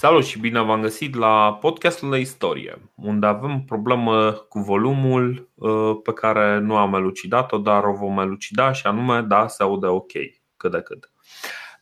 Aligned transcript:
Salut 0.00 0.24
și 0.24 0.38
bine 0.38 0.60
v-am 0.60 0.80
găsit 0.80 1.14
la 1.14 1.54
podcastul 1.60 2.10
de 2.10 2.18
istorie, 2.18 2.90
unde 2.94 3.26
avem 3.26 3.62
problemă 3.66 4.32
cu 4.32 4.58
volumul 4.58 5.50
uh, 5.54 5.96
pe 6.02 6.12
care 6.12 6.58
nu 6.58 6.76
am 6.76 6.94
elucidat-o, 6.94 7.58
dar 7.58 7.84
o 7.84 7.92
vom 7.92 8.18
elucida 8.18 8.72
și 8.72 8.86
anume, 8.86 9.20
da, 9.20 9.46
se 9.46 9.62
aude 9.62 9.86
ok, 9.86 10.10
cât 10.56 10.70
de 10.70 10.80
cât. 10.80 11.10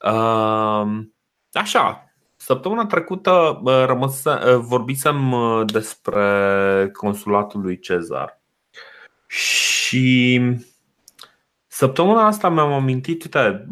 Uh, 0.04 0.86
așa, 1.52 2.12
săptămâna 2.36 2.86
trecută 2.86 3.60
uh, 3.62 3.84
rămăse, 3.86 4.54
vorbisem 4.56 5.34
despre 5.66 6.90
consulatul 6.92 7.60
lui 7.60 7.78
Cezar 7.78 8.40
și 9.26 10.40
Săptămâna 11.78 12.26
asta 12.26 12.48
mi-am 12.48 12.72
amintit, 12.72 13.22
uite, 13.22 13.66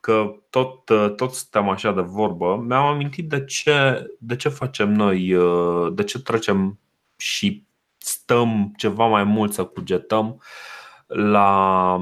că 0.00 0.34
tot, 0.50 0.84
tot 1.16 1.32
suntem 1.32 1.68
așa 1.68 1.92
de 1.92 2.00
vorbă, 2.00 2.64
mi-am 2.66 2.84
amintit 2.84 3.28
de 3.28 3.44
ce, 3.44 4.06
de 4.18 4.36
ce 4.36 4.48
facem 4.48 4.92
noi, 4.92 5.36
de 5.92 6.04
ce 6.04 6.22
trecem 6.22 6.78
și 7.16 7.66
stăm 7.98 8.72
ceva 8.76 9.06
mai 9.06 9.24
mult 9.24 9.52
să 9.52 9.64
cugetăm 9.64 10.42
la 11.06 12.00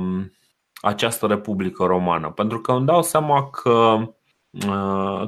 această 0.81 1.27
Republică 1.27 1.85
Romană. 1.85 2.31
Pentru 2.31 2.61
că 2.61 2.73
îmi 2.73 2.87
dau 2.87 3.03
seama 3.03 3.51
că 3.51 3.99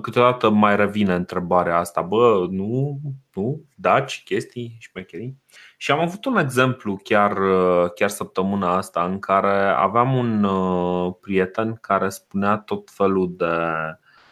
câteodată 0.01 0.51
mai 0.51 0.77
revine 0.77 1.15
întrebarea 1.15 1.79
asta, 1.79 2.01
bă, 2.03 2.47
nu, 2.51 3.01
nu, 3.35 3.61
daci, 3.75 4.23
chestii, 4.25 4.77
șmecherii. 4.79 5.37
Și 5.77 5.91
am 5.91 6.01
avut 6.01 6.25
un 6.25 6.37
exemplu 6.37 7.01
chiar, 7.03 7.37
uh, 7.37 7.91
chiar 7.95 8.09
săptămâna 8.09 8.77
asta 8.77 9.05
în 9.05 9.19
care 9.19 9.69
aveam 9.69 10.15
un 10.15 10.45
uh, 10.45 11.15
prieten 11.21 11.79
care 11.81 12.09
spunea 12.09 12.57
tot 12.57 12.91
felul 12.91 13.35
de, 13.37 13.57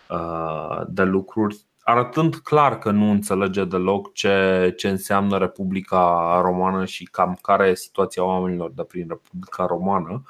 uh, 0.08 0.80
de 0.88 1.02
lucruri 1.02 1.66
arătând 1.82 2.34
clar 2.34 2.78
că 2.78 2.90
nu 2.90 3.10
înțelege 3.10 3.64
deloc 3.64 4.12
ce, 4.12 4.74
ce 4.76 4.88
înseamnă 4.88 5.38
Republica 5.38 6.40
Romană 6.42 6.84
și 6.84 7.04
cam 7.04 7.38
care 7.42 7.68
e 7.68 7.74
situația 7.74 8.24
oamenilor 8.24 8.70
de 8.70 8.82
prin 8.82 9.06
Republica 9.08 9.66
Romană. 9.66 10.22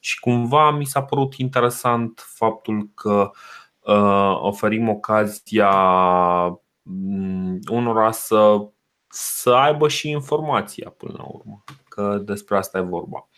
Și 0.00 0.20
cumva 0.20 0.70
mi 0.70 0.84
s-a 0.84 1.02
părut 1.02 1.34
interesant 1.34 2.24
faptul 2.34 2.88
că 2.94 3.10
uh, 3.10 3.30
oferim 4.40 4.88
ocazia 4.88 5.70
mm, 6.82 7.58
unora 7.70 8.10
să 8.10 8.66
să 9.14 9.50
aibă 9.50 9.88
și 9.88 10.10
informația 10.10 10.94
până 10.96 11.14
la 11.16 11.24
urmă, 11.24 11.64
că 11.88 12.20
despre 12.24 12.56
asta 12.56 12.78
e 12.78 12.80
vorba. 12.80 13.28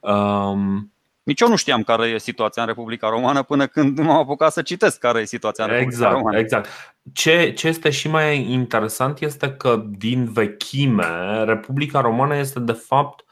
Um, 0.00 0.92
nici 1.22 1.40
eu 1.40 1.48
nu 1.48 1.56
știam 1.56 1.82
care 1.82 2.06
e 2.06 2.18
situația 2.18 2.62
în 2.62 2.68
Republica 2.68 3.08
Romană 3.08 3.42
până 3.42 3.66
când 3.66 3.98
m-am 3.98 4.18
apucat 4.18 4.52
să 4.52 4.62
citesc 4.62 4.98
care 4.98 5.20
e 5.20 5.24
situația 5.24 5.64
în 5.64 5.70
Republica 5.70 5.96
exact, 5.96 6.14
Romană. 6.14 6.38
Exact. 6.38 6.68
Ce, 7.12 7.52
ce 7.52 7.68
este 7.68 7.90
și 7.90 8.08
mai 8.08 8.50
interesant 8.50 9.20
este 9.20 9.52
că 9.52 9.84
din 9.88 10.32
vechime 10.32 11.44
Republica 11.44 12.00
Romană 12.00 12.36
este 12.36 12.60
de 12.60 12.72
fapt 12.72 13.24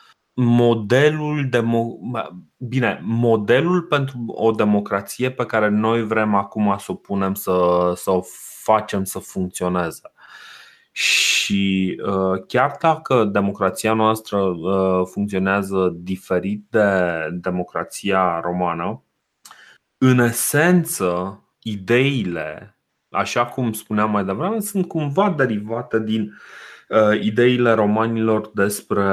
modelul 0.43 1.49
demo- 1.49 1.99
bine, 2.57 3.01
modelul 3.03 3.83
pentru 3.83 4.25
o 4.27 4.51
democrație 4.51 5.31
pe 5.31 5.47
care 5.47 5.69
noi 5.69 6.07
vrem 6.07 6.35
acum 6.35 6.77
să 6.79 6.93
o 6.93 6.95
punem 6.95 7.35
să, 7.35 7.93
să 7.97 8.11
o 8.11 8.23
facem 8.63 9.05
să 9.05 9.19
funcționeze. 9.19 10.13
Și 10.93 11.97
uh, 12.07 12.45
chiar 12.47 12.77
dacă 12.81 13.25
democrația 13.25 13.93
noastră 13.93 14.39
uh, 14.39 15.07
funcționează 15.13 15.93
diferit 15.97 16.65
de 16.71 17.11
democrația 17.33 18.41
romană, 18.41 19.03
în 19.99 20.19
esență, 20.19 21.41
ideile, 21.63 22.79
așa 23.09 23.47
cum 23.47 23.73
spuneam 23.73 24.11
mai 24.11 24.25
devreme, 24.25 24.61
sunt 24.61 24.89
cumva 24.89 25.31
derivate 25.31 26.01
din 26.01 26.23
uh, 26.23 26.31
ideile 27.21 27.73
romanilor 27.73 28.51
despre 28.55 29.05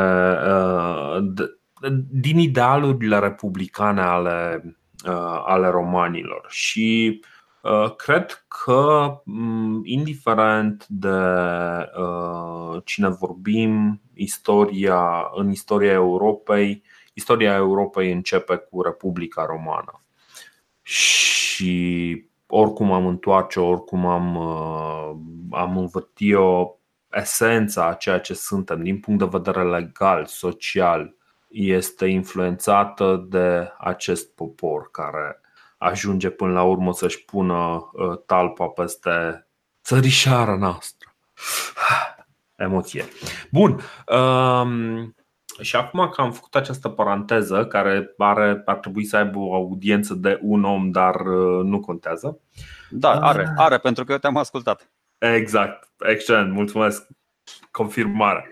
din 2.09 2.39
idealurile 2.39 3.19
republicane 3.19 4.01
ale, 4.01 4.63
ale 5.45 5.69
romanilor. 5.69 6.45
Și 6.47 7.19
Uh, 7.67 7.95
cred 7.95 8.45
că, 8.47 9.21
mm, 9.25 9.81
indiferent 9.83 10.85
de 10.87 11.17
uh, 11.99 12.81
cine 12.85 13.09
vorbim, 13.09 14.01
istoria, 14.13 15.29
în 15.35 15.51
istoria 15.51 15.91
Europei, 15.91 16.83
istoria 17.13 17.55
Europei 17.55 18.11
începe 18.11 18.55
cu 18.55 18.81
Republica 18.81 19.45
Romană. 19.45 20.03
Și 20.81 22.25
oricum 22.47 22.91
am 22.91 23.05
întoarce, 23.05 23.59
oricum 23.59 24.05
am, 24.05 24.35
uh, 24.35 25.15
am 25.51 25.77
învârtit-o, 25.77 26.76
esența 27.11 27.87
a 27.87 27.93
ceea 27.93 28.19
ce 28.19 28.33
suntem 28.33 28.83
din 28.83 28.99
punct 28.99 29.19
de 29.19 29.37
vedere 29.37 29.63
legal, 29.63 30.25
social, 30.25 31.15
este 31.47 32.05
influențată 32.05 33.25
de 33.29 33.71
acest 33.77 34.35
popor 34.35 34.91
care 34.91 35.41
ajunge 35.77 36.29
până 36.29 36.51
la 36.51 36.63
urmă 36.63 36.93
să-și 36.93 37.25
pună 37.25 37.89
uh, 37.93 38.19
talpa 38.25 38.67
peste 38.67 39.47
țărișara 39.83 40.55
noastră. 40.55 41.15
Emoție. 42.55 43.05
Bun. 43.51 43.79
Um, 44.07 45.15
și 45.61 45.75
acum 45.75 46.09
că 46.09 46.21
am 46.21 46.31
făcut 46.31 46.55
această 46.55 46.89
paranteză, 46.89 47.65
care 47.65 48.13
are, 48.17 48.61
ar 48.65 48.77
trebui 48.77 49.05
să 49.05 49.17
aibă 49.17 49.39
o 49.39 49.53
audiență 49.53 50.13
de 50.13 50.39
un 50.41 50.63
om, 50.63 50.91
dar 50.91 51.15
uh, 51.15 51.63
nu 51.63 51.79
contează. 51.79 52.39
Da, 52.89 53.11
are, 53.11 53.53
are, 53.55 53.77
pentru 53.77 54.03
că 54.03 54.11
eu 54.11 54.17
te-am 54.17 54.37
ascultat. 54.37 54.91
Exact, 55.17 55.86
excelent, 55.99 56.51
mulțumesc. 56.51 57.07
Confirmare. 57.71 58.51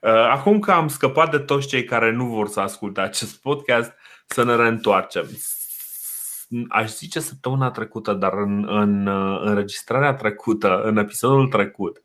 Uh, 0.00 0.10
acum 0.10 0.58
că 0.58 0.72
am 0.72 0.88
scăpat 0.88 1.30
de 1.30 1.38
toți 1.38 1.68
cei 1.68 1.84
care 1.84 2.10
nu 2.10 2.26
vor 2.26 2.48
să 2.48 2.60
asculte 2.60 3.00
acest 3.00 3.40
podcast, 3.40 3.92
să 4.26 4.44
ne 4.44 4.56
reîntoarcem 4.56 5.26
aș 6.68 6.90
zice 6.90 7.20
săptămâna 7.20 7.70
trecută, 7.70 8.12
dar 8.12 8.32
în, 8.32 8.66
în 8.68 9.06
înregistrarea 9.42 10.14
trecută, 10.14 10.82
în 10.82 10.96
episodul 10.96 11.48
trecut, 11.48 12.02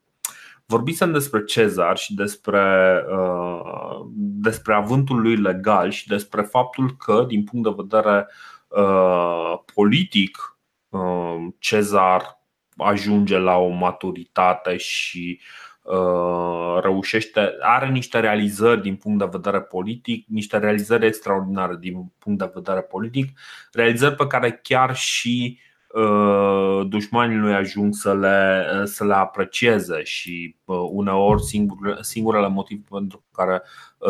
vorbisem 0.65 1.11
despre 1.11 1.43
Cezar 1.43 1.97
și 1.97 2.13
despre, 2.13 3.03
uh, 3.11 4.05
despre 4.15 4.73
avântul 4.73 5.21
lui 5.21 5.35
legal 5.35 5.89
și 5.89 6.07
despre 6.07 6.41
faptul 6.41 6.95
că, 6.97 7.23
din 7.27 7.43
punct 7.43 7.69
de 7.69 7.75
vedere 7.75 8.27
uh, 8.67 9.59
politic, 9.73 10.57
uh, 10.89 11.47
Cezar 11.59 12.36
ajunge 12.77 13.37
la 13.37 13.57
o 13.57 13.67
maturitate 13.67 14.77
și 14.77 15.39
Uh, 15.87 16.81
reușește, 16.81 17.57
are 17.61 17.89
niște 17.89 18.19
realizări 18.19 18.81
din 18.81 18.95
punct 18.95 19.19
de 19.19 19.29
vedere 19.31 19.61
politic, 19.61 20.25
niște 20.27 20.57
realizări 20.57 21.05
extraordinare 21.05 21.77
din 21.79 22.11
punct 22.19 22.39
de 22.39 22.51
vedere 22.53 22.81
politic, 22.81 23.39
realizări 23.71 24.15
pe 24.15 24.27
care 24.27 24.59
chiar 24.63 24.95
și 24.95 25.59
uh, 25.93 26.87
dușmanii 26.87 27.37
lui 27.37 27.53
ajung 27.53 27.93
să 27.93 28.15
le, 28.15 28.65
să 28.85 29.05
le 29.05 29.13
aprecieze 29.13 30.03
și 30.03 30.55
uh, 30.65 30.87
uneori 30.91 31.43
singur, 31.43 31.97
singurele 32.01 32.47
motiv 32.47 32.87
pentru 32.89 33.23
care 33.31 33.61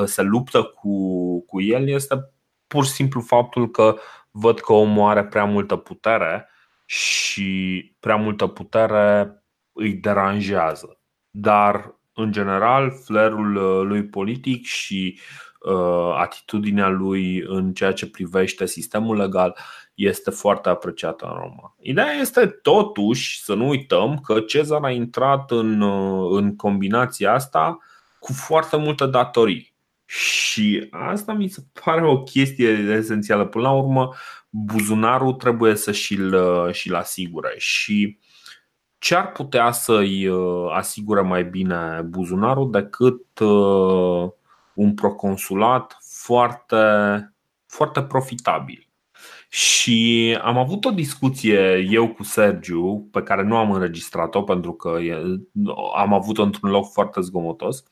se 0.06 0.22
luptă 0.22 0.64
cu, 0.64 1.40
cu 1.46 1.62
el 1.62 1.88
este 1.88 2.32
pur 2.68 2.86
și 2.86 2.92
simplu 2.92 3.22
faptul 3.22 3.72
că 3.72 3.96
văd 4.32 4.60
că 4.60 4.74
omul 4.74 5.10
are 5.10 5.26
prea 5.26 5.46
multă 5.46 5.76
putere 5.76 6.50
și 6.90 7.96
prea 8.00 8.16
multă 8.16 8.48
putere 8.48 9.32
îi 9.72 9.94
deranjează 9.94 10.98
dar 11.40 11.96
în 12.14 12.32
general 12.32 12.92
flerul 13.04 13.56
uh, 13.56 13.88
lui 13.88 14.06
politic 14.06 14.66
și 14.66 15.20
uh, 15.60 16.16
atitudinea 16.18 16.88
lui 16.88 17.44
în 17.48 17.74
ceea 17.74 17.94
ce 17.94 18.10
privește 18.10 18.66
sistemul 18.66 19.18
legal 19.18 19.58
este 19.94 20.32
foarte 20.32 20.70
apreciată 20.70 21.26
în 21.26 21.34
Roma. 21.38 21.76
Ideea 21.80 22.12
este 22.12 22.46
totuși 22.46 23.44
să 23.44 23.54
nu 23.54 23.68
uităm 23.68 24.20
că 24.20 24.40
Cezar 24.40 24.84
a 24.84 24.92
intrat 24.92 25.52
în, 25.52 25.82
uh, 25.82 26.38
în 26.40 26.56
combinația 26.56 27.34
asta 27.34 27.78
cu 28.20 28.34
foarte 28.34 28.78
multe 28.78 29.06
datorii. 29.06 29.76
Și 30.06 30.88
asta 30.92 31.34
mi 31.34 31.48
se 31.48 31.64
pare 31.84 32.06
o 32.06 32.24
chestie 32.24 32.70
esențială. 32.98 33.46
Până 33.46 33.64
la 33.64 33.72
urmă, 33.72 34.14
buzunarul 34.50 35.34
trebuie 35.34 35.76
să 35.76 35.92
și-l, 35.92 36.36
și-l 36.72 36.96
asigure. 36.96 37.54
Și 37.58 38.18
ce 39.00 39.16
ar 39.16 39.32
putea 39.32 39.72
să-i 39.72 40.28
uh, 40.28 40.72
asigure 40.74 41.22
mai 41.22 41.44
bine 41.44 42.02
buzunarul 42.10 42.72
decât 42.72 43.40
uh, 43.40 44.30
un 44.74 44.94
proconsulat 44.94 45.98
foarte, 46.02 46.78
foarte 47.66 48.02
profitabil. 48.02 48.88
Și 49.50 50.38
am 50.42 50.58
avut 50.58 50.86
o 50.86 50.92
discuție 50.92 51.88
eu 51.90 52.08
cu 52.08 52.24
Sergiu, 52.24 53.10
pe 53.12 53.24
care 53.24 53.44
nu 53.44 53.56
am 53.56 53.72
înregistrat-o 53.72 54.42
pentru 54.42 54.74
că 54.74 54.98
am 55.98 56.14
avut-o 56.14 56.44
într-un 56.44 56.70
loc 56.70 56.92
foarte 56.92 57.22
zgomotos, 57.22 57.84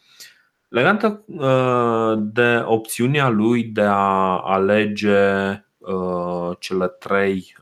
legată 0.67 1.23
uh, 1.25 2.23
de 2.33 2.63
opțiunea 2.65 3.29
lui 3.29 3.63
de 3.63 3.81
a 3.81 4.37
alege 4.37 5.19
cele 6.59 6.87
trei 6.87 7.55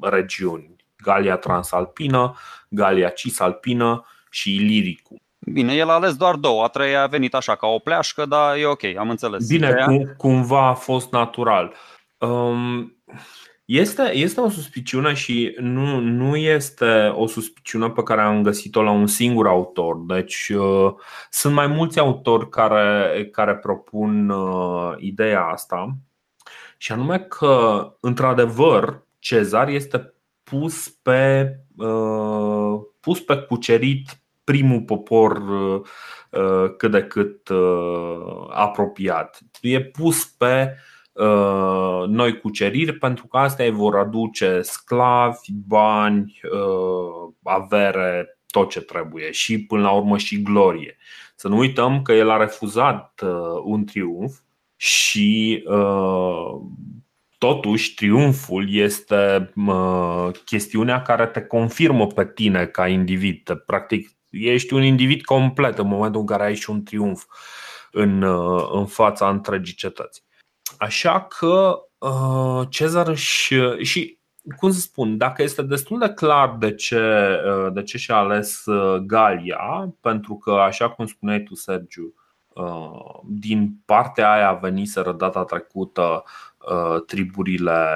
regiuni 0.00 0.76
Galia 0.96 1.36
Transalpină, 1.36 2.34
Galia 2.68 3.08
Cisalpină 3.08 4.06
și 4.30 4.54
Iliricum. 4.54 5.18
Bine, 5.38 5.74
el 5.74 5.88
a 5.88 5.92
ales 5.92 6.16
doar 6.16 6.34
două, 6.34 6.62
a 6.62 6.68
treia 6.68 7.02
a 7.02 7.06
venit 7.06 7.34
așa 7.34 7.54
ca 7.54 7.66
o 7.66 7.78
pleașcă, 7.78 8.26
dar 8.26 8.56
e 8.56 8.66
ok, 8.66 8.84
am 8.98 9.10
înțeles. 9.10 9.48
Bine, 9.48 9.84
cum, 9.86 10.14
cumva 10.16 10.66
a 10.66 10.74
fost 10.74 11.12
natural. 11.12 11.74
Um, 12.18 12.96
este, 13.64 14.14
este 14.14 14.40
o 14.40 14.48
suspiciune 14.48 15.14
și 15.14 15.56
nu, 15.58 15.98
nu 16.00 16.36
este 16.36 17.12
o 17.14 17.26
suspiciune 17.26 17.90
pe 17.90 18.02
care 18.02 18.20
am 18.20 18.42
găsit-o 18.42 18.82
la 18.82 18.90
un 18.90 19.06
singur 19.06 19.46
autor. 19.46 19.96
Deci 20.06 20.48
uh, 20.48 20.92
sunt 21.30 21.54
mai 21.54 21.66
mulți 21.66 21.98
autori 21.98 22.48
care, 22.48 23.28
care 23.32 23.56
propun 23.56 24.28
uh, 24.28 24.92
ideea 24.98 25.44
asta, 25.44 25.96
și 26.84 26.92
anume 26.92 27.18
că, 27.18 27.92
într-adevăr, 28.00 29.06
Cezar 29.18 29.68
este 29.68 30.14
pus 30.42 30.88
pe, 30.88 31.50
uh, 31.76 32.80
pus 33.00 33.20
pe 33.20 33.36
cucerit 33.36 34.22
primul 34.44 34.80
popor 34.80 35.36
uh, 35.36 35.80
uh, 36.30 36.74
cât 36.76 36.90
de 36.90 37.02
cât 37.02 37.48
uh, 37.48 38.46
apropiat. 38.50 39.38
E 39.60 39.80
pus 39.80 40.24
pe 40.24 40.76
noi 42.06 42.38
cuceriri 42.40 42.92
pentru 42.92 43.26
că 43.26 43.36
astea 43.36 43.64
îi 43.64 43.70
vor 43.70 43.96
aduce 43.96 44.60
sclavi, 44.62 45.52
bani, 45.66 46.40
avere, 47.42 48.38
tot 48.46 48.70
ce 48.70 48.80
trebuie 48.80 49.30
și 49.30 49.64
până 49.66 49.82
la 49.82 49.90
urmă 49.90 50.18
și 50.18 50.42
glorie. 50.42 50.96
Să 51.34 51.48
nu 51.48 51.56
uităm 51.56 52.02
că 52.02 52.12
el 52.12 52.30
a 52.30 52.36
refuzat 52.36 53.20
un 53.64 53.84
triumf 53.84 54.38
și 54.84 55.62
Totuși, 57.38 57.94
triumful 57.94 58.74
este 58.74 59.52
chestiunea 60.44 61.02
care 61.02 61.26
te 61.26 61.40
confirmă 61.40 62.06
pe 62.06 62.26
tine 62.26 62.66
ca 62.66 62.88
individ. 62.88 63.62
Practic, 63.66 64.10
ești 64.30 64.74
un 64.74 64.82
individ 64.82 65.22
complet 65.22 65.78
în 65.78 65.86
momentul 65.86 66.20
în 66.20 66.26
care 66.26 66.44
ai 66.44 66.54
și 66.54 66.70
un 66.70 66.82
triumf 66.82 67.24
în, 67.92 68.22
uh, 68.22 68.68
în 68.72 68.86
fața 68.86 69.28
întregii 69.28 69.74
cetăți. 69.74 70.24
Așa 70.78 71.22
că 71.22 71.78
uh, 71.98 72.66
Cezar 72.68 73.08
își, 73.08 73.54
și 73.82 74.18
cum 74.56 74.70
să 74.70 74.80
spun, 74.80 75.16
dacă 75.16 75.42
este 75.42 75.62
destul 75.62 75.98
de 75.98 76.08
clar 76.08 76.56
de 76.58 76.74
ce, 76.74 77.00
uh, 77.46 77.72
de 77.72 77.82
ce 77.82 77.98
și-a 77.98 78.16
ales 78.16 78.64
Galia, 79.06 79.94
pentru 80.00 80.34
că, 80.36 80.50
așa 80.50 80.90
cum 80.90 81.06
spuneai 81.06 81.42
tu, 81.42 81.54
Sergiu, 81.54 82.14
din 83.24 83.76
partea 83.84 84.32
aia 84.32 84.52
veniseră 84.52 85.12
data 85.12 85.44
trecută 85.44 86.24
triburile, 87.06 87.86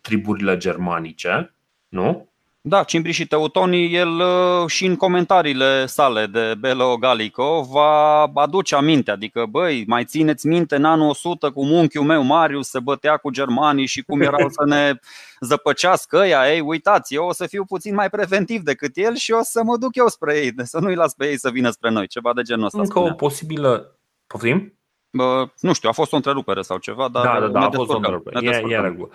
triburile 0.00 0.56
germanice, 0.56 1.54
nu? 1.88 2.28
Da, 2.68 2.82
Cimbri 2.82 3.12
și 3.12 3.26
Teutonii, 3.26 3.94
el 3.94 4.08
uh, 4.08 4.66
și 4.66 4.84
în 4.84 4.96
comentariile 4.96 5.86
sale 5.86 6.26
de 6.26 6.54
Belo 6.58 6.96
Gallico 6.96 7.62
va 7.62 8.22
aduce 8.34 8.74
aminte, 8.74 9.10
adică 9.10 9.46
băi, 9.50 9.84
mai 9.86 10.04
țineți 10.04 10.46
minte 10.46 10.76
în 10.76 10.84
anul 10.84 11.08
100 11.08 11.50
cum 11.50 11.70
unchiul 11.70 12.04
meu 12.04 12.22
Marius 12.22 12.68
se 12.68 12.80
bătea 12.80 13.16
cu 13.16 13.30
germanii 13.30 13.86
și 13.86 14.02
cum 14.02 14.20
erau 14.20 14.48
să 14.48 14.64
ne 14.64 14.92
zăpăcească 15.48 16.16
ăia, 16.16 16.52
ei, 16.52 16.60
uitați, 16.60 17.14
eu 17.14 17.26
o 17.26 17.32
să 17.32 17.46
fiu 17.46 17.64
puțin 17.64 17.94
mai 17.94 18.10
preventiv 18.10 18.60
decât 18.60 18.90
el 18.94 19.14
și 19.14 19.32
o 19.32 19.42
să 19.42 19.62
mă 19.64 19.76
duc 19.76 19.96
eu 19.96 20.06
spre 20.06 20.36
ei, 20.36 20.52
să 20.56 20.78
nu-i 20.78 20.94
las 20.94 21.14
pe 21.14 21.28
ei 21.28 21.38
să 21.38 21.50
vină 21.50 21.70
spre 21.70 21.90
noi, 21.90 22.06
ceva 22.06 22.32
de 22.34 22.42
genul 22.42 22.64
ăsta. 22.64 22.78
Încă 22.78 22.90
spunea. 22.90 23.12
o 23.12 23.14
posibilă, 23.14 23.96
poftim? 24.26 24.78
Bă, 25.10 25.48
nu 25.60 25.72
știu, 25.72 25.88
a 25.88 25.92
fost 25.92 26.12
o 26.12 26.16
întrerupere 26.16 26.62
sau 26.62 26.78
ceva, 26.78 27.08
dar 27.08 27.24
da, 27.24 27.40
da, 27.40 27.46
da, 27.46 27.66
a 27.66 27.70
fost 27.70 27.90
o 27.90 27.96
întrerupere. 27.96 28.46
E, 28.46 28.62
e 28.68 28.80
regulă. 28.80 29.10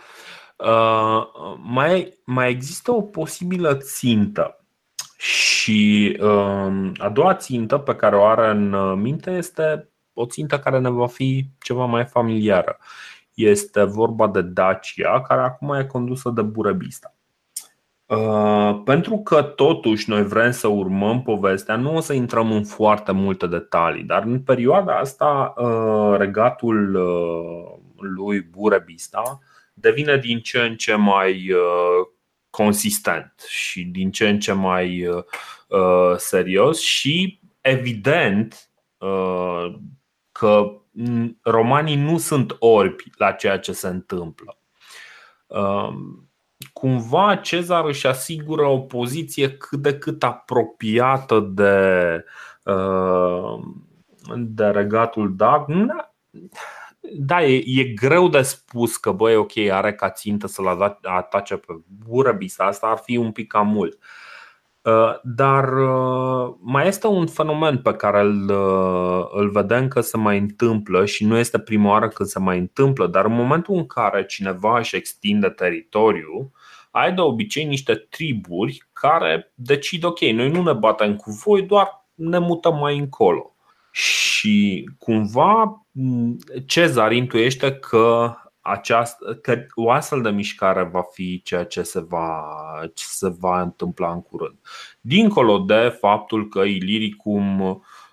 Uh, 0.65 1.23
mai, 1.63 2.19
mai 2.25 2.49
există 2.49 2.91
o 2.91 3.01
posibilă 3.01 3.75
țintă 3.75 4.65
și 5.17 6.17
uh, 6.21 6.91
a 6.97 7.09
doua 7.13 7.35
țintă 7.35 7.77
pe 7.77 7.95
care 7.95 8.15
o 8.15 8.25
are 8.25 8.49
în 8.49 8.99
minte 8.99 9.31
este 9.31 9.89
o 10.13 10.25
țintă 10.25 10.59
care 10.59 10.79
ne 10.79 10.89
va 10.89 11.07
fi 11.07 11.45
ceva 11.59 11.85
mai 11.85 12.05
familiară. 12.05 12.77
Este 13.33 13.83
vorba 13.83 14.27
de 14.27 14.41
Dacia, 14.41 15.21
care 15.21 15.41
acum 15.41 15.73
e 15.73 15.85
condusă 15.85 16.29
de 16.29 16.41
Burebista. 16.41 17.15
Uh, 18.05 18.81
pentru 18.83 19.17
că 19.17 19.41
totuși 19.41 20.09
noi 20.09 20.23
vrem 20.23 20.51
să 20.51 20.67
urmăm 20.67 21.21
povestea, 21.21 21.75
nu 21.75 21.95
o 21.95 21.99
să 21.99 22.13
intrăm 22.13 22.51
în 22.51 22.63
foarte 22.63 23.11
multe 23.11 23.47
detalii, 23.47 24.03
dar 24.03 24.23
în 24.23 24.41
perioada 24.41 24.97
asta 24.97 25.53
uh, 25.57 26.17
regatul 26.17 26.95
uh, 26.95 27.79
lui 27.95 28.41
Burebista 28.41 29.39
devine 29.81 30.17
din 30.17 30.39
ce 30.39 30.59
în 30.59 30.75
ce 30.75 30.95
mai 30.95 31.51
uh, 31.51 32.07
consistent 32.49 33.33
și 33.47 33.83
din 33.83 34.11
ce 34.11 34.29
în 34.29 34.39
ce 34.39 34.51
mai 34.51 35.07
uh, 35.07 35.23
uh, 35.67 36.15
serios 36.17 36.79
și 36.79 37.39
evident 37.61 38.65
că 40.31 40.81
romanii 41.41 41.95
nu 41.95 42.17
sunt 42.17 42.55
orbi 42.59 43.03
la 43.17 43.31
ceea 43.31 43.59
ce 43.59 43.71
se 43.71 43.87
întâmplă. 43.87 44.57
Um, 45.47 46.29
cumva 46.73 47.35
Cezar 47.35 47.85
își 47.85 48.07
asigură 48.07 48.65
o 48.65 48.79
poziție 48.79 49.57
cât 49.57 49.79
de 49.79 49.97
cât 49.97 50.23
apropiată 50.23 51.39
de, 51.39 52.25
de 54.35 54.65
regatul 54.65 55.35
Dag 55.35 55.65
da, 57.01 57.43
e, 57.43 57.63
e 57.65 57.83
greu 57.83 58.29
de 58.29 58.41
spus 58.41 58.97
că, 58.97 59.11
băi, 59.11 59.35
ok, 59.35 59.57
are 59.71 59.93
ca 59.93 60.09
țintă 60.09 60.47
să-l 60.47 60.97
atace 61.01 61.55
pe 61.55 61.73
Burăbisa, 62.05 62.65
asta 62.65 62.87
ar 62.87 62.97
fi 62.97 63.17
un 63.17 63.31
pic 63.31 63.47
cam 63.47 63.67
mult. 63.67 63.99
Uh, 64.83 65.19
dar 65.23 65.73
uh, 65.73 66.55
mai 66.59 66.87
este 66.87 67.07
un 67.07 67.27
fenomen 67.27 67.77
pe 67.77 67.93
care 67.93 68.19
îl, 68.19 68.49
uh, 68.49 69.27
îl 69.31 69.49
vedem 69.49 69.87
că 69.87 70.01
se 70.01 70.17
mai 70.17 70.37
întâmplă 70.37 71.05
și 71.05 71.25
nu 71.25 71.37
este 71.37 71.59
prima 71.59 71.89
oară 71.89 72.07
când 72.07 72.29
se 72.29 72.39
mai 72.39 72.57
întâmplă, 72.57 73.07
dar 73.07 73.25
în 73.25 73.33
momentul 73.33 73.75
în 73.75 73.85
care 73.85 74.25
cineva 74.25 74.77
își 74.77 74.95
extinde 74.95 75.49
teritoriul, 75.49 76.51
ai 76.91 77.13
de 77.13 77.21
obicei 77.21 77.65
niște 77.65 77.95
triburi 77.95 78.87
care 78.93 79.51
decid, 79.55 80.03
ok, 80.03 80.19
noi 80.19 80.49
nu 80.49 80.61
ne 80.61 80.73
batem 80.73 81.15
cu 81.15 81.31
voi, 81.31 81.61
doar 81.61 82.07
ne 82.13 82.39
mutăm 82.39 82.77
mai 82.77 82.97
încolo. 82.97 83.55
Și 83.91 84.89
cumva 84.99 85.81
Cezar 86.65 87.11
intuiește 87.11 87.73
că, 87.73 88.35
această, 88.61 89.35
că 89.35 89.63
o 89.75 89.91
astfel 89.91 90.21
de 90.21 90.29
mișcare 90.29 90.83
va 90.83 91.01
fi 91.01 91.41
ceea 91.41 91.65
ce 91.65 91.81
se 91.81 91.99
va, 91.99 92.43
ce 92.93 93.05
se 93.07 93.29
va 93.39 93.61
întâmpla 93.61 94.11
în 94.11 94.21
curând. 94.21 94.57
Dincolo 95.01 95.57
de 95.57 95.97
faptul 95.99 96.47
că 96.47 96.59
Iliricum 96.59 97.59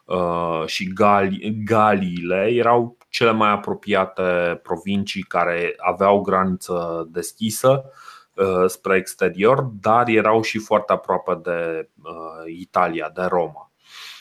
uh, 0.05 0.63
și 0.67 0.93
Gali, 0.93 1.63
Galiile 1.65 2.49
erau 2.51 2.97
cele 3.09 3.33
mai 3.33 3.51
apropiate 3.51 4.61
provincii 4.63 5.23
care 5.23 5.75
aveau 5.77 6.21
graniță 6.21 7.09
deschisă 7.11 7.85
uh, 8.35 8.67
spre 8.67 8.97
exterior, 8.97 9.61
dar 9.61 10.09
erau 10.09 10.43
și 10.43 10.59
foarte 10.59 10.93
aproape 10.93 11.41
de 11.43 11.89
uh, 12.03 12.53
Italia, 12.59 13.11
de 13.15 13.23
Roma 13.23 13.68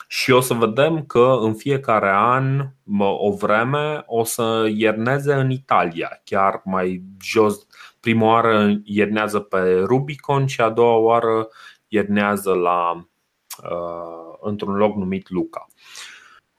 și 0.08 0.32
o 0.32 0.42
să 0.42 0.54
vedem 0.54 1.06
că 1.06 1.38
în 1.42 1.54
fiecare 1.54 2.12
an, 2.14 2.68
o 3.00 3.32
vreme, 3.32 4.04
o 4.06 4.24
să 4.24 4.68
ierneze 4.74 5.34
în 5.34 5.52
Italia, 5.52 6.22
chiar 6.24 6.62
mai 6.64 7.04
jos. 7.22 7.66
Prima 8.00 8.26
oară 8.26 8.80
iernează 8.84 9.40
pe 9.40 9.80
Rubicon 9.80 10.46
și 10.46 10.62
a 10.62 10.70
doua 10.70 10.96
oară 10.96 11.48
iernează 11.88 12.54
la, 12.54 13.08
uh, 13.64 14.38
într-un 14.42 14.76
loc 14.76 14.96
numit 14.96 15.30
Luca. 15.30 15.68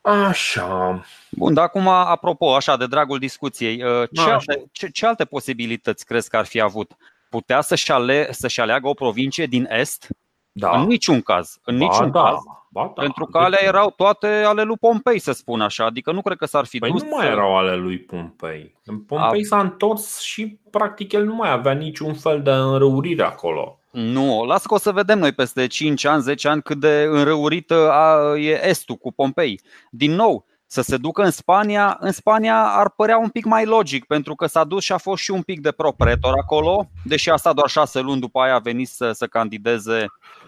Așa. 0.00 1.02
Bun, 1.30 1.54
dar 1.54 1.64
acum, 1.64 1.88
apropo, 1.88 2.54
așa, 2.54 2.76
de 2.76 2.86
dragul 2.86 3.18
discuției, 3.18 3.82
uh, 3.82 4.08
ce, 4.12 4.20
alte, 4.20 4.64
ce, 4.72 4.88
ce 4.88 5.06
alte 5.06 5.24
posibilități 5.24 6.04
crezi 6.04 6.28
că 6.28 6.36
ar 6.36 6.46
fi 6.46 6.60
avut? 6.60 6.96
Putea 7.28 7.60
să-și, 7.60 7.92
ale, 7.92 8.32
să-și 8.32 8.60
aleagă 8.60 8.88
o 8.88 8.94
provincie 8.94 9.46
din 9.46 9.66
Est? 9.70 10.08
Da. 10.58 10.80
În 10.80 10.86
niciun 10.86 11.20
caz. 11.20 11.58
În 11.64 11.78
ba, 11.78 11.84
niciun 11.84 12.10
da. 12.10 12.22
caz. 12.22 12.36
Ba, 12.70 12.92
da. 12.94 13.02
Pentru 13.02 13.24
că 13.24 13.38
alea 13.38 13.58
erau 13.62 13.90
toate 13.96 14.26
ale 14.26 14.62
lui 14.62 14.76
Pompei, 14.76 15.18
să 15.18 15.32
spun 15.32 15.60
așa. 15.60 15.84
Adică 15.84 16.12
nu 16.12 16.22
cred 16.22 16.36
că 16.36 16.46
s-ar 16.46 16.64
fi 16.64 16.78
păi 16.78 16.90
dus. 16.90 17.02
nu 17.02 17.08
mai 17.16 17.26
erau 17.26 17.56
ale 17.56 17.76
lui 17.76 17.98
Pompei. 17.98 18.74
Pompei 19.06 19.40
A... 19.40 19.46
s-a 19.46 19.60
întors 19.60 20.20
și 20.20 20.58
practic 20.70 21.12
el 21.12 21.24
nu 21.24 21.34
mai 21.34 21.50
avea 21.50 21.72
niciun 21.72 22.14
fel 22.14 22.42
de 22.42 22.50
înrăurire 22.50 23.22
acolo. 23.22 23.78
Nu, 23.90 24.44
las 24.44 24.66
că 24.66 24.74
o 24.74 24.78
să 24.78 24.92
vedem 24.92 25.18
noi 25.18 25.32
peste 25.32 25.66
5 25.66 26.04
ani, 26.04 26.22
10 26.22 26.48
ani 26.48 26.62
cât 26.62 26.80
de 26.80 27.06
înrăurită 27.10 27.92
e 28.36 28.68
Estul 28.68 28.96
cu 28.96 29.12
Pompei. 29.12 29.60
Din 29.90 30.14
nou, 30.14 30.46
să 30.70 30.82
se 30.82 30.96
ducă 30.96 31.22
în 31.22 31.30
Spania, 31.30 31.96
în 32.00 32.12
Spania 32.12 32.64
ar 32.64 32.90
părea 32.90 33.18
un 33.18 33.28
pic 33.28 33.44
mai 33.44 33.64
logic, 33.64 34.04
pentru 34.04 34.34
că 34.34 34.46
s-a 34.46 34.64
dus 34.64 34.84
și 34.84 34.92
a 34.92 34.98
fost 34.98 35.22
și 35.22 35.30
un 35.30 35.42
pic 35.42 35.60
de 35.60 35.72
propretor 35.72 36.34
acolo, 36.42 36.90
deși 37.04 37.30
a 37.30 37.36
stat 37.36 37.54
doar 37.54 37.68
șase 37.68 38.00
luni 38.00 38.20
după 38.20 38.40
aia 38.40 38.54
a 38.54 38.58
venit 38.58 38.88
să, 38.88 39.12
să 39.12 39.26
candideze 39.26 40.06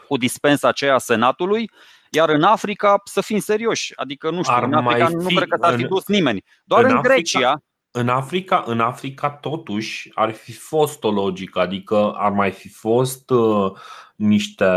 cu 0.09 0.17
dispensa 0.17 0.69
aceea 0.69 0.99
Senatului. 0.99 1.71
Iar 2.11 2.29
în 2.29 2.43
Africa, 2.43 3.01
să 3.05 3.21
fim 3.21 3.39
serioși, 3.39 3.93
adică 3.97 4.31
nu 4.31 4.43
știu, 4.43 4.55
ar 4.55 4.63
în 4.63 4.75
Africa 4.75 5.09
nu 5.09 5.29
cred 5.29 5.49
că 5.49 5.57
s-ar 5.61 5.77
fi 5.77 5.85
dus 5.85 6.07
nimeni. 6.07 6.45
Doar 6.65 6.85
în, 6.85 6.91
în 6.91 7.01
Grecia, 7.01 7.63
în 7.91 8.09
Africa, 8.09 8.63
în 8.67 8.81
Africa 8.81 9.31
totuși 9.31 10.11
ar 10.15 10.33
fi 10.33 10.53
fost 10.53 11.05
o 11.05 11.11
logică, 11.11 11.61
adică 11.61 12.15
ar 12.17 12.33
mai 12.33 12.51
fi 12.51 12.69
fost 12.69 13.31
uh, 13.31 13.73
niște, 14.21 14.71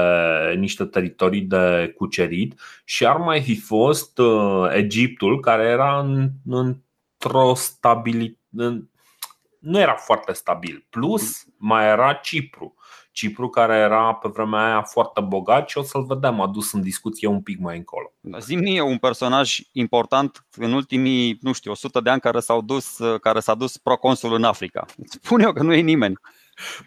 niște 0.58 0.86
teritorii 0.86 1.42
de 1.42 1.94
cucerit 1.98 2.60
și 2.84 3.06
ar 3.06 3.18
mai 3.18 3.42
fi 3.42 3.60
fost 3.60 4.18
uh, 4.18 4.70
Egiptul 4.72 5.40
care 5.40 5.64
era 5.64 6.00
în, 6.00 6.30
într-o 6.46 7.54
stabilitate 7.54 8.88
nu 9.64 9.80
era 9.80 9.96
foarte 9.96 10.34
stabil. 10.34 10.86
Plus 10.90 11.46
mai 11.58 11.88
era 11.88 12.14
Cipru. 12.14 12.76
Cipru 13.12 13.50
care 13.50 13.76
era 13.76 14.14
pe 14.14 14.30
vremea 14.34 14.66
aia 14.66 14.82
foarte 14.82 15.22
bogat 15.22 15.70
și 15.70 15.78
o 15.78 15.82
să-l 15.82 16.06
vedem 16.06 16.40
adus 16.40 16.74
în 16.74 16.82
discuție 16.82 17.28
un 17.28 17.42
pic 17.42 17.60
mai 17.60 17.78
încolo. 17.78 18.14
Zim 18.40 18.60
mie 18.60 18.82
un 18.82 18.98
personaj 18.98 19.58
important 19.72 20.46
în 20.56 20.74
ultimii, 20.74 21.38
nu 21.42 21.52
știu, 21.52 21.72
100 21.72 22.00
de 22.00 22.10
ani 22.10 22.22
care, 22.22 22.40
s-au 22.40 22.62
dus, 22.62 23.00
care 23.22 23.40
s-a 23.40 23.56
dus 23.56 23.78
proconsul 23.78 24.34
în 24.34 24.44
Africa. 24.44 24.86
Spun 25.06 25.40
eu 25.40 25.54
că 25.54 25.64
nu 25.64 25.74
e 25.74 25.82
nimeni. 25.82 26.16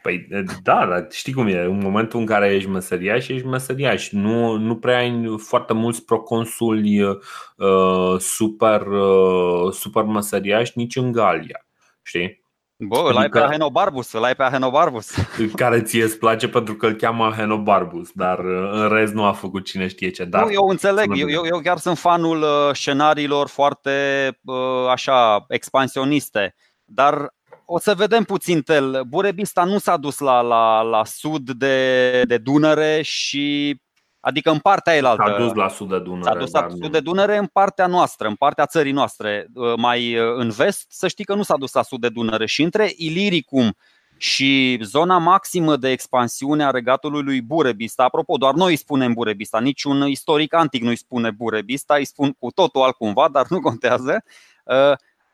Păi 0.02 0.26
da, 0.62 0.86
dar 0.86 1.06
știi 1.10 1.32
cum 1.32 1.46
e, 1.46 1.60
în 1.60 1.78
momentul 1.78 2.20
în 2.20 2.26
care 2.26 2.54
ești 2.54 2.68
meseriaș, 2.68 3.28
ești 3.28 3.46
meseriaș. 3.46 4.10
Nu, 4.10 4.56
nu 4.56 4.76
prea 4.76 4.98
ai 4.98 5.34
foarte 5.36 5.72
mulți 5.72 6.04
proconsuli 6.04 7.02
uh, 7.02 8.18
super, 8.18 8.80
uh, 8.86 9.72
super 9.72 10.02
meseriași 10.02 10.72
nici 10.74 10.96
în 10.96 11.12
Galia. 11.12 11.66
Știi? 12.02 12.44
Bă, 12.78 12.96
îl 12.98 13.06
ai 13.06 13.14
pe 13.14 13.20
adică- 13.20 13.44
Ahenobarbus, 13.44 14.12
îl 14.12 14.24
ai 14.24 14.34
pe 14.34 14.42
Ahenobarbus. 14.42 15.14
Care 15.54 15.82
ție 15.82 16.02
îți 16.02 16.18
place 16.18 16.48
pentru 16.48 16.74
că 16.74 16.86
îl 16.86 16.94
cheamă 16.94 17.24
Ahenobarbus, 17.24 18.10
dar 18.12 18.38
uh, 18.38 18.68
în 18.72 18.88
rest 18.88 19.12
nu 19.12 19.24
a 19.24 19.32
făcut 19.32 19.64
cine 19.64 19.86
știe 19.86 20.10
ce. 20.10 20.24
Dar 20.24 20.44
nu, 20.44 20.52
eu 20.52 20.68
înțeleg, 20.68 21.18
eu, 21.18 21.28
eu, 21.28 21.44
eu 21.46 21.60
chiar 21.60 21.78
sunt 21.78 21.98
fanul 21.98 22.42
uh, 22.42 22.70
scenariilor 22.72 23.48
foarte 23.48 23.90
uh, 24.44 24.88
așa 24.90 25.44
expansioniste, 25.48 26.54
dar 26.84 27.34
o 27.66 27.78
să 27.78 27.94
vedem 27.94 28.24
puțin 28.24 28.62
tel. 28.62 29.02
Burebista 29.08 29.64
nu 29.64 29.78
s-a 29.78 29.96
dus 29.96 30.18
la, 30.18 30.40
la, 30.40 30.80
la 30.80 31.04
sud 31.04 31.50
de, 31.50 32.22
de 32.22 32.38
Dunăre 32.38 33.02
și 33.02 33.76
Adică 34.26 34.50
în 34.50 34.58
partea 34.58 34.94
elaltă. 34.94 35.22
S-a 35.26 35.38
dus 35.38 35.54
la 35.54 35.68
sud 35.68 35.88
de 35.88 35.98
Dunăre. 35.98 36.30
S-a 36.30 36.38
dus 36.38 36.50
la 36.50 36.66
sud 36.68 36.92
de 36.92 37.00
Dunăre 37.00 37.36
în 37.36 37.46
partea 37.46 37.86
noastră, 37.86 38.28
în 38.28 38.34
partea 38.34 38.66
țării 38.66 38.92
noastre, 38.92 39.46
uh, 39.54 39.72
mai 39.76 40.18
uh, 40.18 40.34
în 40.36 40.50
vest, 40.50 40.86
să 40.88 41.08
știi 41.08 41.24
că 41.24 41.34
nu 41.34 41.42
s-a 41.42 41.56
dus 41.56 41.72
la 41.72 41.82
sud 41.82 42.00
de 42.00 42.08
Dunăre. 42.08 42.46
Și 42.46 42.62
între 42.62 42.92
Iliricum 42.96 43.76
și 44.16 44.78
zona 44.82 45.18
maximă 45.18 45.76
de 45.76 45.90
expansiune 45.90 46.64
a 46.64 46.70
regatului 46.70 47.22
lui 47.22 47.42
Burebista, 47.42 48.04
apropo, 48.04 48.36
doar 48.36 48.54
noi 48.54 48.70
îi 48.70 48.76
spunem 48.76 49.12
Burebista, 49.12 49.60
niciun 49.60 50.06
istoric 50.06 50.54
antic 50.54 50.82
nu 50.82 50.88
îi 50.88 50.96
spune 50.96 51.30
Burebista, 51.30 51.94
îi 51.94 52.04
spun 52.04 52.32
cu 52.32 52.50
totul 52.50 52.82
altcumva, 52.82 53.28
dar 53.28 53.46
nu 53.48 53.60
contează. 53.60 54.24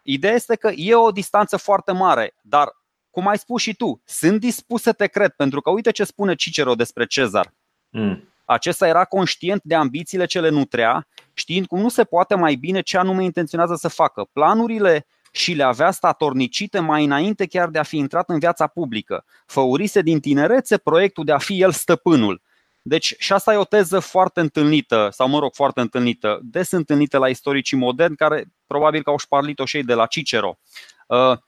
Uh, 0.03 0.13
ideea 0.15 0.35
este 0.35 0.57
că 0.57 0.71
e 0.77 0.95
o 0.95 1.11
distanță 1.11 1.57
foarte 1.57 1.93
mare, 1.93 2.35
dar, 2.43 2.69
cum 3.11 3.29
ai 3.29 3.39
spus 3.39 3.63
și 3.63 3.75
tu, 3.75 4.03
sunt 4.05 4.41
dispus 4.41 4.83
să 4.83 4.93
te 4.93 5.07
cred, 5.07 5.31
pentru 5.31 5.61
că 5.61 5.71
uite 5.71 5.91
ce 5.91 6.05
spune 6.05 6.35
Cicero 6.35 6.75
despre 6.75 7.07
Cezar. 7.07 7.55
Mm 7.89 8.33
acesta 8.53 8.87
era 8.87 9.05
conștient 9.05 9.63
de 9.65 9.75
ambițiile 9.75 10.25
ce 10.25 10.41
le 10.41 10.49
nutrea, 10.49 11.07
știind 11.35 11.67
cum 11.67 11.81
nu 11.81 11.89
se 11.89 12.05
poate 12.05 12.35
mai 12.35 12.55
bine 12.55 12.81
ce 12.81 12.99
anume 12.99 13.25
intenționează 13.25 13.75
să 13.75 13.89
facă. 13.89 14.29
Planurile 14.33 15.07
și 15.33 15.53
le 15.53 15.63
avea 15.63 15.91
statornicite 15.91 16.79
mai 16.79 17.05
înainte 17.05 17.47
chiar 17.47 17.69
de 17.69 17.79
a 17.79 17.83
fi 17.83 17.97
intrat 17.97 18.29
în 18.29 18.39
viața 18.39 18.67
publică. 18.67 19.25
Făurise 19.47 20.01
din 20.01 20.21
tinerețe 20.21 20.79
proiectul 20.79 21.25
de 21.25 21.33
a 21.33 21.39
fi 21.39 21.61
el 21.61 21.73
stăpânul. 21.73 22.43
Deci 22.83 23.15
și 23.19 23.33
asta 23.33 23.53
e 23.53 23.57
o 23.57 23.65
teză 23.65 23.99
foarte 23.99 24.41
întâlnită, 24.41 25.09
sau 25.13 25.29
mă 25.29 25.39
rog, 25.39 25.55
foarte 25.55 25.81
întâlnită, 25.81 26.41
des 26.43 26.71
întâlnită 26.71 27.19
la 27.19 27.29
istoricii 27.29 27.77
moderni, 27.77 28.17
care 28.17 28.45
probabil 28.67 29.03
că 29.03 29.11
au 29.11 29.19
șparlit-o 29.19 29.65
și 29.65 29.77
ei 29.77 29.83
de 29.83 29.95
la 29.95 30.07
Cicero. 30.07 30.59
Uh, 31.07 31.39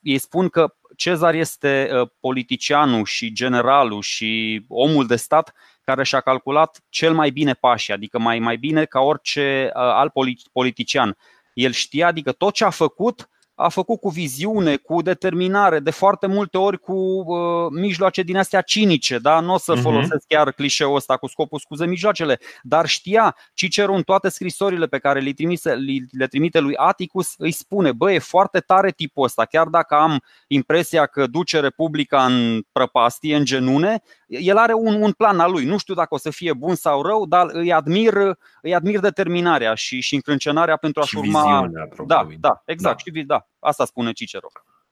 ei 0.00 0.18
spun 0.18 0.48
că 0.48 0.74
Cezar 0.96 1.34
este 1.34 1.90
uh, 1.92 2.08
politicianul 2.20 3.04
și 3.04 3.32
generalul 3.32 4.02
și 4.02 4.64
omul 4.68 5.06
de 5.06 5.16
stat 5.16 5.54
care 5.82 6.04
și-a 6.04 6.20
calculat 6.20 6.80
cel 6.88 7.14
mai 7.14 7.30
bine 7.30 7.54
pașii, 7.54 7.92
adică 7.92 8.18
mai, 8.18 8.38
mai 8.38 8.56
bine 8.56 8.84
ca 8.84 9.00
orice 9.00 9.70
uh, 9.74 9.80
alt 9.82 10.12
politician. 10.52 11.16
El 11.54 11.72
știa, 11.72 12.06
adică 12.06 12.32
tot 12.32 12.54
ce 12.54 12.64
a 12.64 12.70
făcut, 12.70 13.28
a 13.60 13.68
făcut 13.68 14.00
cu 14.00 14.08
viziune, 14.08 14.76
cu 14.76 15.02
determinare, 15.02 15.78
de 15.78 15.90
foarte 15.90 16.26
multe 16.26 16.58
ori 16.58 16.78
cu 16.78 16.92
uh, 16.92 17.66
mijloace 17.70 18.22
din 18.22 18.36
astea 18.36 18.60
cinice, 18.60 19.18
da? 19.18 19.40
nu 19.40 19.52
o 19.52 19.58
să 19.58 19.74
uh-huh. 19.76 19.80
folosesc 19.80 20.26
chiar 20.26 20.52
clișeul 20.52 20.94
ăsta 20.94 21.16
cu 21.16 21.26
scopul 21.26 21.58
scuze 21.58 21.86
mijloacele, 21.86 22.38
dar 22.62 22.86
știa, 22.86 23.36
Cicero 23.54 23.94
în 23.94 24.02
toate 24.02 24.28
scrisorile 24.28 24.86
pe 24.86 24.98
care 24.98 25.20
le, 25.20 25.32
trimise, 25.32 25.74
le 26.10 26.26
trimite 26.26 26.60
lui 26.60 26.76
Atticus 26.76 27.34
îi 27.38 27.52
spune, 27.52 27.92
bă, 27.92 28.12
e 28.12 28.18
foarte 28.18 28.60
tare 28.60 28.90
tipul 28.90 29.24
ăsta, 29.24 29.44
chiar 29.44 29.66
dacă 29.66 29.94
am 29.94 30.22
impresia 30.46 31.06
că 31.06 31.26
duce 31.26 31.60
Republica 31.60 32.24
în 32.24 32.62
prăpastie, 32.72 33.36
în 33.36 33.44
genune, 33.44 34.02
el 34.28 34.56
are 34.56 34.72
un, 34.72 35.02
un 35.02 35.12
plan 35.12 35.40
al 35.40 35.50
lui. 35.50 35.64
Nu 35.64 35.78
știu 35.78 35.94
dacă 35.94 36.14
o 36.14 36.18
să 36.18 36.30
fie 36.30 36.52
bun 36.52 36.74
sau 36.74 37.02
rău, 37.02 37.26
dar 37.26 37.46
îi 37.52 37.72
admir, 37.72 38.14
îi 38.62 38.74
admir 38.74 39.00
determinarea 39.00 39.74
și, 39.74 40.00
și 40.00 40.14
încrâncenarea 40.14 40.76
pentru 40.76 41.00
a-și 41.00 41.16
urma. 41.16 41.42
Viziunea, 41.42 41.88
da, 42.06 42.26
da, 42.38 42.62
exact. 42.64 43.02
Da. 43.04 43.18
Și, 43.20 43.24
da, 43.26 43.46
asta 43.58 43.84
spune 43.84 44.12
Cicero. 44.12 44.46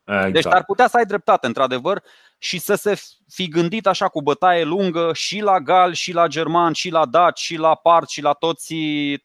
Exact. 0.04 0.32
Deci 0.32 0.46
ar 0.46 0.64
putea 0.64 0.88
să 0.88 0.96
ai 0.96 1.04
dreptate, 1.04 1.46
într-adevăr, 1.46 2.02
și 2.38 2.58
să 2.58 2.74
se 2.74 3.00
fi 3.28 3.48
gândit 3.48 3.86
așa 3.86 4.08
cu 4.08 4.22
bătaie 4.22 4.64
lungă 4.64 5.10
și 5.14 5.40
la 5.40 5.60
gal, 5.60 5.92
și 5.92 6.12
la 6.12 6.26
german, 6.26 6.72
și 6.72 6.90
la 6.90 7.06
daci, 7.06 7.38
și 7.38 7.56
la 7.56 7.74
part, 7.74 8.08
și 8.08 8.22
la 8.22 8.32
toți, 8.32 8.74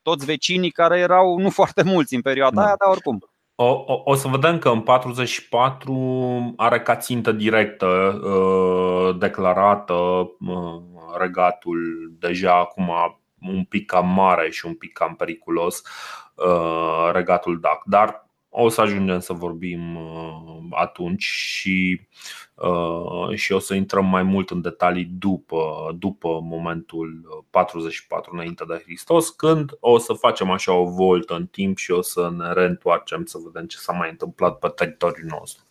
toți 0.01 0.25
vecinii 0.25 0.71
care 0.71 0.99
erau 0.99 1.37
nu 1.37 1.49
foarte 1.49 1.83
mulți 1.83 2.15
în 2.15 2.21
perioada 2.21 2.61
da. 2.61 2.65
aia, 2.65 2.75
dar 2.79 2.89
oricum. 2.89 3.30
O, 3.63 3.83
o, 3.87 4.01
o 4.05 4.15
să 4.15 4.27
vedem 4.27 4.57
că 4.57 4.69
în 4.69 4.81
44 4.81 6.53
are 6.57 6.81
ca 6.81 6.95
țintă 6.95 7.31
directă 7.31 7.87
uh, 7.87 9.17
declarată 9.19 9.93
uh, 9.93 10.81
regatul 11.17 12.11
deja 12.19 12.59
acum 12.59 12.91
un 13.41 13.63
pic 13.63 13.85
cam 13.85 14.07
mare 14.07 14.49
și 14.49 14.65
un 14.65 14.75
pic 14.75 14.93
cam 14.93 15.15
periculos, 15.15 15.83
uh, 16.35 17.09
regatul 17.11 17.59
DAC. 17.59 17.81
Dar 17.85 18.29
o 18.53 18.69
să 18.69 18.81
ajungem 18.81 19.19
să 19.19 19.33
vorbim 19.33 19.95
uh, 19.95 20.61
atunci 20.71 21.23
și, 21.23 22.01
uh, 22.55 23.35
și 23.35 23.51
o 23.51 23.59
să 23.59 23.73
intrăm 23.73 24.05
mai 24.05 24.23
mult 24.23 24.49
în 24.49 24.61
detalii 24.61 25.05
după, 25.05 25.95
după 25.99 26.39
momentul 26.43 27.21
44 27.49 28.33
înainte 28.33 28.63
de 28.67 28.81
Hristos, 28.83 29.29
când 29.29 29.71
o 29.79 29.97
să 29.97 30.13
facem 30.13 30.49
așa 30.49 30.73
o 30.73 30.85
voltă 30.85 31.35
în 31.35 31.45
timp 31.45 31.77
și 31.77 31.91
o 31.91 32.01
să 32.01 32.31
ne 32.37 32.53
reîntoarcem 32.53 33.25
să 33.25 33.37
vedem 33.43 33.67
ce 33.67 33.77
s-a 33.77 33.93
mai 33.93 34.09
întâmplat 34.09 34.59
pe 34.59 34.67
teritoriul 34.67 35.27
nostru. 35.29 35.63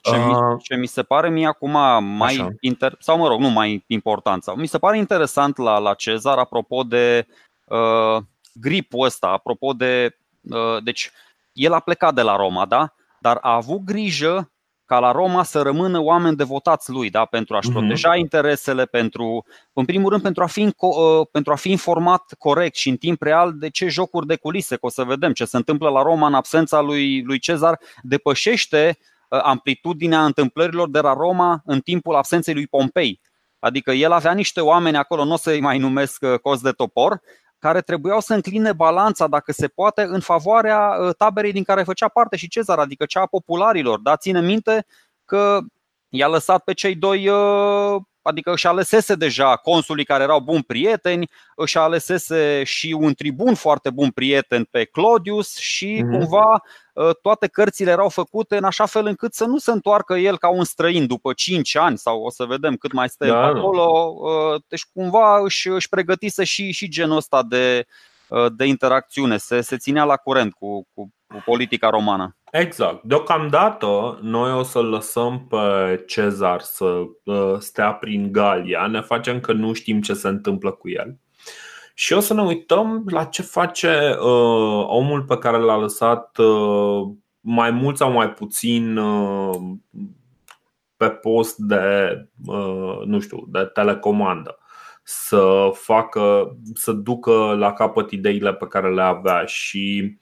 Ce 0.00 0.16
mi, 0.16 0.32
uh, 0.32 0.60
ce 0.62 0.76
mi 0.76 0.86
se 0.86 1.02
pare 1.02 1.30
mie 1.30 1.46
acum 1.46 1.70
mai 2.16 2.48
inter, 2.60 2.96
sau 2.98 3.18
mă 3.18 3.28
rog, 3.28 3.40
nu 3.40 3.48
mai 3.48 3.84
important, 3.86 4.42
sau 4.42 4.56
mi 4.56 4.66
se 4.66 4.78
pare 4.78 4.98
interesant 4.98 5.56
la, 5.56 5.78
la 5.78 5.94
Cezar 5.94 6.38
apropo 6.38 6.82
de 6.82 7.26
uh, 7.64 8.22
gripul 8.54 9.04
ăsta, 9.04 9.28
apropo 9.28 9.72
de 9.72 10.16
uh, 10.40 10.82
deci 10.82 11.10
el 11.52 11.72
a 11.72 11.80
plecat 11.80 12.14
de 12.14 12.22
la 12.22 12.36
Roma, 12.36 12.66
da? 12.66 12.94
Dar 13.20 13.38
a 13.40 13.54
avut 13.54 13.80
grijă 13.84 14.52
ca 14.84 14.98
la 14.98 15.12
Roma 15.12 15.42
să 15.42 15.62
rămână 15.62 15.98
oameni 16.00 16.36
devotați 16.36 16.90
lui, 16.90 17.10
da? 17.10 17.24
pentru 17.24 17.56
a-și 17.56 17.70
uh-huh. 17.70 17.72
proteja 17.72 18.16
interesele, 18.16 18.84
pentru, 18.84 19.44
în 19.72 19.84
primul 19.84 20.10
rând 20.10 20.22
pentru 20.22 20.42
a, 20.42 20.46
fi, 20.46 20.74
uh, 20.76 21.26
pentru 21.30 21.52
a 21.52 21.54
fi 21.54 21.70
informat 21.70 22.34
corect 22.38 22.76
și 22.76 22.88
în 22.88 22.96
timp 22.96 23.22
real 23.22 23.52
de 23.54 23.70
ce 23.70 23.88
jocuri 23.88 24.26
de 24.26 24.36
culise, 24.36 24.76
că 24.76 24.86
o 24.86 24.88
să 24.88 25.04
vedem 25.04 25.32
ce 25.32 25.44
se 25.44 25.56
întâmplă 25.56 25.88
la 25.88 26.02
Roma 26.02 26.26
în 26.26 26.34
absența 26.34 26.80
lui, 26.80 27.22
lui 27.22 27.38
Cezar, 27.38 27.78
depășește 28.02 28.98
uh, 29.28 29.40
amplitudinea 29.42 30.24
întâmplărilor 30.24 30.90
de 30.90 31.00
la 31.00 31.12
Roma 31.12 31.62
în 31.64 31.80
timpul 31.80 32.14
absenței 32.14 32.54
lui 32.54 32.66
Pompei. 32.66 33.20
Adică 33.58 33.92
el 33.92 34.12
avea 34.12 34.32
niște 34.32 34.60
oameni 34.60 34.96
acolo, 34.96 35.24
nu 35.24 35.32
o 35.32 35.36
să-i 35.36 35.60
mai 35.60 35.78
numesc 35.78 36.22
uh, 36.22 36.38
cos 36.38 36.60
de 36.60 36.70
topor, 36.70 37.20
care 37.62 37.80
trebuiau 37.80 38.20
să 38.20 38.34
încline 38.34 38.72
balanța, 38.72 39.26
dacă 39.26 39.52
se 39.52 39.68
poate, 39.68 40.02
în 40.02 40.20
favoarea 40.20 40.78
uh, 40.78 41.14
taberei 41.16 41.52
din 41.52 41.62
care 41.62 41.82
făcea 41.82 42.08
parte 42.08 42.36
și 42.36 42.48
Cezar, 42.48 42.78
adică 42.78 43.04
cea 43.04 43.20
a 43.20 43.26
popularilor. 43.26 44.00
Dar 44.00 44.16
ține 44.16 44.40
minte 44.40 44.86
că 45.24 45.60
i-a 46.08 46.28
lăsat 46.28 46.64
pe 46.64 46.72
cei 46.72 46.94
doi 46.94 47.28
uh, 47.28 48.00
adică 48.22 48.52
își 48.52 48.66
alesese 48.66 49.14
deja 49.14 49.56
consulii 49.56 50.04
care 50.04 50.22
erau 50.22 50.40
buni 50.40 50.62
prieteni, 50.62 51.30
își 51.56 51.78
alesese 51.78 52.62
și 52.64 52.96
un 52.98 53.14
tribun 53.14 53.54
foarte 53.54 53.90
bun 53.90 54.10
prieten 54.10 54.64
pe 54.70 54.84
Claudius 54.84 55.56
și 55.56 56.02
mm-hmm. 56.02 56.10
cumva 56.10 56.62
ă, 56.96 57.12
toate 57.12 57.46
cărțile 57.46 57.90
erau 57.90 58.08
făcute 58.08 58.56
în 58.56 58.64
așa 58.64 58.86
fel 58.86 59.06
încât 59.06 59.34
să 59.34 59.44
nu 59.44 59.58
se 59.58 59.70
întoarcă 59.70 60.14
el 60.14 60.38
ca 60.38 60.48
un 60.48 60.64
străin 60.64 61.06
după 61.06 61.32
5 61.32 61.76
ani 61.76 61.98
sau 61.98 62.22
o 62.22 62.30
să 62.30 62.44
vedem 62.44 62.76
cât 62.76 62.92
mai 62.92 63.08
stă 63.08 63.26
da, 63.26 63.42
acolo. 63.42 64.16
Ă, 64.24 64.58
deci 64.68 64.84
cumva 64.94 65.38
își, 65.38 65.68
își 65.68 65.88
pregătise 65.88 66.44
și, 66.44 66.70
și 66.70 66.88
genul 66.88 67.16
ăsta 67.16 67.42
de, 67.42 67.86
ă, 67.86 67.92
de 68.56 68.64
interacțiune, 68.64 69.36
se, 69.36 69.60
se 69.60 69.76
ținea 69.76 70.04
la 70.04 70.16
curent 70.16 70.52
cu, 70.52 70.88
cu, 70.94 71.12
cu 71.26 71.42
politica 71.44 71.90
romană. 71.90 72.36
Exact. 72.52 73.02
Deocamdată 73.02 74.18
noi 74.22 74.52
o 74.52 74.62
să 74.62 74.80
lăsăm 74.80 75.46
pe 75.48 76.04
Cezar 76.06 76.60
să 76.60 77.02
uh, 77.24 77.54
stea 77.58 77.92
prin 77.92 78.32
Galia, 78.32 78.86
ne 78.86 79.00
facem 79.00 79.40
că 79.40 79.52
nu 79.52 79.72
știm 79.72 80.00
ce 80.00 80.14
se 80.14 80.28
întâmplă 80.28 80.70
cu 80.70 80.88
el. 80.88 81.16
Și 81.94 82.12
o 82.12 82.20
să 82.20 82.34
ne 82.34 82.42
uităm 82.42 83.04
la 83.08 83.24
ce 83.24 83.42
face 83.42 84.16
uh, 84.20 84.84
omul 84.86 85.22
pe 85.22 85.38
care 85.38 85.56
l-a 85.56 85.76
lăsat 85.76 86.38
uh, 86.38 87.08
mai 87.40 87.70
mult 87.70 87.96
sau 87.96 88.12
mai 88.12 88.30
puțin 88.30 89.00
pe 90.96 91.08
post 91.08 91.56
de, 91.56 92.14
nu 93.04 93.20
știu, 93.20 93.44
de 93.48 93.64
telecomandă 93.64 94.56
să 95.02 95.70
facă, 95.74 96.56
să 96.74 96.92
ducă 96.92 97.54
la 97.58 97.72
capăt 97.72 98.10
ideile 98.10 98.54
pe 98.54 98.66
care 98.66 98.94
le 98.94 99.02
avea. 99.02 99.44
Și 99.44 100.16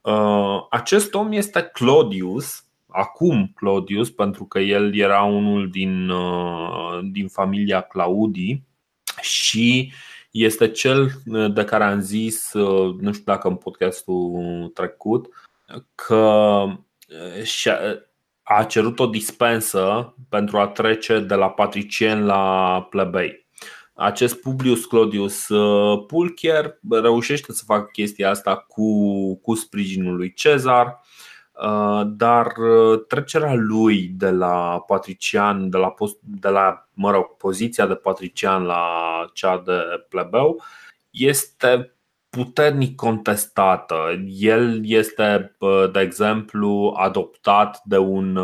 uh, 0.00 0.66
acest 0.70 1.14
om 1.14 1.32
este 1.32 1.62
Claudius, 1.62 2.64
acum 2.86 3.52
Claudius, 3.54 4.10
pentru 4.10 4.44
că 4.44 4.58
el 4.58 4.96
era 4.96 5.22
unul 5.22 5.70
din, 5.70 6.08
uh, 6.08 7.00
din 7.10 7.28
familia 7.28 7.80
Claudii 7.80 8.66
și 9.20 9.92
este 10.30 10.70
cel 10.70 11.10
de 11.54 11.64
care 11.64 11.84
am 11.84 12.00
zis, 12.00 12.52
uh, 12.52 12.94
nu 13.00 13.12
știu 13.12 13.24
dacă 13.24 13.48
în 13.48 13.56
podcastul 13.56 14.70
trecut, 14.74 15.28
că 15.94 16.64
a 18.42 18.64
cerut 18.64 18.98
o 18.98 19.06
dispensă 19.06 20.14
pentru 20.28 20.58
a 20.58 20.66
trece 20.66 21.20
de 21.20 21.34
la 21.34 21.50
patricien 21.50 22.24
la 22.24 22.86
plebei 22.90 23.41
acest 24.02 24.40
Publius 24.40 24.84
Claudius 24.84 25.48
uh, 25.48 26.04
Pulcher 26.06 26.78
reușește 26.90 27.52
să 27.52 27.62
facă 27.66 27.88
chestia 27.92 28.30
asta 28.30 28.56
cu, 28.56 29.34
cu 29.36 29.54
sprijinul 29.54 30.16
lui 30.16 30.32
Cezar, 30.32 31.00
uh, 31.52 32.02
dar 32.06 32.46
uh, 32.56 33.04
trecerea 33.08 33.54
lui 33.54 34.10
de 34.16 34.30
la 34.30 34.84
patrician, 34.86 35.70
de 35.70 35.76
la, 35.76 35.90
post, 35.90 36.16
de 36.20 36.48
la 36.48 36.88
mă 36.92 37.10
rog, 37.10 37.36
poziția 37.36 37.86
de 37.86 37.94
patrician 37.94 38.62
la 38.62 38.84
cea 39.32 39.62
de 39.66 40.06
plebeu 40.08 40.62
este 41.10 41.94
puternic 42.36 42.94
contestată. 42.94 43.96
El 44.38 44.80
este, 44.84 45.56
de 45.92 46.00
exemplu, 46.00 46.94
adoptat 46.96 47.80
de 47.84 47.98
un 47.98 48.38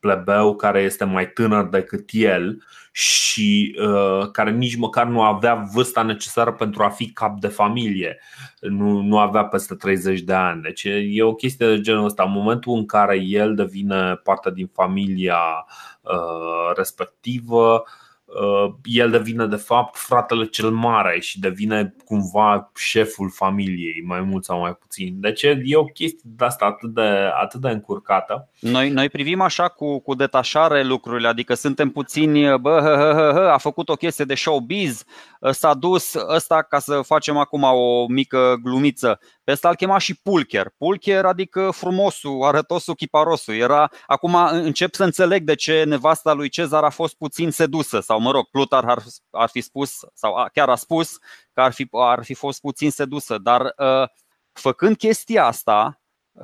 plebeu 0.00 0.56
care 0.56 0.80
este 0.80 1.04
mai 1.04 1.30
tânăr 1.32 1.64
decât 1.64 2.08
el 2.12 2.62
și 2.92 3.78
uh, 3.80 4.30
care 4.32 4.50
nici 4.50 4.76
măcar 4.76 5.06
nu 5.06 5.22
avea 5.22 5.68
vârsta 5.74 6.02
necesară 6.02 6.52
pentru 6.52 6.82
a 6.82 6.88
fi 6.88 7.12
cap 7.12 7.40
de 7.40 7.48
familie. 7.48 8.18
Nu, 8.60 9.00
nu 9.00 9.18
avea 9.18 9.44
peste 9.44 9.74
30 9.74 10.20
de 10.20 10.34
ani. 10.34 10.62
Deci 10.62 10.86
e 11.08 11.22
o 11.22 11.34
chestie 11.34 11.66
de 11.66 11.80
genul 11.80 12.04
ăsta. 12.04 12.22
În 12.22 12.32
momentul 12.32 12.76
în 12.76 12.86
care 12.86 13.20
el 13.22 13.54
devine 13.54 14.14
parte 14.14 14.50
din 14.50 14.70
familia 14.72 15.38
uh, 16.00 16.76
respectivă, 16.76 17.72
uh, 17.72 17.82
Uh, 17.82 18.07
el 18.82 19.10
devine 19.10 19.46
de 19.46 19.56
fapt 19.56 19.96
fratele 19.96 20.44
cel 20.44 20.70
mare 20.70 21.20
și 21.20 21.40
devine 21.40 21.94
cumva 22.04 22.70
șeful 22.76 23.30
familiei, 23.30 24.02
mai 24.06 24.20
mult 24.20 24.44
sau 24.44 24.60
mai 24.60 24.72
puțin. 24.72 25.20
Deci 25.20 25.42
e 25.42 25.76
o 25.76 25.84
chestie 25.84 26.30
de 26.36 26.44
asta 26.44 26.64
atât 26.64 26.94
de, 26.94 27.30
atât 27.40 27.60
de 27.60 27.68
încurcată. 27.68 28.48
Noi, 28.60 28.90
noi 28.90 29.08
privim 29.08 29.40
așa 29.40 29.68
cu, 29.68 30.00
cu 30.00 30.14
detașare 30.14 30.84
lucrurile, 30.84 31.28
adică 31.28 31.54
suntem 31.54 31.90
puțini, 31.90 32.58
bă, 32.58 32.80
hă, 32.82 32.94
hă, 32.96 33.30
hă, 33.32 33.50
a 33.52 33.58
făcut 33.58 33.88
o 33.88 33.94
chestie 33.94 34.24
de 34.24 34.34
showbiz, 34.34 35.04
s-a 35.50 35.74
dus 35.74 36.14
ăsta 36.14 36.62
ca 36.62 36.78
să 36.78 37.00
facem 37.00 37.36
acum 37.36 37.62
o 37.62 38.06
mică 38.06 38.56
glumiță. 38.62 39.20
Pe 39.44 39.52
ăsta 39.52 39.68
îl 39.68 39.74
chema 39.74 39.98
și 39.98 40.14
Pulcher. 40.14 40.74
Pulcher 40.78 41.24
adică 41.24 41.70
frumosul, 41.70 42.44
arătosul, 42.44 42.94
chiparosul. 42.94 43.54
Era, 43.54 43.90
acum 44.06 44.34
încep 44.50 44.94
să 44.94 45.04
înțeleg 45.04 45.42
de 45.42 45.54
ce 45.54 45.84
nevasta 45.84 46.32
lui 46.32 46.48
Cezar 46.48 46.84
a 46.84 46.90
fost 46.90 47.14
puțin 47.14 47.50
sedusă 47.50 48.00
sau 48.00 48.20
mă 48.20 48.30
rog, 48.30 48.46
Plutar 48.50 48.84
ar, 48.84 49.02
ar 49.30 49.48
fi 49.48 49.60
spus 49.60 49.98
sau 50.14 50.48
chiar 50.52 50.68
a 50.68 50.76
spus 50.76 51.18
că 51.52 51.60
ar 51.60 51.72
fi, 51.72 51.88
ar 51.90 52.24
fi 52.24 52.34
fost 52.34 52.60
puțin 52.60 52.90
sedusă, 52.90 53.38
dar 53.38 53.60
uh, 53.60 54.08
făcând 54.52 54.96
chestia 54.96 55.44
asta, 55.44 55.97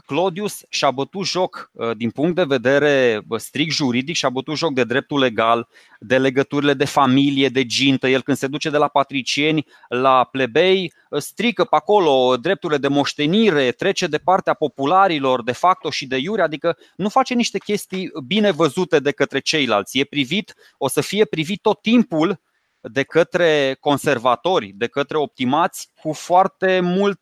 Claudius 0.06 0.64
și-a 0.68 0.90
bătut 0.90 1.26
joc 1.26 1.70
uh, 1.72 1.96
din 1.96 2.10
punct 2.10 2.34
de 2.34 2.44
vedere 2.44 3.22
strict 3.36 3.72
juridic, 3.72 4.16
și-a 4.16 4.28
bătut 4.28 4.56
joc 4.56 4.74
de 4.74 4.84
dreptul 4.84 5.18
legal, 5.18 5.68
de 5.98 6.18
legăturile 6.18 6.74
de 6.74 6.84
familie, 6.84 7.48
de 7.48 7.66
gintă. 7.66 8.08
El 8.08 8.22
când 8.22 8.36
se 8.36 8.46
duce 8.46 8.70
de 8.70 8.76
la 8.76 8.88
patricieni 8.88 9.66
la 9.88 10.28
plebei, 10.32 10.92
uh, 11.10 11.20
strică 11.20 11.64
pe 11.64 11.76
acolo 11.76 12.36
drepturile 12.36 12.78
de 12.78 12.88
moștenire, 12.88 13.70
trece 13.70 14.06
de 14.06 14.18
partea 14.18 14.54
popularilor 14.54 15.42
de 15.42 15.52
facto 15.52 15.90
și 15.90 16.06
de 16.06 16.16
iure, 16.16 16.42
adică 16.42 16.76
nu 16.96 17.08
face 17.08 17.34
niște 17.34 17.58
chestii 17.58 18.10
bine 18.26 18.50
văzute 18.50 18.98
de 18.98 19.10
către 19.10 19.38
ceilalți. 19.38 19.98
E 19.98 20.04
privit, 20.04 20.54
o 20.78 20.88
să 20.88 21.00
fie 21.00 21.24
privit 21.24 21.60
tot 21.60 21.80
timpul 21.80 22.40
de 22.80 23.02
către 23.02 23.76
conservatori, 23.80 24.72
de 24.74 24.86
către 24.86 25.16
optimați, 25.16 25.88
cu 26.00 26.12
foarte 26.12 26.80
mult 26.80 27.20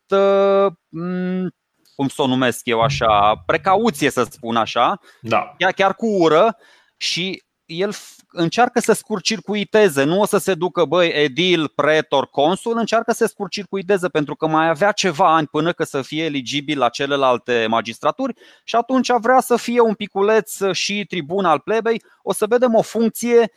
cum 1.94 2.08
să 2.08 2.22
o 2.22 2.26
numesc 2.26 2.66
eu 2.66 2.80
așa, 2.80 3.42
precauție 3.46 4.10
să 4.10 4.26
spun 4.30 4.56
așa, 4.56 5.00
da. 5.20 5.54
chiar, 5.58 5.72
chiar 5.72 5.94
cu 5.94 6.06
ură 6.06 6.56
și 6.96 7.42
el 7.64 7.94
încearcă 8.32 8.80
să 8.80 8.92
scurcircuiteze, 8.92 10.04
nu 10.04 10.20
o 10.20 10.26
să 10.26 10.38
se 10.38 10.54
ducă, 10.54 10.84
băi, 10.84 11.08
edil, 11.08 11.68
pretor, 11.68 12.26
consul, 12.26 12.78
încearcă 12.78 13.12
să 13.12 13.26
scurcircuiteze 13.26 14.08
pentru 14.08 14.34
că 14.34 14.46
mai 14.46 14.68
avea 14.68 14.92
ceva 14.92 15.34
ani 15.34 15.46
până 15.46 15.72
că 15.72 15.84
să 15.84 16.02
fie 16.02 16.24
eligibil 16.24 16.78
la 16.78 16.88
celelalte 16.88 17.66
magistraturi 17.68 18.34
și 18.64 18.76
atunci 18.76 19.08
vrea 19.20 19.40
să 19.40 19.56
fie 19.56 19.80
un 19.80 19.94
piculeț 19.94 20.62
și 20.72 21.04
tribun 21.08 21.44
al 21.44 21.60
plebei. 21.60 22.02
O 22.22 22.32
să 22.32 22.46
vedem 22.46 22.74
o 22.74 22.82
funcție 22.82 23.52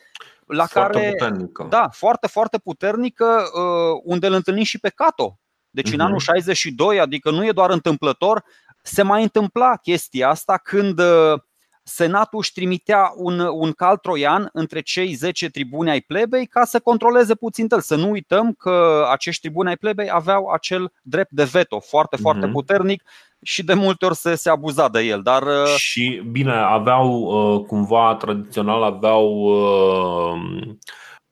la 0.46 0.66
foarte 0.66 0.98
care, 0.98 1.10
puternică. 1.10 1.66
da, 1.70 1.88
foarte, 1.92 2.26
foarte 2.26 2.58
puternică, 2.58 3.24
uh, 3.24 4.00
unde 4.04 4.26
îl 4.26 4.32
întâlnim 4.32 4.64
și 4.64 4.78
pe 4.78 4.88
Cato, 4.88 5.38
deci 5.82 5.92
în 5.92 6.00
anul 6.00 6.18
62, 6.18 6.94
mhm. 6.94 7.02
adică 7.02 7.30
nu 7.30 7.46
e 7.46 7.52
doar 7.52 7.70
întâmplător, 7.70 8.44
se 8.82 9.02
mai 9.02 9.22
întâmpla 9.22 9.76
chestia 9.76 10.28
asta 10.28 10.58
când 10.62 10.98
uh, 10.98 11.38
Senatul 11.88 12.38
își 12.38 12.52
trimitea 12.52 13.12
un, 13.16 13.38
un 13.38 13.72
cal 13.72 13.96
troian 13.96 14.48
între 14.52 14.80
cei 14.80 15.12
10 15.12 15.48
tribuni 15.48 15.90
ai 15.90 16.00
plebei 16.00 16.46
ca 16.46 16.64
să 16.64 16.80
controleze 16.80 17.34
puțin 17.34 17.66
el. 17.70 17.80
Să 17.80 17.96
nu 17.96 18.10
uităm 18.10 18.52
că 18.52 19.06
acești 19.10 19.40
tribuni 19.40 19.68
ai 19.68 19.76
plebei 19.76 20.08
aveau 20.10 20.48
acel 20.48 20.92
drept 21.02 21.30
de 21.30 21.44
veto 21.44 21.80
foarte, 21.80 22.16
foarte 22.16 22.46
mm-hmm. 22.46 22.52
puternic 22.52 23.02
și 23.42 23.64
de 23.64 23.74
multe 23.74 24.04
ori 24.04 24.14
se, 24.14 24.34
se 24.34 24.50
abuza 24.50 24.88
de 24.88 25.00
el. 25.00 25.22
Dar... 25.22 25.42
Uh, 25.42 25.74
și 25.76 26.22
bine, 26.30 26.52
aveau 26.52 27.08
uh, 27.10 27.64
cumva 27.66 28.14
tradițional 28.14 28.82
aveau 28.82 29.26
uh, 29.30 30.74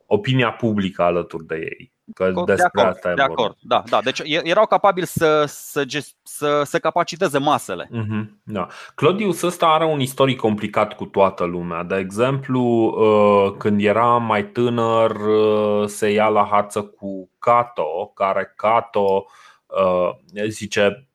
opinia 0.07 0.53
publică 0.53 1.03
alături 1.03 1.47
de 1.47 1.55
ei. 1.55 1.94
Că 2.15 2.25
de 2.25 2.43
despre 2.45 2.81
acord, 2.81 2.95
asta 2.95 3.11
e 3.11 3.15
de 3.15 3.23
acord. 3.23 3.57
Da, 3.61 3.83
da. 3.89 4.01
Deci 4.03 4.21
erau 4.25 4.67
capabili 4.67 5.07
să, 5.07 5.45
să, 5.47 5.87
să, 6.23 6.63
să 6.65 6.79
capaciteze 6.79 7.39
masele. 7.39 7.91
Mm-hmm, 7.93 8.29
da. 8.43 8.67
Claudius 8.95 9.43
ăsta 9.43 9.67
are 9.67 9.85
un 9.85 10.01
istoric 10.01 10.39
complicat 10.39 10.97
cu 10.97 11.05
toată 11.05 11.45
lumea. 11.45 11.83
De 11.83 11.97
exemplu, 11.97 12.63
uh, 12.63 13.55
când 13.59 13.81
era 13.81 14.17
mai 14.17 14.45
tânăr, 14.45 15.11
uh, 15.11 15.87
se 15.87 16.11
ia 16.11 16.29
la 16.29 16.49
hață 16.51 16.83
cu 16.83 17.31
Cato, 17.39 18.13
care 18.15 18.53
Cato 18.57 19.27
uh, 19.67 20.11
zice 20.49 21.09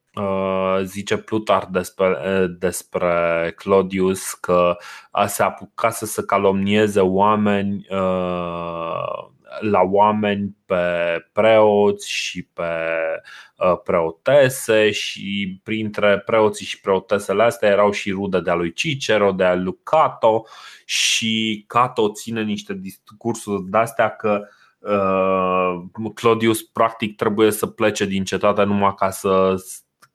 zice 0.83 1.17
Plutar 1.17 1.67
despre, 1.71 2.47
despre 2.59 3.53
Claudius 3.55 4.33
că 4.33 4.75
se 5.25 5.43
apucase 5.43 6.05
să 6.05 6.21
calomnieze 6.21 6.99
oameni 6.99 7.87
la 9.59 9.81
oameni 9.81 10.55
pe 10.65 10.75
preoți 11.31 12.11
și 12.11 12.43
pe 12.43 12.63
uh, 13.57 13.79
preotese 13.83 14.91
și 14.91 15.59
printre 15.63 16.19
preoții 16.19 16.65
și 16.65 16.81
preotesele 16.81 17.43
astea 17.43 17.69
erau 17.69 17.91
și 17.91 18.11
rude 18.11 18.39
de-a 18.39 18.53
lui 18.53 18.73
Cicero, 18.73 19.31
de-a 19.31 19.55
lui 19.55 19.77
Cato 19.83 20.45
și 20.85 21.63
Cato 21.67 22.11
ține 22.11 22.43
niște 22.43 22.73
discursuri 22.73 23.63
de-astea 23.69 24.09
că 24.09 24.47
uh, 24.79 26.11
Claudius 26.13 26.61
practic 26.61 27.15
trebuie 27.15 27.51
să 27.51 27.67
plece 27.67 28.05
din 28.05 28.23
cetate 28.23 28.63
numai 28.63 28.93
ca 28.95 29.09
să, 29.09 29.55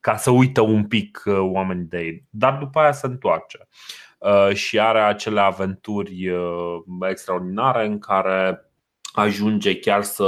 ca 0.00 0.16
să 0.16 0.30
uită 0.30 0.60
un 0.60 0.86
pic 0.86 1.22
uh, 1.24 1.38
oamenii 1.38 1.84
de 1.84 1.98
ei, 1.98 2.24
dar 2.30 2.56
după 2.58 2.78
aia 2.78 2.92
se 2.92 3.06
întoarce. 3.06 3.68
Și 4.52 4.80
are 4.80 5.00
acele 5.00 5.40
aventuri 5.40 6.30
extraordinare 7.00 7.86
în 7.86 7.98
care 7.98 8.68
ajunge 9.14 9.78
chiar 9.78 10.02
să 10.02 10.24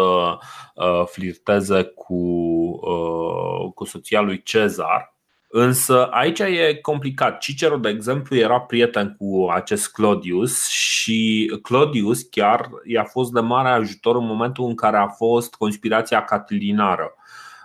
uh, 0.75 1.03
flirteze 1.07 1.83
cu, 1.83 2.15
uh, 2.15 3.73
cu 3.75 3.85
soția 3.85 4.21
lui 4.21 4.43
Cezar. 4.43 5.15
Însă 5.49 6.07
aici 6.11 6.39
e 6.39 6.79
complicat. 6.83 7.39
Cicero, 7.39 7.77
de 7.77 7.89
exemplu, 7.89 8.37
era 8.37 8.61
prieten 8.61 9.17
cu 9.19 9.49
acest 9.53 9.93
Claudius 9.93 10.69
și 10.69 11.51
Claudius 11.63 12.23
chiar 12.23 12.71
i-a 12.85 13.05
fost 13.05 13.33
de 13.33 13.41
mare 13.41 13.69
ajutor 13.69 14.17
în 14.17 14.27
momentul 14.27 14.67
în 14.67 14.75
care 14.75 14.97
a 14.97 15.07
fost 15.09 15.55
conspirația 15.55 16.25
catilinară. 16.25 17.15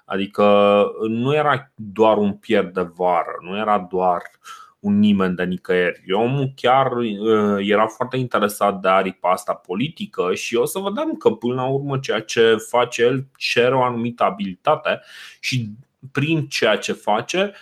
Adică 0.06 0.86
nu 1.08 1.36
era 1.36 1.72
doar 1.76 2.18
un 2.18 2.34
pierd 2.34 2.74
de 2.74 2.90
vară, 2.96 3.38
nu 3.42 3.58
era 3.58 3.88
doar 3.92 4.22
uh, 4.22 4.61
un 4.82 5.00
nimeni 5.00 5.36
de 5.36 5.44
nicăieri. 5.44 6.04
Omul 6.14 6.52
chiar 6.56 6.92
uh, 6.92 7.58
era 7.60 7.88
foarte 7.88 8.18
interesat 8.18 8.80
de 8.80 8.88
aripa 8.88 9.32
asta 9.32 9.54
politică 9.54 10.34
și 10.34 10.56
o 10.56 10.66
să 10.66 10.80
vedem 10.80 11.16
că 11.16 11.30
până 11.30 11.54
la 11.54 11.66
urmă 11.66 11.98
ceea 11.98 12.22
ce 12.22 12.56
face 12.70 13.02
el 13.02 13.28
cere 13.38 13.76
o 13.76 13.84
anumită 13.84 14.24
abilitate 14.24 15.02
și 15.40 15.70
prin 16.12 16.48
ceea 16.48 16.78
ce 16.78 16.94
face 16.94 17.54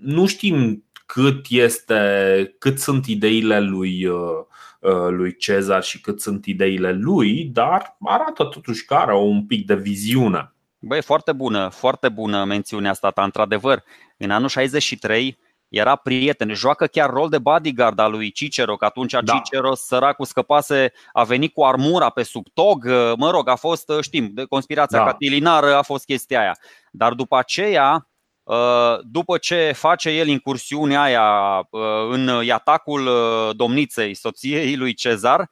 nu 0.00 0.26
știm 0.26 0.84
cât, 1.06 1.46
este, 1.48 2.54
cât 2.58 2.78
sunt 2.78 3.06
ideile 3.06 3.60
lui, 3.60 4.08
lui 5.08 5.36
Cezar 5.36 5.82
și 5.82 6.00
cât 6.00 6.20
sunt 6.20 6.46
ideile 6.46 6.92
lui, 6.92 7.44
dar 7.44 7.96
arată 8.00 8.44
totuși 8.44 8.84
că 8.84 8.94
are 8.94 9.16
un 9.16 9.46
pic 9.46 9.66
de 9.66 9.74
viziune. 9.74 10.52
Băi, 10.78 11.02
foarte 11.02 11.32
bună, 11.32 11.68
foarte 11.68 12.08
bună 12.08 12.44
mențiunea 12.44 12.90
asta 12.90 13.10
ta, 13.10 13.22
într-adevăr. 13.22 13.82
În 14.16 14.30
anul 14.30 14.48
63 14.48 15.38
era 15.74 15.96
prieten, 15.96 16.54
joacă 16.54 16.86
chiar 16.86 17.10
rol 17.10 17.28
de 17.28 17.38
bodyguard 17.38 17.98
al 17.98 18.10
lui 18.10 18.30
Cicero, 18.30 18.76
că 18.76 18.84
atunci 18.84 19.12
da. 19.12 19.32
Cicero, 19.32 19.74
săracul 19.74 20.24
scăpase, 20.24 20.92
a 21.12 21.24
venit 21.24 21.52
cu 21.52 21.64
armura 21.64 22.10
pe 22.10 22.22
sub 22.22 22.46
tog, 22.54 22.86
mă 23.16 23.30
rog, 23.30 23.48
a 23.48 23.54
fost, 23.54 23.92
știm, 24.00 24.30
de 24.32 24.44
conspirația 24.44 24.98
da. 24.98 25.04
catilinară 25.04 25.74
a 25.74 25.82
fost 25.82 26.04
chestia 26.04 26.40
aia. 26.40 26.58
Dar 26.90 27.12
după 27.12 27.38
aceea, 27.38 28.08
ă, 28.46 29.00
după 29.02 29.38
ce 29.38 29.72
face 29.74 30.10
el 30.10 30.28
incursiunea 30.28 31.02
aia 31.02 31.58
ă, 31.72 32.08
în 32.10 32.50
atacul 32.50 33.06
ă, 33.06 33.52
domniței, 33.52 34.14
soției 34.14 34.76
lui 34.76 34.94
Cezar, 34.94 35.48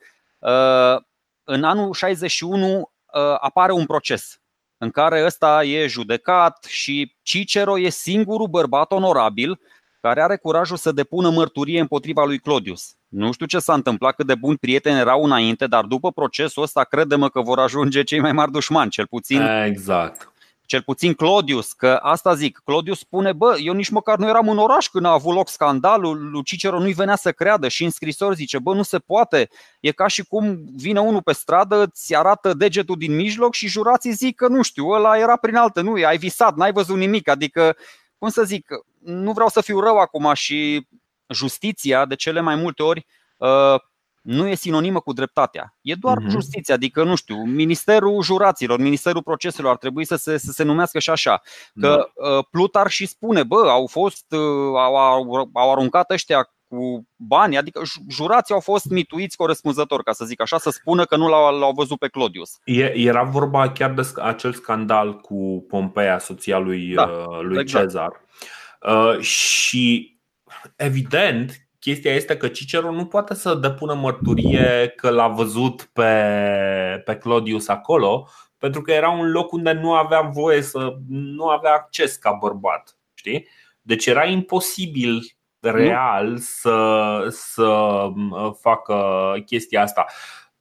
în 1.44 1.64
anul 1.64 1.92
61 1.92 2.92
apare 3.40 3.72
un 3.72 3.86
proces 3.86 4.42
în 4.82 4.90
care 4.90 5.24
ăsta 5.24 5.64
e 5.64 5.86
judecat 5.86 6.64
și 6.64 7.16
Cicero 7.22 7.78
e 7.78 7.88
singurul 7.88 8.46
bărbat 8.46 8.92
onorabil 8.92 9.60
care 10.02 10.22
are 10.22 10.36
curajul 10.36 10.76
să 10.76 10.92
depună 10.92 11.30
mărturie 11.30 11.80
împotriva 11.80 12.24
lui 12.24 12.38
Claudius. 12.38 12.96
Nu 13.08 13.32
știu 13.32 13.46
ce 13.46 13.58
s-a 13.58 13.74
întâmplat, 13.74 14.14
cât 14.14 14.26
de 14.26 14.34
buni 14.34 14.56
prieteni 14.56 14.98
erau 14.98 15.24
înainte, 15.24 15.66
dar 15.66 15.84
după 15.84 16.12
procesul 16.12 16.62
ăsta 16.62 16.84
credem 16.84 17.28
că 17.28 17.40
vor 17.40 17.58
ajunge 17.58 18.02
cei 18.02 18.20
mai 18.20 18.32
mari 18.32 18.50
dușmani, 18.50 18.90
cel 18.90 19.06
puțin. 19.06 19.40
Exact. 19.40 20.32
Cel 20.66 20.82
puțin 20.82 21.14
Claudius, 21.14 21.72
că 21.72 21.98
asta 22.02 22.34
zic, 22.34 22.60
Claudius 22.64 22.98
spune, 22.98 23.32
bă, 23.32 23.56
eu 23.62 23.72
nici 23.72 23.88
măcar 23.88 24.18
nu 24.18 24.28
eram 24.28 24.48
în 24.48 24.58
oraș 24.58 24.86
când 24.86 25.04
a 25.04 25.12
avut 25.12 25.34
loc 25.34 25.48
scandalul, 25.48 26.30
lui 26.30 26.42
Cicero 26.42 26.78
nu-i 26.78 26.92
venea 26.92 27.16
să 27.16 27.32
creadă 27.32 27.68
și 27.68 27.84
în 27.84 27.90
scrisori 27.90 28.34
zice, 28.34 28.58
bă, 28.58 28.74
nu 28.74 28.82
se 28.82 28.98
poate, 28.98 29.48
e 29.80 29.90
ca 29.90 30.06
și 30.06 30.24
cum 30.24 30.58
vine 30.76 31.00
unul 31.00 31.22
pe 31.22 31.32
stradă, 31.32 31.86
ți 31.86 32.16
arată 32.16 32.54
degetul 32.54 32.96
din 32.98 33.14
mijloc 33.14 33.54
și 33.54 33.68
jurații 33.68 34.12
zic 34.12 34.36
că 34.36 34.48
nu 34.48 34.62
știu, 34.62 34.86
ăla 34.86 35.18
era 35.18 35.36
prin 35.36 35.56
altă, 35.56 35.80
nu, 35.80 35.92
ai 35.92 36.18
visat, 36.18 36.56
n-ai 36.56 36.72
văzut 36.72 36.96
nimic, 36.96 37.28
adică, 37.28 37.76
cum 38.18 38.28
să 38.28 38.42
zic, 38.42 38.66
nu 39.04 39.32
vreau 39.32 39.48
să 39.48 39.60
fiu 39.60 39.80
rău 39.80 39.98
acum 39.98 40.30
și 40.34 40.86
justiția 41.28 42.04
de 42.04 42.14
cele 42.14 42.40
mai 42.40 42.54
multe 42.54 42.82
ori 42.82 43.06
uh, 43.36 43.80
nu 44.22 44.46
e 44.46 44.54
sinonimă 44.54 45.00
cu 45.00 45.12
dreptatea. 45.12 45.76
E 45.80 45.94
doar 45.94 46.16
uh-huh. 46.18 46.30
justiția, 46.30 46.74
adică, 46.74 47.04
nu 47.04 47.14
știu, 47.14 47.36
Ministerul 47.44 48.22
Juraților, 48.22 48.78
Ministerul 48.78 49.22
Proceselor 49.22 49.70
ar 49.70 49.76
trebui 49.76 50.04
să 50.04 50.16
se, 50.16 50.36
să 50.36 50.52
se 50.52 50.62
numească 50.62 50.98
și 50.98 51.10
așa. 51.10 51.42
Că 51.80 52.08
da. 52.14 52.42
Plutar 52.50 52.90
și 52.90 53.06
spune, 53.06 53.42
bă, 53.42 53.68
au 53.68 53.86
fost, 53.86 54.24
uh, 54.28 54.38
au, 54.76 54.96
au, 54.96 55.50
au 55.52 55.70
aruncat 55.72 56.10
ăștia 56.10 56.50
cu 56.68 57.08
bani, 57.16 57.56
adică 57.56 57.82
jurații 58.08 58.54
au 58.54 58.60
fost 58.60 58.84
mituiți 58.84 59.36
corespunzător, 59.36 60.02
ca 60.02 60.12
să 60.12 60.24
zic 60.24 60.40
așa, 60.40 60.58
să 60.58 60.70
spună 60.70 61.04
că 61.04 61.16
nu 61.16 61.28
l-au, 61.28 61.58
l-au 61.58 61.72
văzut 61.72 61.98
pe 61.98 62.08
Claudius. 62.08 62.58
Era 62.94 63.22
vorba 63.22 63.70
chiar 63.70 63.90
de 63.90 64.02
acel 64.22 64.52
scandal 64.52 65.20
cu 65.20 65.64
Pompeia, 65.68 66.18
soția 66.18 66.58
lui, 66.58 66.94
da, 66.94 67.08
lui 67.40 67.60
exact. 67.60 67.84
Cezar. 67.84 68.20
Uh, 68.86 69.18
și 69.20 70.16
evident, 70.76 71.68
chestia 71.78 72.14
este 72.14 72.36
că 72.36 72.48
Cicero 72.48 72.92
nu 72.92 73.06
poate 73.06 73.34
să 73.34 73.54
depună 73.54 73.94
mărturie 73.94 74.92
că 74.96 75.10
l-a 75.10 75.28
văzut 75.28 75.82
pe, 75.92 76.12
pe 77.04 77.16
Claudius 77.16 77.68
acolo, 77.68 78.28
pentru 78.58 78.82
că 78.82 78.92
era 78.92 79.10
un 79.10 79.30
loc 79.30 79.52
unde 79.52 79.72
nu 79.72 79.94
avea 79.94 80.20
voie 80.20 80.62
să 80.62 80.96
nu 81.08 81.48
avea 81.48 81.72
acces 81.72 82.16
ca 82.16 82.32
bărbat. 82.40 82.96
Știi? 83.14 83.48
Deci 83.82 84.06
era 84.06 84.24
imposibil 84.24 85.20
real 85.60 86.36
să, 86.38 87.26
să 87.30 87.62
uh, 87.62 88.52
facă 88.60 88.96
chestia 89.46 89.82
asta. 89.82 90.06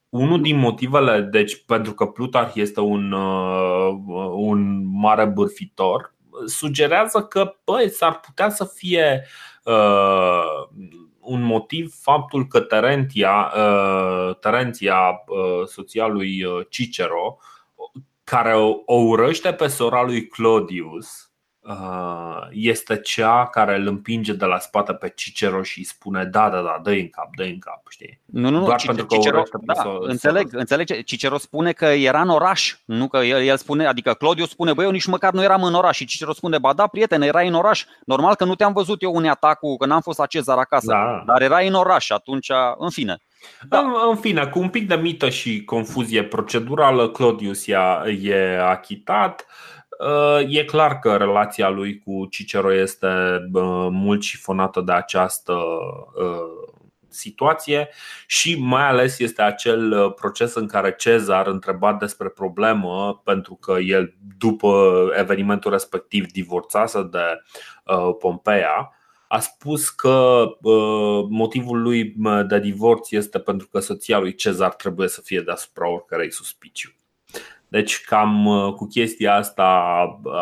Unul 0.08 0.40
din 0.40 0.56
motivele, 0.56 1.20
deci 1.20 1.64
pentru 1.64 1.92
că 1.92 2.06
Plutarh 2.06 2.52
este 2.54 2.80
un, 2.80 3.12
uh, 3.12 3.94
un 4.32 4.90
mare 5.00 5.24
bârfitor, 5.24 6.14
sugerează 6.46 7.22
că 7.22 7.54
băi, 7.64 7.90
s-ar 7.90 8.20
putea 8.20 8.48
să 8.50 8.64
fie 8.64 9.26
uh, 9.64 10.68
un 11.20 11.42
motiv 11.42 11.94
faptul 12.00 12.46
că 12.46 12.60
Terentia, 12.60 13.52
uh, 13.56 14.36
Terentia 14.40 15.22
uh, 15.26 15.66
soția 15.66 16.06
lui 16.06 16.44
uh, 16.44 16.66
Cicero, 16.68 17.38
care 18.24 18.54
o, 18.54 18.74
o 18.84 18.94
urăște 18.94 19.52
pe 19.52 19.66
sora 19.66 20.02
lui 20.02 20.26
Claudius, 20.26 21.06
Uh, 21.06 21.31
este 22.50 23.00
cea 23.00 23.46
care 23.46 23.76
îl 23.76 23.86
împinge 23.86 24.32
de 24.32 24.44
la 24.44 24.58
spate 24.58 24.92
pe 24.92 25.12
Cicero 25.16 25.62
și 25.62 25.78
îi 25.78 25.84
spune 25.84 26.24
da, 26.24 26.50
da, 26.50 26.60
da, 26.60 26.80
dă 26.82 26.90
în 26.90 27.08
cap, 27.08 27.28
dă 27.36 27.42
în 27.42 27.58
cap, 27.58 27.82
știi? 27.88 28.20
Nu, 28.24 28.50
nu, 28.50 28.64
Doar 28.64 28.78
Cicero, 28.78 28.96
pentru 28.96 29.16
că 29.16 29.22
Cicero, 29.22 29.42
da, 29.62 29.74
să, 29.74 29.88
înțeleg, 30.00 30.48
să... 30.50 30.56
înțeleg. 30.56 31.04
Cicero 31.04 31.38
spune 31.38 31.72
că 31.72 31.84
era 31.84 32.20
în 32.20 32.28
oraș, 32.28 32.74
nu 32.84 33.08
că 33.08 33.16
el, 33.16 33.42
el 33.42 33.56
spune, 33.56 33.86
adică 33.86 34.14
Claudiu 34.14 34.44
spune, 34.44 34.72
băi, 34.72 34.84
eu 34.84 34.90
nici 34.90 35.06
măcar 35.06 35.32
nu 35.32 35.42
eram 35.42 35.62
în 35.62 35.74
oraș 35.74 35.96
și 35.96 36.04
Cicero 36.04 36.32
spune, 36.32 36.58
ba 36.58 36.72
da, 36.72 36.86
prietene, 36.86 37.26
erai 37.26 37.48
în 37.48 37.54
oraș. 37.54 37.84
Normal 38.06 38.34
că 38.34 38.44
nu 38.44 38.54
te-am 38.54 38.72
văzut 38.72 39.02
eu 39.02 39.14
un 39.14 39.26
atacul, 39.26 39.76
că 39.76 39.86
n-am 39.86 40.00
fost 40.00 40.18
la 40.18 40.26
Cezar 40.26 40.58
acasă, 40.58 40.86
da. 40.86 41.22
dar 41.26 41.42
erai 41.42 41.68
în 41.68 41.74
oraș 41.74 42.10
atunci, 42.10 42.50
în 42.78 42.90
fine. 42.90 43.16
Da. 43.68 43.78
În, 43.78 43.92
în 44.08 44.16
fine, 44.16 44.46
cu 44.46 44.58
un 44.58 44.68
pic 44.68 44.88
de 44.88 44.94
mită 44.94 45.28
și 45.28 45.64
confuzie 45.64 46.24
procedurală, 46.24 47.08
Claudius 47.08 47.66
e 47.66 48.60
achitat. 48.60 49.46
E 50.48 50.64
clar 50.64 50.98
că 50.98 51.16
relația 51.16 51.68
lui 51.68 51.98
cu 51.98 52.26
Cicero 52.26 52.74
este 52.74 53.08
mult 53.90 54.22
șifonată 54.22 54.80
de 54.80 54.92
această 54.92 55.58
situație 57.08 57.88
și 58.26 58.60
mai 58.60 58.88
ales 58.88 59.18
este 59.18 59.42
acel 59.42 60.10
proces 60.10 60.54
în 60.54 60.66
care 60.66 60.94
Cezar 60.98 61.46
întrebat 61.46 61.98
despre 61.98 62.28
problemă 62.28 63.20
pentru 63.24 63.54
că 63.54 63.78
el 63.80 64.14
după 64.38 64.92
evenimentul 65.18 65.70
respectiv 65.70 66.26
divorțase 66.26 67.02
de 67.10 67.42
Pompeia 68.18 68.92
a 69.28 69.38
spus 69.38 69.90
că 69.90 70.44
motivul 71.28 71.82
lui 71.82 72.14
de 72.46 72.58
divorț 72.58 73.10
este 73.10 73.38
pentru 73.38 73.68
că 73.68 73.78
soția 73.78 74.18
lui 74.18 74.34
Cezar 74.34 74.74
trebuie 74.74 75.08
să 75.08 75.20
fie 75.20 75.40
deasupra 75.40 75.88
oricărei 75.88 76.32
suspiciu. 76.32 76.90
Deci 77.72 78.00
cam 78.00 78.46
uh, 78.46 78.72
cu 78.74 78.86
chestia 78.86 79.34
asta 79.34 79.64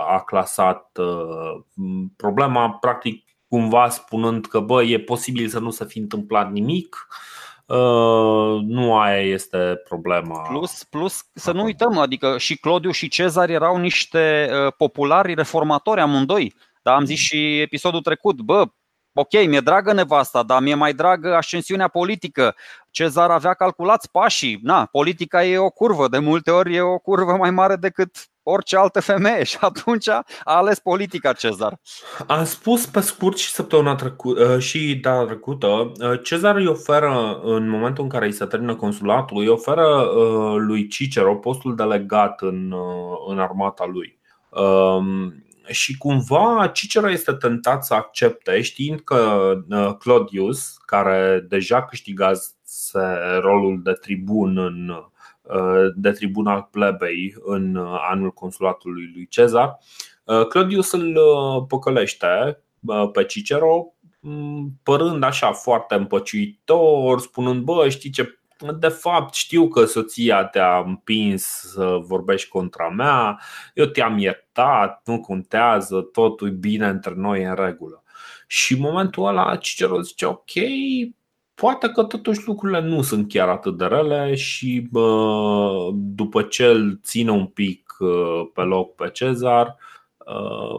a 0.08 0.22
clasat 0.26 0.98
uh, 0.98 1.62
problema, 2.16 2.70
practic 2.70 3.24
cumva 3.48 3.88
spunând 3.88 4.46
că 4.46 4.60
bă, 4.60 4.82
e 4.82 5.00
posibil 5.00 5.48
să 5.48 5.58
nu 5.58 5.70
se 5.70 5.84
fi 5.84 5.98
întâmplat 5.98 6.50
nimic, 6.52 7.08
Uh, 7.66 8.60
nu 8.62 8.98
aia 8.98 9.20
este 9.20 9.80
problema. 9.88 10.40
Plus, 10.40 10.84
plus 10.84 11.24
să 11.34 11.52
nu 11.52 11.62
uităm, 11.62 11.98
adică 11.98 12.38
și 12.38 12.56
Claudiu 12.56 12.90
și 12.90 13.08
Cezar 13.08 13.48
erau 13.48 13.76
niște 13.76 14.50
uh, 14.52 14.72
populari 14.76 15.34
reformatori 15.34 16.00
amândoi. 16.00 16.54
Dar 16.82 16.94
am 16.94 17.04
zis 17.04 17.18
și 17.18 17.60
episodul 17.60 18.00
trecut, 18.00 18.40
bă, 18.40 18.64
ok, 19.12 19.46
mi-e 19.46 19.60
dragă 19.60 19.92
nevasta, 19.92 20.42
dar 20.42 20.62
mi-e 20.62 20.74
mai 20.74 20.94
dragă 20.94 21.34
ascensiunea 21.34 21.88
politică. 21.88 22.54
Cezar 22.90 23.30
avea 23.30 23.54
calculați 23.54 24.10
pașii. 24.10 24.58
Na, 24.62 24.84
politica 24.84 25.44
e 25.44 25.58
o 25.58 25.70
curvă, 25.70 26.08
de 26.08 26.18
multe 26.18 26.50
ori 26.50 26.74
e 26.74 26.80
o 26.80 26.98
curvă 26.98 27.32
mai 27.32 27.50
mare 27.50 27.76
decât 27.76 28.30
orice 28.42 28.76
altă 28.76 29.00
femeie 29.00 29.44
și 29.50 29.56
atunci 29.60 30.08
a 30.08 30.24
ales 30.44 30.78
politica 30.78 31.32
Cezar. 31.32 31.80
Am 32.26 32.44
spus 32.44 32.86
pe 32.86 33.00
scurt 33.00 33.36
și 33.36 33.50
săptămâna 33.50 33.94
trecută 33.94 34.44
uh, 34.44 34.58
și 34.58 34.94
data 34.94 35.24
trecută, 35.24 35.66
uh, 35.66 36.20
Cezar 36.22 36.56
îi 36.56 36.66
oferă 36.66 37.40
în 37.42 37.68
momentul 37.68 38.04
în 38.04 38.10
care 38.10 38.26
îi 38.26 38.32
se 38.32 38.44
termină 38.44 38.74
consulatul, 38.74 39.38
îi 39.38 39.48
oferă 39.48 39.86
uh, 39.86 40.56
lui 40.56 40.86
Cicero 40.86 41.36
postul 41.36 41.74
delegat 41.74 42.40
în, 42.40 42.74
în 43.28 43.38
armata 43.38 43.86
lui. 43.86 44.18
Um, 44.48 45.44
și 45.70 45.96
cumva 45.96 46.70
Cicero 46.74 47.10
este 47.10 47.32
tentat 47.32 47.84
să 47.84 47.94
accepte, 47.94 48.60
știind 48.60 49.00
că 49.00 49.52
uh, 49.68 49.96
Claudius, 49.98 50.76
care 50.76 51.46
deja 51.48 51.84
câștigase 51.84 52.52
rolul 53.40 53.80
de 53.82 53.92
tribun 53.92 54.58
în, 54.58 54.88
uh, 55.42 55.92
de 55.94 56.10
tribun 56.10 56.46
al 56.46 56.68
plebei 56.70 57.34
în 57.44 57.76
anul 58.10 58.30
consulatului 58.30 59.10
lui 59.14 59.26
Cezar, 59.28 59.78
uh, 60.24 60.46
Claudius 60.46 60.92
îl 60.92 61.18
păcălește 61.68 62.62
pe 63.12 63.24
Cicero, 63.24 63.94
părând 64.82 65.22
așa 65.22 65.52
foarte 65.52 65.94
împăciuitor, 65.94 67.20
spunând, 67.20 67.62
bă, 67.62 67.88
știi 67.88 68.10
ce 68.10 68.39
de 68.78 68.88
fapt 68.88 69.34
știu 69.34 69.68
că 69.68 69.84
soția 69.84 70.44
te-a 70.44 70.82
împins 70.86 71.42
să 71.44 71.98
vorbești 72.02 72.48
contra 72.48 72.88
mea, 72.88 73.40
eu 73.74 73.84
te-am 73.86 74.18
iertat, 74.18 75.02
nu 75.04 75.20
contează, 75.20 76.00
totul 76.00 76.48
e 76.48 76.50
bine 76.50 76.88
între 76.88 77.12
noi 77.16 77.42
în 77.42 77.54
regulă. 77.54 78.02
Și 78.46 78.72
în 78.72 78.80
momentul 78.80 79.26
ăla 79.26 79.56
Cicero 79.56 80.00
zice 80.00 80.26
ok, 80.26 80.50
poate 81.54 81.88
că 81.88 82.02
totuși 82.02 82.46
lucrurile 82.46 82.80
nu 82.80 83.02
sunt 83.02 83.28
chiar 83.28 83.48
atât 83.48 83.76
de 83.78 83.84
rele 83.84 84.34
și 84.34 84.86
bă, 84.90 85.90
după 85.92 86.42
ce 86.42 86.66
îl 86.66 87.00
ține 87.02 87.30
un 87.30 87.46
pic 87.46 87.96
pe 88.54 88.60
loc 88.60 88.94
pe 88.94 89.10
Cezar, 89.10 89.76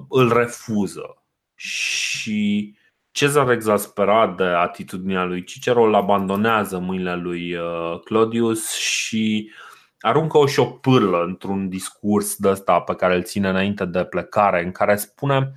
îl 0.10 0.34
refuză 0.34 1.24
și 1.56 2.76
Cezar 3.12 3.50
exasperat 3.50 4.36
de 4.36 4.44
atitudinea 4.44 5.24
lui 5.24 5.44
Cicero 5.44 5.84
îl 5.84 5.96
abandonează 5.96 6.80
mâinile 6.80 7.16
lui 7.16 7.56
Claudius 8.04 8.74
și 8.76 9.52
aruncă 10.00 10.38
o 10.38 10.46
șopârlă 10.46 11.24
într-un 11.24 11.70
discurs 11.70 12.36
de 12.36 12.50
ăsta 12.50 12.80
pe 12.80 12.96
care 12.96 13.16
îl 13.16 13.24
ține 13.24 13.50
înainte 13.50 13.86
de 13.86 14.04
plecare 14.04 14.64
în 14.64 14.72
care 14.72 14.96
spune 14.96 15.54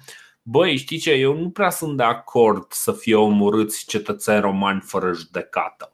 Băi, 0.46 0.76
știi 0.76 0.98
ce, 0.98 1.12
eu 1.12 1.38
nu 1.38 1.50
prea 1.50 1.70
sunt 1.70 1.96
de 1.96 2.02
acord 2.02 2.72
să 2.72 2.92
fie 2.92 3.14
omorâți 3.14 3.86
cetățeni 3.86 4.40
romani 4.40 4.80
fără 4.80 5.12
judecată. 5.12 5.92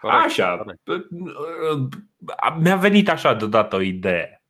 Corect, 0.00 0.24
Așa, 0.24 0.56
corect. 0.56 1.08
mi-a 2.60 2.76
venit 2.76 3.08
așa 3.08 3.34
deodată 3.34 3.76
o 3.76 3.80
idee 3.80 4.41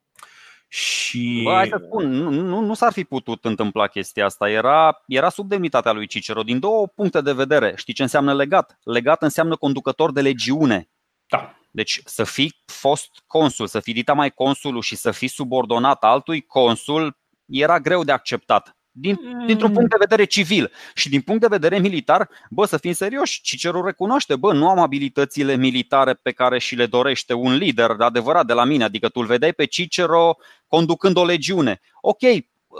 și... 0.74 1.40
Bă, 1.44 1.52
hai 1.52 1.68
să 1.68 1.80
spun, 1.84 2.10
nu, 2.10 2.30
nu, 2.30 2.60
nu 2.60 2.74
s-ar 2.74 2.92
fi 2.92 3.04
putut 3.04 3.44
întâmpla 3.44 3.86
chestia 3.86 4.24
asta. 4.24 4.50
Era, 4.50 5.02
era 5.06 5.28
sub 5.28 5.48
demnitatea 5.48 5.92
lui 5.92 6.06
Cicero 6.06 6.42
din 6.42 6.58
două 6.58 6.86
puncte 6.86 7.20
de 7.20 7.32
vedere. 7.32 7.72
Știi 7.76 7.94
ce 7.94 8.02
înseamnă 8.02 8.34
legat? 8.34 8.78
Legat 8.82 9.22
înseamnă 9.22 9.56
conducător 9.56 10.12
de 10.12 10.20
legiune. 10.20 10.90
Da. 11.26 11.56
Deci 11.70 12.00
să 12.04 12.24
fii 12.24 12.62
fost 12.66 13.10
consul, 13.26 13.66
să 13.66 13.80
fii 13.80 13.92
dita 13.92 14.12
mai 14.12 14.30
consulul 14.30 14.82
și 14.82 14.96
să 14.96 15.10
fii 15.10 15.28
subordonat 15.28 16.04
altui 16.04 16.40
consul 16.40 17.18
era 17.46 17.80
greu 17.80 18.04
de 18.04 18.12
acceptat. 18.12 18.76
Din, 18.94 19.18
mm. 19.22 19.46
dintr-un 19.46 19.72
punct 19.72 19.90
de 19.90 19.96
vedere 19.98 20.24
civil 20.24 20.72
și 20.94 21.08
din 21.08 21.20
punct 21.20 21.40
de 21.40 21.46
vedere 21.46 21.78
militar, 21.78 22.28
bă, 22.50 22.66
să 22.66 22.76
fim 22.76 22.92
serioși, 22.92 23.40
Cicero 23.40 23.84
recunoaște, 23.84 24.36
bă, 24.36 24.52
nu 24.52 24.68
am 24.68 24.78
abilitățile 24.78 25.56
militare 25.56 26.14
pe 26.14 26.32
care 26.32 26.58
și 26.58 26.74
le 26.74 26.86
dorește 26.86 27.32
un 27.32 27.54
lider 27.54 27.90
adevărat 27.98 28.46
de 28.46 28.52
la 28.52 28.64
mine, 28.64 28.84
adică 28.84 29.08
tu 29.08 29.20
îl 29.20 29.26
vedeai 29.26 29.52
pe 29.52 29.64
Cicero 29.64 30.36
conducând 30.66 31.16
o 31.16 31.24
legiune. 31.24 31.80
Ok, 32.00 32.20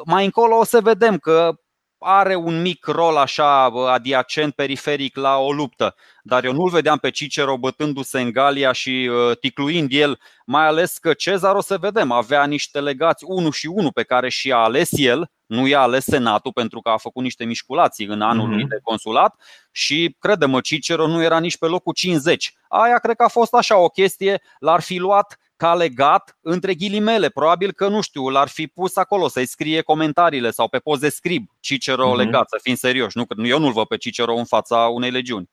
mai 0.05 0.25
încolo 0.25 0.57
o 0.59 0.65
să 0.65 0.81
vedem 0.81 1.19
că 1.19 1.55
are 2.03 2.35
un 2.35 2.61
mic 2.61 2.87
rol 2.87 3.17
așa 3.17 3.65
adiacent, 3.93 4.55
periferic 4.55 5.17
la 5.17 5.37
o 5.37 5.53
luptă, 5.53 5.95
dar 6.23 6.45
eu 6.45 6.53
nu-l 6.53 6.71
vedeam 6.71 6.99
pe 6.99 7.11
Cicero 7.11 7.57
bătându-se 7.57 8.21
în 8.21 8.31
Galia 8.31 8.73
și 8.73 9.11
uh, 9.11 9.39
ticluind 9.39 9.89
el, 9.93 10.21
mai 10.47 10.67
ales 10.67 10.99
că 10.99 11.13
Cezar, 11.13 11.55
o 11.55 11.61
să 11.61 11.79
vedem, 11.79 12.11
avea 12.11 12.45
niște 12.45 12.81
legați 12.81 13.25
unul 13.27 13.53
și 13.53 13.67
unul 13.67 13.93
pe 13.93 14.03
care 14.03 14.29
și 14.29 14.53
a 14.53 14.57
ales 14.57 14.89
el, 14.93 15.31
nu 15.53 15.67
i-a 15.67 15.81
ales 15.81 16.05
senatul 16.05 16.53
pentru 16.53 16.81
că 16.81 16.89
a 16.89 16.97
făcut 16.97 17.23
niște 17.23 17.45
mișculații 17.45 18.07
în 18.07 18.21
anul 18.21 18.49
mm-hmm. 18.49 18.69
de 18.69 18.79
consulat 18.83 19.35
și, 19.71 20.17
crede-mă, 20.19 20.61
Cicero 20.61 21.07
nu 21.07 21.23
era 21.23 21.39
nici 21.39 21.59
pe 21.59 21.67
locul 21.67 21.93
50. 21.93 22.55
Aia 22.69 22.99
cred 22.99 23.17
că 23.17 23.23
a 23.23 23.29
fost 23.29 23.55
așa 23.55 23.79
o 23.79 23.89
chestie, 23.89 24.43
l-ar 24.59 24.81
fi 24.81 24.97
luat 24.97 25.39
ca 25.57 25.75
legat 25.75 26.39
între 26.41 26.75
ghilimele. 26.75 27.29
Probabil 27.29 27.73
că, 27.73 27.89
nu 27.89 28.01
știu, 28.01 28.29
l-ar 28.29 28.49
fi 28.49 28.67
pus 28.67 28.97
acolo 28.97 29.29
să-i 29.29 29.47
scrie 29.47 29.81
comentariile 29.81 30.51
sau 30.51 30.69
pe 30.69 30.79
poze 30.79 31.09
scrib 31.09 31.47
Cicero 31.61 32.13
mm-hmm. 32.13 32.17
legat, 32.17 32.49
să 32.49 32.59
fim 32.63 32.75
serioși. 32.75 33.17
Nu, 33.17 33.47
eu 33.47 33.59
nu-l 33.59 33.73
văd 33.73 33.87
pe 33.87 33.97
Cicero 33.97 34.35
în 34.35 34.45
fața 34.45 34.77
unei 34.77 35.11
legiuni. 35.11 35.49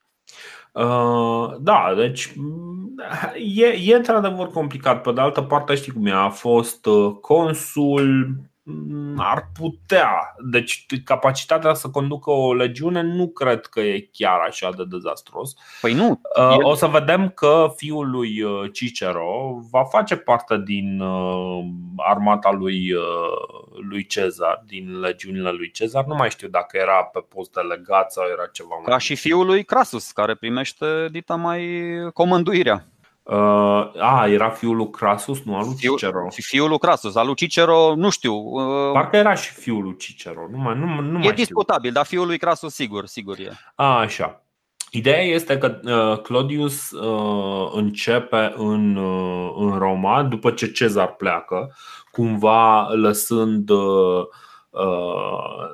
Uh, 0.72 1.56
da, 1.60 1.94
deci 1.96 2.34
e, 3.56 3.66
e 3.66 3.96
într-adevăr 3.96 4.48
complicat. 4.48 5.02
Pe 5.02 5.12
de 5.12 5.22
altă 5.22 5.42
parte, 5.42 5.76
știi 5.76 5.92
cum 5.92 6.06
e, 6.06 6.12
a 6.12 6.30
fost 6.30 6.86
uh, 6.86 7.16
consul, 7.22 8.04
Mm, 8.06 8.49
ar 9.18 9.50
putea. 9.60 10.36
Deci 10.52 10.86
capacitatea 11.04 11.74
să 11.74 11.90
conducă 11.90 12.32
o 12.32 12.54
legiune 12.54 13.02
nu 13.02 13.28
cred 13.28 13.66
că 13.66 13.80
e 13.80 14.10
chiar 14.12 14.40
așa 14.40 14.70
de 14.78 14.84
dezastros. 14.90 15.54
Păi 15.82 15.94
nu. 15.94 16.22
Uh, 16.38 16.58
o 16.62 16.74
să 16.74 16.86
vedem 16.86 17.30
că 17.30 17.74
fiul 17.76 18.10
lui 18.10 18.42
uh, 18.42 18.72
Cicero 18.74 19.60
va 19.72 19.84
face 19.84 20.16
parte 20.16 20.62
din 20.66 21.00
uh, 21.00 21.66
armata 21.96 22.52
lui, 22.52 22.94
lui 23.90 24.06
Cezar, 24.06 24.64
din 24.66 25.00
legiunile 25.00 25.52
lui 25.52 25.72
Cezar. 25.72 26.06
Nu 26.06 26.16
mai 26.16 26.30
știu 26.30 26.48
dacă 26.48 26.78
era 26.78 27.04
pe 27.04 27.20
post 27.36 27.54
de 27.54 27.60
legat 27.60 28.12
sau 28.12 28.24
era 28.32 28.46
ceva 28.52 28.76
mai. 28.76 28.84
Ca 28.86 28.98
și 28.98 29.16
fiul 29.16 29.46
lui 29.46 29.64
Crasus, 29.64 30.12
care 30.12 30.36
primește 30.36 31.08
dita 31.12 31.36
mai 31.36 31.90
comânduirea. 32.14 32.86
Uh, 33.32 33.36
a, 34.02 34.28
era 34.28 34.50
fiul 34.50 34.76
lui 34.76 34.90
Crasus, 34.90 35.44
nu 35.44 35.56
al 35.56 35.66
lui 35.66 35.76
Cicero. 35.76 36.28
Fiul 36.30 36.70
lui 36.70 36.80
Crasus, 36.80 37.16
al 37.16 37.26
lui 37.26 37.36
Cicero, 37.36 37.94
nu 37.96 38.10
știu. 38.10 38.34
Uh, 38.34 38.92
Parcă 38.94 39.16
era 39.16 39.34
și 39.34 39.54
fiul 39.54 39.84
lui 39.84 39.96
Cicero, 39.98 40.48
nu 40.52 40.58
mai, 40.58 40.78
nu, 40.78 41.02
nu 41.02 41.18
E 41.18 41.24
mai 41.24 41.34
discutabil, 41.34 41.92
dar 41.92 42.06
fiul 42.06 42.26
lui 42.26 42.38
Crasus 42.38 42.74
sigur, 42.74 43.06
sigur 43.06 43.40
e. 43.40 43.52
A, 43.76 44.00
așa. 44.00 44.44
Ideea 44.92 45.22
este 45.22 45.58
că 45.58 45.80
uh, 45.84 46.22
Claudius 46.22 46.92
uh, 46.92 47.72
începe 47.74 48.54
în, 48.58 48.96
uh, 48.96 49.54
în 49.58 49.78
Roma 49.78 50.24
după 50.24 50.52
ce 50.52 50.72
Cezar 50.72 51.16
pleacă, 51.16 51.76
cumva 52.12 52.88
lăsând 52.88 53.70
uh, 53.70 53.80
Uh, 53.80 54.26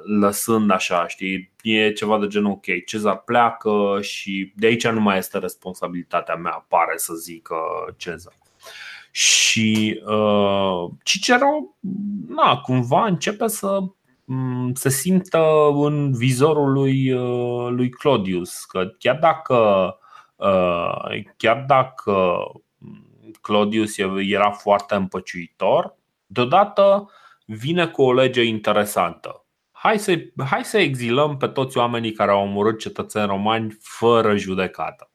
lăsând 0.05 0.71
așa, 0.71 1.07
știi, 1.07 1.51
e 1.61 1.91
ceva 1.91 2.19
de 2.19 2.27
genul 2.27 2.51
ok, 2.51 2.65
Cezar 2.85 3.17
pleacă 3.17 3.97
și 4.01 4.53
de 4.55 4.67
aici 4.67 4.87
nu 4.87 5.01
mai 5.01 5.17
este 5.17 5.37
responsabilitatea 5.37 6.35
mea, 6.35 6.65
pare 6.67 6.93
să 6.95 7.13
zică 7.13 7.55
Cezar. 7.97 8.33
Și 9.11 10.01
uh, 10.05 10.89
Cicero, 11.03 11.75
na, 12.27 12.57
cumva 12.57 13.05
începe 13.05 13.47
să 13.47 13.79
mm, 14.25 14.73
se 14.73 14.89
simtă 14.89 15.69
în 15.73 16.11
vizorul 16.13 16.71
lui, 16.71 17.11
uh, 17.11 17.69
lui 17.69 17.89
Claudius, 17.89 18.63
că 18.65 18.87
chiar 18.99 19.17
dacă 19.17 19.55
uh, 20.35 21.23
chiar 21.37 21.63
dacă 21.67 22.37
Claudius 23.41 23.97
era 24.17 24.51
foarte 24.51 24.95
împăciuitor, 24.95 25.95
deodată 26.25 27.09
vine 27.45 27.87
cu 27.87 28.01
o 28.01 28.13
lege 28.13 28.43
interesantă. 28.43 29.45
Hai 29.71 29.99
să, 29.99 30.17
hai 30.49 30.63
să 30.63 30.77
exilăm 30.77 31.37
pe 31.37 31.47
toți 31.47 31.77
oamenii 31.77 32.11
care 32.11 32.31
au 32.31 32.41
omorât 32.41 32.79
cetățeni 32.79 33.27
romani 33.27 33.77
fără 33.81 34.35
judecată. 34.35 35.11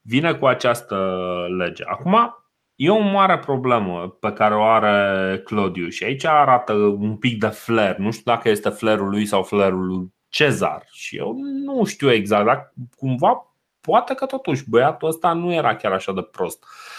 Vine 0.00 0.34
cu 0.34 0.46
această 0.46 1.16
lege. 1.58 1.84
Acum, 1.84 2.36
e 2.74 2.90
o 2.90 2.98
mare 2.98 3.38
problemă 3.38 4.08
pe 4.20 4.32
care 4.32 4.54
o 4.54 4.62
are 4.62 5.38
Claudiu 5.44 5.88
și 5.88 6.04
aici 6.04 6.24
arată 6.24 6.72
un 6.74 7.16
pic 7.16 7.38
de 7.38 7.46
flair. 7.46 7.96
Nu 7.96 8.10
știu 8.10 8.32
dacă 8.32 8.48
este 8.48 8.68
flairul 8.68 9.08
lui 9.08 9.26
sau 9.26 9.42
flairul 9.42 9.86
lui 9.86 10.12
Cezar 10.28 10.86
și 10.90 11.16
eu 11.16 11.34
nu 11.64 11.84
știu 11.84 12.12
exact, 12.12 12.44
dar 12.44 12.74
cumva 12.96 13.54
poate 13.80 14.14
că 14.14 14.26
totuși 14.26 14.70
băiatul 14.70 15.08
ăsta 15.08 15.32
nu 15.32 15.52
era 15.52 15.76
chiar 15.76 15.92
așa 15.92 16.12
de 16.12 16.22
prost 16.22 16.64
uh, 16.64 16.97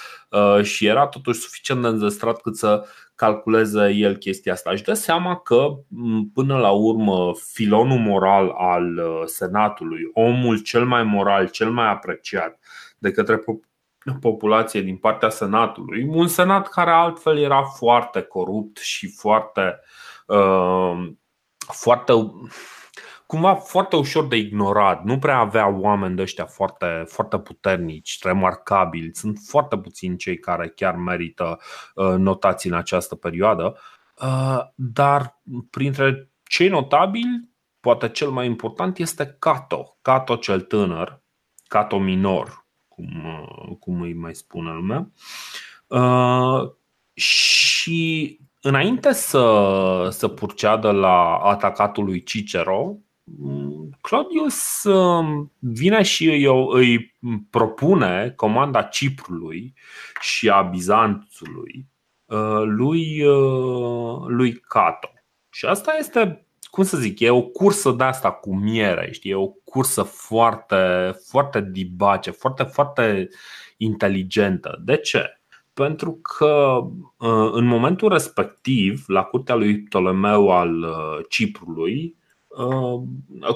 și 0.61 0.85
era 0.85 1.07
totuși 1.07 1.39
suficient 1.39 1.81
de 1.81 1.87
înzestrat 1.87 2.41
cât 2.41 2.57
să 2.57 2.87
calculeze 3.19 3.89
el 3.89 4.15
chestia 4.15 4.53
asta. 4.53 4.71
Își 4.71 4.83
dă 4.83 4.93
seama 4.93 5.35
că, 5.35 5.67
până 6.33 6.57
la 6.57 6.71
urmă, 6.71 7.33
filonul 7.53 7.99
moral 7.99 8.49
al 8.57 8.97
uh, 8.97 9.21
Senatului, 9.25 10.09
omul 10.13 10.59
cel 10.59 10.85
mai 10.85 11.03
moral, 11.03 11.49
cel 11.49 11.71
mai 11.71 11.89
apreciat 11.89 12.59
de 12.97 13.11
către 13.11 13.43
populație 14.21 14.81
din 14.81 14.97
partea 14.97 15.29
Senatului, 15.29 16.05
un 16.07 16.27
Senat 16.27 16.69
care 16.69 16.91
altfel 16.91 17.37
era 17.37 17.63
foarte 17.63 18.21
corupt 18.21 18.77
și 18.77 19.07
foarte, 19.07 19.79
uh, 20.27 21.09
foarte 21.57 22.13
cumva 23.29 23.55
foarte 23.55 23.95
ușor 23.95 24.27
de 24.27 24.35
ignorat. 24.35 25.03
Nu 25.03 25.19
prea 25.19 25.37
avea 25.37 25.67
oameni 25.67 26.15
de 26.15 26.21
ăștia 26.21 26.45
foarte, 26.45 27.03
foarte 27.07 27.39
puternici, 27.39 28.17
remarcabili. 28.21 29.15
Sunt 29.15 29.39
foarte 29.47 29.77
puțini 29.77 30.17
cei 30.17 30.37
care 30.37 30.69
chiar 30.69 30.95
merită 30.95 31.59
uh, 31.95 32.13
notații 32.17 32.69
în 32.69 32.75
această 32.75 33.15
perioadă. 33.15 33.79
Uh, 34.21 34.59
dar 34.75 35.41
printre 35.69 36.31
cei 36.43 36.67
notabili, 36.67 37.49
poate 37.79 38.09
cel 38.09 38.29
mai 38.29 38.45
important 38.45 38.97
este 38.97 39.35
Cato. 39.39 39.97
Cato 40.01 40.35
cel 40.35 40.61
tânăr, 40.61 41.21
Cato 41.67 41.99
minor, 41.99 42.65
cum, 42.87 43.25
uh, 43.25 43.75
cum 43.79 44.01
îi 44.01 44.13
mai 44.13 44.35
spune 44.35 44.71
lumea. 44.71 45.11
Și 47.13 48.39
înainte 48.61 49.13
să, 49.13 50.07
să 50.11 50.27
purceadă 50.27 50.91
la 50.91 51.35
atacatul 51.35 52.03
lui 52.03 52.23
Cicero, 52.23 52.97
Claudius 54.01 54.83
um, 54.83 55.51
vine 55.59 56.01
și 56.01 56.29
îi, 56.29 56.45
îi 56.71 57.15
propune 57.49 58.33
comanda 58.35 58.81
Ciprului 58.83 59.73
și 60.21 60.49
a 60.49 60.61
Bizanțului 60.61 61.87
uh, 62.25 62.61
lui, 62.65 63.23
uh, 63.23 64.23
lui 64.27 64.53
Cato. 64.53 65.09
Și 65.49 65.65
asta 65.65 65.95
este, 65.99 66.45
cum 66.61 66.83
să 66.83 66.97
zic, 66.97 67.19
e 67.19 67.29
o 67.29 67.41
cursă 67.41 67.91
de 67.91 68.03
asta 68.03 68.31
cu 68.31 68.55
miere, 68.55 69.11
știi? 69.11 69.31
E 69.31 69.35
o 69.35 69.47
cursă 69.47 70.03
foarte, 70.03 71.11
foarte 71.27 71.67
dibace, 71.71 72.31
foarte, 72.31 72.63
foarte 72.63 73.29
inteligentă. 73.77 74.81
De 74.85 74.97
ce? 74.97 75.41
Pentru 75.73 76.11
că 76.11 76.79
uh, 77.17 77.49
în 77.51 77.65
momentul 77.65 78.09
respectiv, 78.09 79.03
la 79.07 79.23
curtea 79.23 79.55
lui 79.55 79.81
Ptolemeu 79.81 80.51
al 80.51 80.85
Ciprului, 81.29 82.01
Uh, 82.01 82.18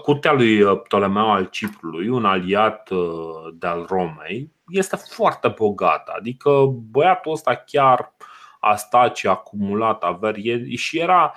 curtea 0.01 0.31
lui 0.31 0.61
uh, 0.61 0.81
Ptolemeu 0.83 1.31
al 1.31 1.45
Ciprului, 1.45 2.07
un 2.07 2.25
aliat 2.25 2.89
uh, 2.89 3.53
de 3.53 3.67
al 3.67 3.85
Romei, 3.89 4.51
este 4.67 4.95
foarte 4.95 5.47
bogată. 5.47 6.13
Adică 6.17 6.49
băiatul 6.91 7.31
ăsta 7.31 7.55
chiar 7.55 8.15
a 8.59 8.75
stat 8.75 9.15
și 9.15 9.27
a 9.27 9.29
acumulat 9.29 10.03
averi 10.03 10.75
și 10.75 10.99
era 10.99 11.33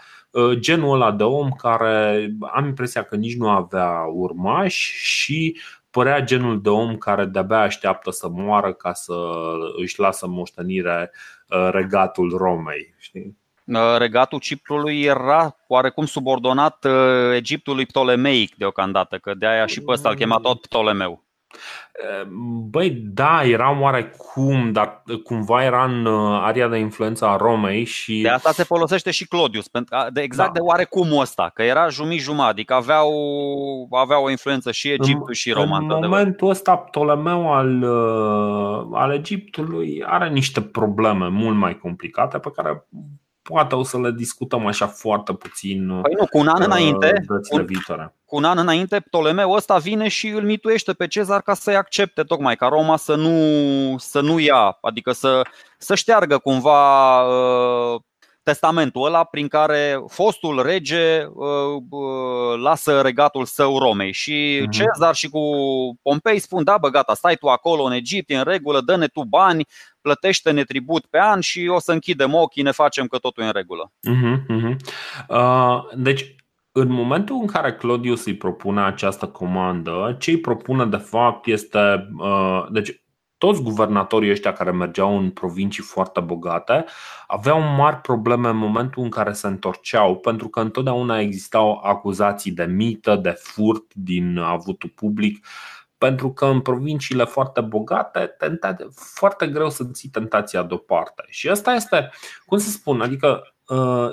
genul 0.52 0.94
ăla 0.94 1.12
de 1.12 1.22
om 1.22 1.50
care 1.50 2.28
am 2.52 2.66
impresia 2.66 3.02
că 3.02 3.16
nici 3.16 3.36
nu 3.36 3.48
avea 3.48 4.04
urmași 4.12 4.92
și 5.06 5.60
părea 5.90 6.20
genul 6.20 6.60
de 6.60 6.68
om 6.68 6.96
care 6.96 7.24
de-abia 7.24 7.60
așteaptă 7.60 8.10
să 8.10 8.28
moară 8.28 8.72
ca 8.72 8.92
să 8.92 9.14
își 9.76 10.00
lasă 10.00 10.26
moștenire 10.26 11.10
regatul 11.70 12.36
Romei. 12.36 12.94
Știi? 12.98 13.36
Regatul 13.98 14.38
Ciprului 14.38 15.02
era 15.02 15.57
oarecum 15.68 16.05
subordonat 16.05 16.87
Egiptului 17.35 17.87
Ptolemeic 17.87 18.55
deocamdată, 18.57 19.18
că 19.18 19.35
de 19.35 19.46
aia 19.46 19.66
și 19.66 19.81
pe 19.81 19.92
ăsta 19.92 20.09
îl 20.09 20.14
chema 20.14 20.38
tot 20.38 20.61
Ptolemeu. 20.61 21.24
Băi, 22.70 22.90
da, 22.90 23.42
era 23.44 23.81
oarecum, 23.81 24.72
dar 24.72 25.02
cumva 25.22 25.64
era 25.64 25.85
în 25.85 26.05
uh, 26.05 26.40
area 26.42 26.68
de 26.68 26.79
influență 26.79 27.26
a 27.26 27.37
Romei 27.37 27.85
și... 27.85 28.20
De 28.20 28.29
asta 28.29 28.52
se 28.52 28.62
folosește 28.62 29.11
și 29.11 29.26
Clodius, 29.26 29.66
de 30.12 30.20
exact 30.20 30.52
da. 30.52 30.59
de 30.59 30.61
oarecum 30.61 31.18
ăsta, 31.18 31.50
că 31.55 31.62
era 31.62 31.88
jumii 31.88 32.18
jumătate, 32.18 32.50
adică 32.50 32.74
avea 32.74 33.05
o, 33.05 33.96
avea 33.96 34.20
o 34.20 34.31
influență 34.31 34.72
și 34.72 34.90
Egiptul 34.90 35.35
și 35.35 35.52
Roma. 35.52 35.79
În 35.79 35.87
momentul 35.87 36.48
ăsta, 36.48 36.76
Ptolemeu 36.76 37.52
al, 37.52 37.83
uh, 37.83 38.87
al 38.92 39.12
Egiptului 39.12 40.02
are 40.07 40.29
niște 40.29 40.61
probleme 40.61 41.29
mult 41.29 41.57
mai 41.57 41.79
complicate 41.79 42.38
pe 42.38 42.50
care 42.55 42.87
poate 43.48 43.74
o 43.74 43.82
să 43.82 44.00
le 44.00 44.11
discutăm 44.11 44.66
așa 44.66 44.87
foarte 44.87 45.32
puțin 45.32 46.00
păi 46.02 46.14
nu, 46.18 46.26
cu 46.26 46.38
un 46.38 46.48
an 46.48 46.61
uh, 46.61 46.66
înainte, 46.66 47.12
cu, 47.48 47.56
viitoare. 47.56 48.14
cu 48.24 48.37
un 48.37 48.44
an 48.44 48.59
înainte 48.59 49.00
Ptolemeu 49.00 49.50
ăsta 49.50 49.78
vine 49.78 50.09
și 50.09 50.28
îl 50.28 50.42
mituiește 50.42 50.92
pe 50.92 51.06
Cezar 51.06 51.42
ca 51.42 51.54
să-i 51.54 51.76
accepte 51.76 52.22
tocmai 52.22 52.56
ca 52.56 52.68
Roma 52.68 52.96
să 52.96 53.14
nu, 53.14 53.98
să 53.98 54.20
nu 54.20 54.38
ia, 54.38 54.78
adică 54.80 55.12
să, 55.12 55.42
să 55.78 55.94
șteargă 55.94 56.38
cumva 56.38 57.20
uh, 57.22 58.00
testamentul 58.46 59.06
ăla 59.06 59.24
prin 59.24 59.48
care 59.48 60.02
fostul 60.09 60.62
rege 60.62 61.24
uh, 61.24 61.82
uh, 61.90 62.59
lasă 62.62 63.00
regatul 63.00 63.44
său 63.44 63.78
Romei 63.78 64.12
și 64.12 64.61
uh-huh. 64.61 64.70
Cezar 64.70 65.14
și 65.14 65.28
cu 65.28 65.40
Pompei 66.02 66.38
spun 66.38 66.64
da 66.64 66.76
bă 66.80 66.88
gata, 66.88 67.14
stai 67.14 67.37
tu 67.37 67.46
acolo 67.46 67.82
în 67.82 67.92
Egipt, 67.92 68.30
în 68.30 68.42
regulă, 68.42 68.80
dă-ne 68.80 69.06
tu 69.06 69.24
bani, 69.24 69.66
plătește-ne 70.00 70.64
tribut 70.64 71.06
pe 71.06 71.18
an 71.20 71.40
și 71.40 71.66
o 71.68 71.78
să 71.78 71.92
închidem 71.92 72.35
ochii, 72.35 72.62
ne 72.62 72.70
facem 72.70 73.06
că 73.06 73.18
totul 73.18 73.42
e 73.42 73.46
în 73.46 73.52
regulă. 73.52 73.92
Uh-huh, 74.11 74.37
uh-huh. 74.56 74.76
Uh, 75.28 75.85
deci 75.94 76.35
în 76.72 76.88
momentul 76.88 77.37
în 77.40 77.46
care 77.46 77.74
Claudius 77.74 78.24
îi 78.24 78.37
propune 78.37 78.80
această 78.80 79.26
comandă, 79.26 80.16
ce 80.18 80.30
îi 80.30 80.40
propune 80.40 80.85
de 80.87 80.96
fapt 80.96 81.46
este. 81.46 82.09
Uh, 82.18 82.66
deci, 82.70 83.00
toți 83.38 83.62
guvernatorii 83.62 84.31
ăștia 84.31 84.53
care 84.53 84.70
mergeau 84.70 85.18
în 85.18 85.31
provincii 85.31 85.83
foarte 85.83 86.20
bogate 86.20 86.85
aveau 87.27 87.61
mari 87.61 87.96
probleme 87.96 88.49
în 88.49 88.57
momentul 88.57 89.03
în 89.03 89.11
care 89.11 89.33
se 89.33 89.46
întorceau, 89.46 90.16
pentru 90.16 90.49
că 90.49 90.61
întotdeauna 90.61 91.20
existau 91.20 91.81
acuzații 91.83 92.53
de 92.53 92.64
mită, 92.64 93.16
de 93.16 93.31
furt 93.31 93.94
din 93.94 94.38
avutul 94.38 94.92
public, 94.94 95.46
pentru 95.99 96.33
că 96.33 96.46
în 96.46 96.61
provinciile 96.61 97.25
foarte 97.25 97.61
bogate 97.61 98.35
tenta, 98.38 98.77
foarte 98.94 99.46
greu 99.46 99.70
să 99.70 99.85
ții 99.85 100.09
tentația 100.09 100.62
deoparte. 100.62 101.25
Și 101.29 101.49
asta 101.49 101.75
este, 101.75 102.11
cum 102.46 102.59
să 102.59 102.70
spun, 102.70 103.01
adică 103.01 103.55
uh, 103.66 104.09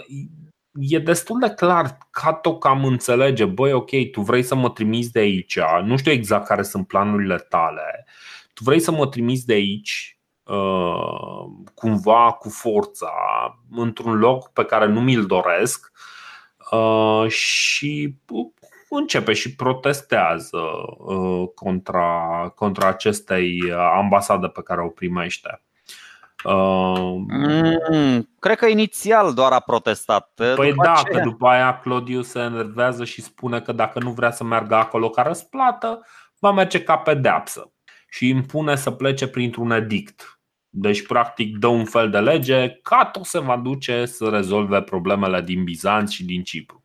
e 0.71 0.99
destul 0.99 1.39
de 1.39 1.49
clar 1.49 1.97
ca 2.11 2.33
tot 2.33 2.59
cam 2.59 2.85
înțelege, 2.85 3.45
băi, 3.45 3.73
ok, 3.73 3.89
tu 4.11 4.21
vrei 4.21 4.43
să 4.43 4.55
mă 4.55 4.69
trimiți 4.69 5.11
de 5.11 5.19
aici, 5.19 5.59
nu 5.83 5.97
știu 5.97 6.11
exact 6.11 6.47
care 6.47 6.63
sunt 6.63 6.87
planurile 6.87 7.37
tale, 7.37 8.05
tu 8.53 8.63
vrei 8.63 8.79
să 8.79 8.91
mă 8.91 9.07
trimiți 9.07 9.45
de 9.45 9.53
aici 9.53 10.19
uh, 10.43 11.45
cumva 11.73 12.31
cu 12.31 12.49
forța 12.49 13.13
într-un 13.71 14.17
loc 14.17 14.51
pe 14.51 14.65
care 14.65 14.85
nu 14.85 15.01
mi-l 15.01 15.25
doresc 15.25 15.91
uh, 16.71 17.27
și 17.27 18.15
începe 18.89 19.33
și 19.33 19.55
protestează 19.55 20.61
uh, 20.97 21.49
contra, 21.55 22.51
contra 22.55 22.87
acestei 22.87 23.59
ambasade 23.97 24.47
pe 24.47 24.61
care 24.63 24.81
o 24.81 24.87
primește. 24.87 25.61
Mm, 26.45 28.29
cred 28.39 28.57
că 28.57 28.65
inițial 28.65 29.33
doar 29.33 29.51
a 29.51 29.59
protestat. 29.59 30.31
Păi 30.55 30.69
după 30.69 30.83
da, 30.83 30.91
aceea... 30.93 31.21
că 31.21 31.29
după 31.29 31.47
aia 31.47 31.79
Claudius 31.79 32.29
se 32.29 32.39
enervează 32.39 33.03
și 33.03 33.21
spune 33.21 33.61
că 33.61 33.71
dacă 33.71 33.99
nu 33.99 34.11
vrea 34.11 34.31
să 34.31 34.43
meargă 34.43 34.75
acolo 34.75 35.09
ca 35.09 35.21
răsplată, 35.21 36.05
va 36.39 36.51
merge 36.51 36.83
ca 36.83 36.97
pedeapsă 36.97 37.72
și 38.13 38.27
impune 38.27 38.75
să 38.75 38.91
plece 38.91 39.27
printr-un 39.27 39.71
edict. 39.71 40.39
Deci, 40.69 41.05
practic, 41.05 41.57
dă 41.57 41.67
un 41.67 41.85
fel 41.85 42.09
de 42.09 42.19
lege, 42.19 42.69
Cato 42.69 43.23
se 43.23 43.39
va 43.39 43.57
duce 43.57 44.05
să 44.05 44.29
rezolve 44.29 44.81
problemele 44.81 45.41
din 45.41 45.63
Bizanț 45.63 46.11
și 46.11 46.25
din 46.25 46.43
Cipru. 46.43 46.83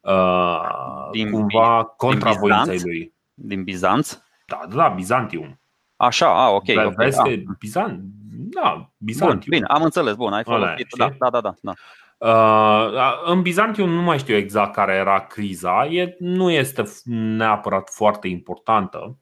Uh, 0.00 1.08
din, 1.12 1.30
cumva 1.30 1.84
contra 1.96 2.30
din 2.30 2.38
voinței 2.38 2.80
lui. 2.82 3.14
Din 3.34 3.62
Bizanț? 3.62 4.18
Da, 4.46 4.60
da, 4.74 4.88
Bizantium. 4.88 5.60
Așa, 5.96 6.44
a, 6.44 6.48
ok. 6.48 6.54
okay 6.54 6.92
vezi 6.96 7.22
că 7.22 7.30
Bizan, 7.58 8.00
da, 8.30 8.90
Bizantium. 8.96 9.40
Bun, 9.40 9.48
bine, 9.48 9.66
am 9.68 9.82
înțeles, 9.82 10.14
bun, 10.14 10.32
ai 10.32 10.44
folosit. 10.44 10.86
Da, 10.96 11.14
da, 11.18 11.30
da, 11.30 11.40
da, 11.40 11.54
da. 11.60 11.72
Uh, 12.18 13.22
în 13.24 13.42
Bizantium 13.42 13.90
nu 13.90 14.02
mai 14.02 14.18
știu 14.18 14.36
exact 14.36 14.72
care 14.72 14.94
era 14.94 15.20
criza, 15.20 15.86
e, 15.86 16.16
nu 16.18 16.50
este 16.50 16.82
neapărat 17.04 17.90
foarte 17.90 18.28
importantă. 18.28 19.16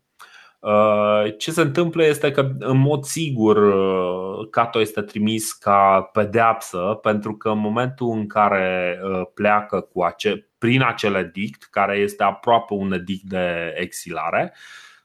Uh, 0.60 1.36
ce 1.38 1.50
se 1.50 1.60
întâmplă 1.60 2.04
este 2.04 2.30
că, 2.30 2.52
în 2.58 2.78
mod 2.78 3.04
sigur, 3.04 3.56
uh, 3.56 4.48
Cato 4.50 4.80
este 4.80 5.02
trimis 5.02 5.52
ca 5.52 6.10
pedeapsă, 6.12 6.98
pentru 7.02 7.36
că 7.36 7.48
în 7.48 7.58
momentul 7.58 8.10
în 8.10 8.26
care 8.26 9.00
uh, 9.02 9.22
pleacă 9.34 9.80
cu 9.80 10.02
ace- 10.02 10.50
prin 10.58 10.82
acel 10.82 11.14
edict, 11.14 11.62
care 11.70 11.98
este 11.98 12.22
aproape 12.22 12.74
un 12.74 12.92
edict 12.92 13.22
de 13.22 13.74
exilare, 13.76 14.54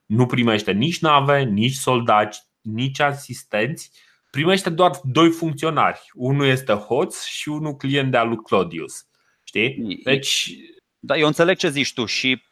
nu 0.06 0.26
primește 0.26 0.72
nici 0.72 1.00
nave, 1.00 1.44
nici 1.44 1.74
soldați, 1.74 2.44
nici 2.62 3.00
asistenți, 3.00 3.92
primește 4.30 4.70
doar 4.70 4.92
doi 5.04 5.30
funcționari. 5.30 6.02
Unul 6.14 6.46
este 6.46 6.74
hoț 6.74 7.24
și 7.24 7.50
unul 7.50 7.76
client 7.76 8.12
de 8.12 8.18
al 8.18 8.28
lui 8.28 8.38
Claudius. 8.38 9.08
Știi? 9.44 10.00
Deci. 10.04 10.56
Da, 11.00 11.18
eu 11.18 11.28
înțeleg 11.28 11.58
ce 11.58 11.70
zici 11.70 11.94
tu 11.94 12.06
și 12.06 12.44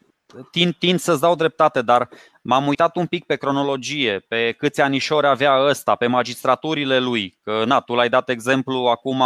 tind, 0.50 0.74
tind 0.74 1.00
să-ți 1.00 1.20
dau 1.20 1.34
dreptate, 1.34 1.82
dar 1.82 2.08
m-am 2.42 2.66
uitat 2.66 2.96
un 2.96 3.06
pic 3.06 3.24
pe 3.24 3.36
cronologie, 3.36 4.18
pe 4.18 4.52
câți 4.52 4.80
anișori 4.80 5.26
avea 5.26 5.64
ăsta, 5.64 5.94
pe 5.94 6.06
magistraturile 6.06 6.98
lui. 6.98 7.38
Că, 7.42 7.64
na, 7.64 7.80
tu 7.80 7.94
l-ai 7.94 8.08
dat 8.08 8.28
exemplu 8.28 8.74
acum 8.74 9.22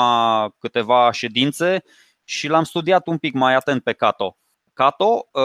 câteva 0.58 1.10
ședințe 1.12 1.82
și 2.24 2.48
l-am 2.48 2.64
studiat 2.64 3.06
un 3.06 3.18
pic 3.18 3.34
mai 3.34 3.54
atent 3.54 3.82
pe 3.82 3.92
Cato. 3.92 4.36
Cato, 4.72 5.28
uh, 5.32 5.42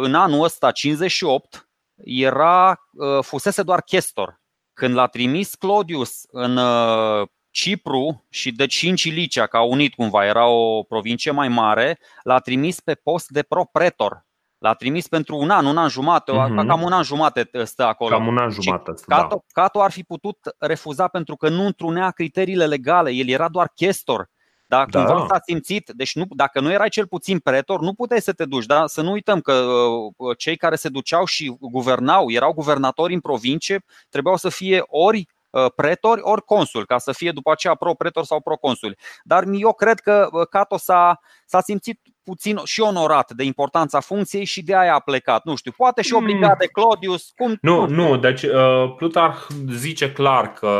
în 0.00 0.14
anul 0.14 0.44
ăsta 0.44 0.70
58, 0.70 1.68
era, 2.04 2.80
uh, 2.92 3.24
fusese 3.24 3.62
doar 3.62 3.80
chestor. 3.80 4.40
Când 4.72 4.94
l-a 4.94 5.06
trimis 5.06 5.54
Claudius 5.54 6.22
în 6.30 6.56
uh, 6.56 7.28
Cipru 7.50 8.26
și 8.30 8.52
deci 8.52 8.82
în 8.82 8.96
Cilicia, 8.96 9.46
ca 9.46 9.60
unit 9.62 9.94
cumva, 9.94 10.24
era 10.24 10.46
o 10.46 10.82
provincie 10.82 11.30
mai 11.30 11.48
mare, 11.48 11.98
l-a 12.22 12.38
trimis 12.38 12.80
pe 12.80 12.94
post 12.94 13.28
de 13.28 13.42
propretor, 13.42 14.26
L-a 14.58 14.74
trimis 14.74 15.08
pentru 15.08 15.36
un 15.36 15.50
an, 15.50 15.66
un 15.66 15.76
an 15.76 15.88
jumate, 15.88 16.32
uh-huh. 16.32 16.66
cam 16.66 16.82
un 16.82 16.92
an 16.92 17.02
jumate 17.02 17.50
stă 17.64 17.84
acolo. 17.84 18.10
Cam 18.10 18.26
un 18.26 18.38
an 18.38 18.50
jumate. 18.50 18.92
Stă, 18.96 19.04
Cato, 19.08 19.44
da. 19.46 19.62
Cato 19.62 19.82
ar 19.82 19.90
fi 19.90 20.02
putut 20.02 20.38
refuza 20.58 21.08
pentru 21.08 21.36
că 21.36 21.48
nu 21.48 21.64
întrunea 21.64 22.10
criteriile 22.10 22.66
legale, 22.66 23.10
el 23.10 23.28
era 23.28 23.48
doar 23.48 23.70
chestor. 23.74 24.28
Da, 24.66 24.86
da. 24.90 25.04
cumva 25.04 25.26
s-a 25.26 25.40
simțit, 25.46 25.90
deci 25.94 26.14
nu, 26.14 26.24
dacă 26.28 26.60
nu 26.60 26.72
erai 26.72 26.88
cel 26.88 27.06
puțin 27.06 27.38
pretor, 27.38 27.80
nu 27.80 27.94
puteai 27.94 28.20
să 28.20 28.32
te 28.32 28.44
duci, 28.44 28.66
da? 28.66 28.86
Să 28.86 29.02
nu 29.02 29.10
uităm 29.10 29.40
că 29.40 29.52
uh, 29.52 30.36
cei 30.36 30.56
care 30.56 30.76
se 30.76 30.88
duceau 30.88 31.24
și 31.24 31.56
guvernau, 31.60 32.30
erau 32.30 32.52
guvernatori 32.52 33.14
în 33.14 33.20
provincie, 33.20 33.84
trebuiau 34.08 34.36
să 34.36 34.48
fie 34.48 34.82
ori 34.86 35.28
uh, 35.50 35.66
pretori, 35.74 36.20
ori 36.22 36.44
consul, 36.44 36.86
ca 36.86 36.98
să 36.98 37.12
fie 37.12 37.30
după 37.30 37.50
aceea 37.50 37.74
pro-pretor 37.74 38.24
sau 38.24 38.40
pro-consul. 38.40 38.96
Dar 39.22 39.44
eu 39.52 39.72
cred 39.72 40.00
că 40.00 40.28
uh, 40.32 40.46
Cato 40.46 40.76
s-a, 40.76 41.20
s-a 41.46 41.60
simțit 41.60 42.00
puțin 42.28 42.60
și 42.64 42.80
onorat 42.80 43.32
de 43.32 43.44
importanța 43.44 44.00
funcției 44.00 44.44
și 44.44 44.62
de 44.62 44.76
aia 44.76 44.94
a 44.94 44.98
plecat. 44.98 45.44
Nu 45.44 45.54
știu, 45.56 45.72
poate 45.76 46.02
și 46.02 46.14
obligat 46.14 46.58
de 46.58 46.66
Claudius. 46.66 47.32
Cum, 47.36 47.58
nu, 47.60 47.86
nu, 47.86 48.16
deci 48.16 48.42
uh, 48.42 48.94
Plutarh 48.96 49.38
zice 49.72 50.12
clar 50.12 50.52
că 50.52 50.70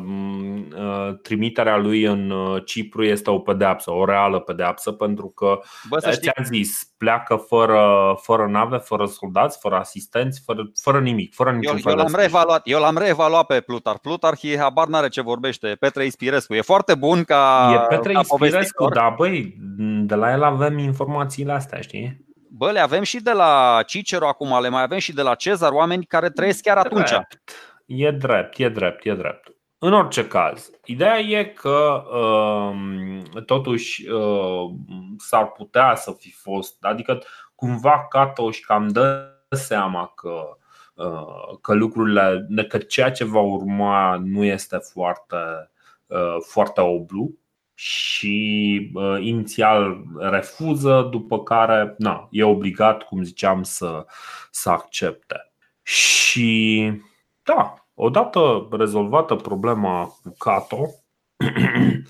mm, 0.00 0.66
uh, 0.76 1.14
trimiterea 1.22 1.76
lui 1.76 2.02
în 2.02 2.30
uh, 2.30 2.62
Cipru 2.64 3.04
este 3.04 3.30
o 3.30 3.38
pedeapsă, 3.38 3.90
o 3.90 4.04
reală 4.04 4.38
pedeapsă, 4.40 4.92
pentru 4.92 5.28
că 5.28 5.60
Bă, 5.88 5.98
să 5.98 6.10
ți-am 6.10 6.44
zis, 6.44 6.92
pleacă 6.98 7.36
fără, 7.36 8.14
fără 8.22 8.46
nave, 8.50 8.76
fără 8.76 9.06
soldați, 9.06 9.58
fără 9.60 9.76
asistenți, 9.76 10.42
fără, 10.44 10.70
fără 10.82 11.00
nimic, 11.00 11.34
fără 11.34 11.50
niciun 11.50 11.76
eu, 11.76 11.82
fel 11.82 11.92
eu 11.92 11.98
l-am 11.98 12.14
reevaluat, 12.14 12.60
eu 12.64 12.80
l-am 12.80 12.98
reevaluat 12.98 13.46
pe 13.46 13.60
Plutarh. 13.60 13.98
Plutarh 14.02 14.42
e 14.42 14.58
habar 14.58 14.86
n-are 14.86 15.08
ce 15.08 15.20
vorbește, 15.20 15.76
Petre 15.80 16.04
Ispirescu. 16.04 16.54
E 16.54 16.60
foarte 16.60 16.94
bun 16.94 17.24
ca 17.24 17.70
E 17.74 17.94
Petre 17.94 18.12
Ispirescu, 18.20 18.88
da, 18.88 19.14
băi, 19.16 19.56
de 20.06 20.14
la 20.14 20.32
el 20.32 20.42
avem 20.42 20.78
informațiile 20.84 21.52
astea, 21.52 21.80
știi? 21.80 22.24
Bă, 22.50 22.70
le 22.70 22.78
avem 22.78 23.02
și 23.02 23.20
de 23.22 23.32
la 23.32 23.82
Cicero 23.86 24.28
acum, 24.28 24.60
le 24.60 24.68
mai 24.68 24.82
avem 24.82 24.98
și 24.98 25.14
de 25.14 25.22
la 25.22 25.34
Cezar, 25.34 25.72
oameni 25.72 26.04
care 26.04 26.30
trăiesc 26.30 26.62
chiar 26.62 26.76
atunci. 26.76 27.08
Drept. 27.08 27.38
E 27.86 28.10
drept, 28.10 28.58
e 28.58 28.68
drept, 28.68 29.06
e 29.06 29.14
drept. 29.14 29.48
în 29.78 29.92
orice 29.92 30.26
caz, 30.26 30.70
ideea 30.84 31.18
e 31.18 31.44
că 31.44 32.02
uh, 32.12 33.42
totuși 33.46 34.08
uh, 34.08 34.70
s-ar 35.18 35.52
putea 35.52 35.94
să 35.94 36.12
fi 36.18 36.32
fost, 36.32 36.84
adică 36.84 37.22
cumva 37.54 38.06
Catoș 38.08 38.60
cam 38.60 38.88
dă 38.88 39.28
seama 39.50 40.12
că, 40.14 40.56
uh, 40.94 41.58
că 41.60 41.74
lucrurile, 41.74 42.46
că 42.68 42.78
ceea 42.78 43.10
ce 43.10 43.24
va 43.24 43.40
urma 43.40 44.16
nu 44.24 44.44
este 44.44 44.76
foarte, 44.76 45.70
uh, 46.06 46.36
foarte 46.46 46.80
oblu 46.80 47.30
și 47.74 48.90
uh, 48.94 49.16
inițial 49.20 50.04
refuză, 50.18 51.08
după 51.10 51.42
care 51.42 51.94
na, 51.98 52.28
e 52.30 52.44
obligat, 52.44 53.02
cum 53.02 53.22
ziceam, 53.22 53.62
să, 53.62 54.06
să 54.50 54.70
accepte. 54.70 55.52
Și 55.82 56.92
da, 57.42 57.84
Odată 57.94 58.68
rezolvată 58.70 59.34
problema 59.34 60.06
cu 60.22 60.34
Cato, 60.38 60.88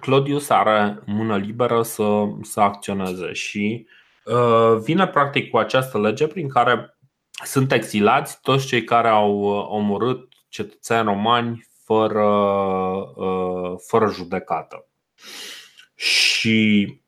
Claudius 0.00 0.48
are 0.48 1.02
mână 1.06 1.36
liberă 1.36 1.82
să, 1.82 2.24
să 2.42 2.60
acționeze 2.60 3.32
și 3.32 3.86
uh, 4.24 4.78
vine 4.84 5.06
practic 5.06 5.50
cu 5.50 5.58
această 5.58 6.00
lege 6.00 6.26
prin 6.26 6.48
care 6.48 6.98
sunt 7.44 7.72
exilați 7.72 8.40
toți 8.40 8.66
cei 8.66 8.84
care 8.84 9.08
au 9.08 9.38
uh, 9.38 9.66
omorât 9.68 10.32
cetățeni 10.48 11.04
romani 11.04 11.68
fără, 11.92 12.28
uh, 13.14 13.74
fără 13.86 14.10
judecată. 14.10 14.86
Și 15.94 17.00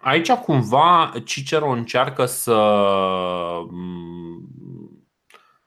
aici 0.00 0.32
cumva 0.32 1.12
Cicero 1.24 1.68
încearcă 1.68 2.24
să 2.24 2.56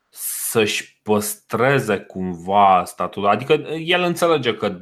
să-și 0.09 0.99
păstreze 1.03 1.97
cumva 1.97 2.83
statutul. 2.85 3.29
Adică 3.29 3.53
el 3.83 4.01
înțelege 4.01 4.55
că 4.55 4.77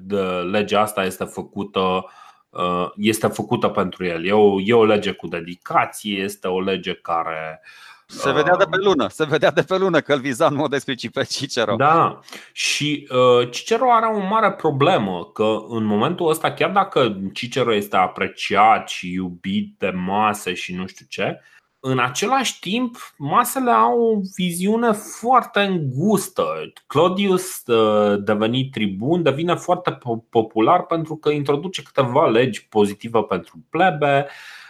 legea 0.51 0.81
asta 0.81 1.03
este 1.03 1.23
făcută 1.23 2.05
uh, 2.49 2.89
este 2.95 3.27
făcută 3.27 3.67
pentru 3.69 4.05
el. 4.05 4.25
E 4.25 4.31
o, 4.31 4.61
e 4.61 4.73
o 4.73 4.85
lege 4.85 5.11
cu 5.11 5.27
dedicație, 5.27 6.19
este 6.19 6.47
o 6.47 6.61
lege 6.61 6.93
care 6.93 7.61
se 8.05 8.31
vedea 8.31 8.55
de 8.55 8.65
pe 8.69 8.77
uh, 8.77 8.85
lună, 8.85 9.07
se 9.09 9.25
vedea 9.25 9.51
de 9.51 9.61
pe 9.61 9.77
lună 9.77 9.99
că 9.99 10.13
îl 10.13 10.19
viza 10.19 10.45
în 10.45 10.55
mod 10.55 10.73
explicit 10.73 11.11
pe 11.11 11.23
Cicero. 11.23 11.75
Da, 11.75 12.19
și 12.51 13.07
uh, 13.11 13.51
Cicero 13.51 13.91
are 13.91 14.05
o 14.05 14.19
mare 14.19 14.51
problemă 14.51 15.29
că 15.33 15.57
în 15.67 15.83
momentul 15.83 16.29
ăsta, 16.29 16.51
chiar 16.51 16.71
dacă 16.71 17.17
Cicero 17.33 17.73
este 17.73 17.95
apreciat 17.95 18.89
și 18.89 19.11
iubit 19.11 19.75
de 19.77 19.89
mase 19.89 20.53
și 20.53 20.75
nu 20.75 20.87
știu 20.87 21.05
ce, 21.09 21.39
în 21.85 21.99
același 21.99 22.59
timp, 22.59 22.95
masele 23.17 23.71
au 23.71 23.99
o 23.99 24.19
viziune 24.35 24.91
foarte 24.91 25.59
îngustă. 25.59 26.45
Claudius, 26.87 27.67
ă, 27.67 28.15
devenit 28.15 28.71
tribun, 28.71 29.23
devine 29.23 29.55
foarte 29.55 29.97
popular 30.29 30.85
pentru 30.85 31.15
că 31.15 31.29
introduce 31.29 31.81
câteva 31.81 32.27
legi 32.27 32.67
pozitive 32.67 33.19
pentru 33.19 33.65
plebe, 33.69 34.27
Uh, 34.27 34.62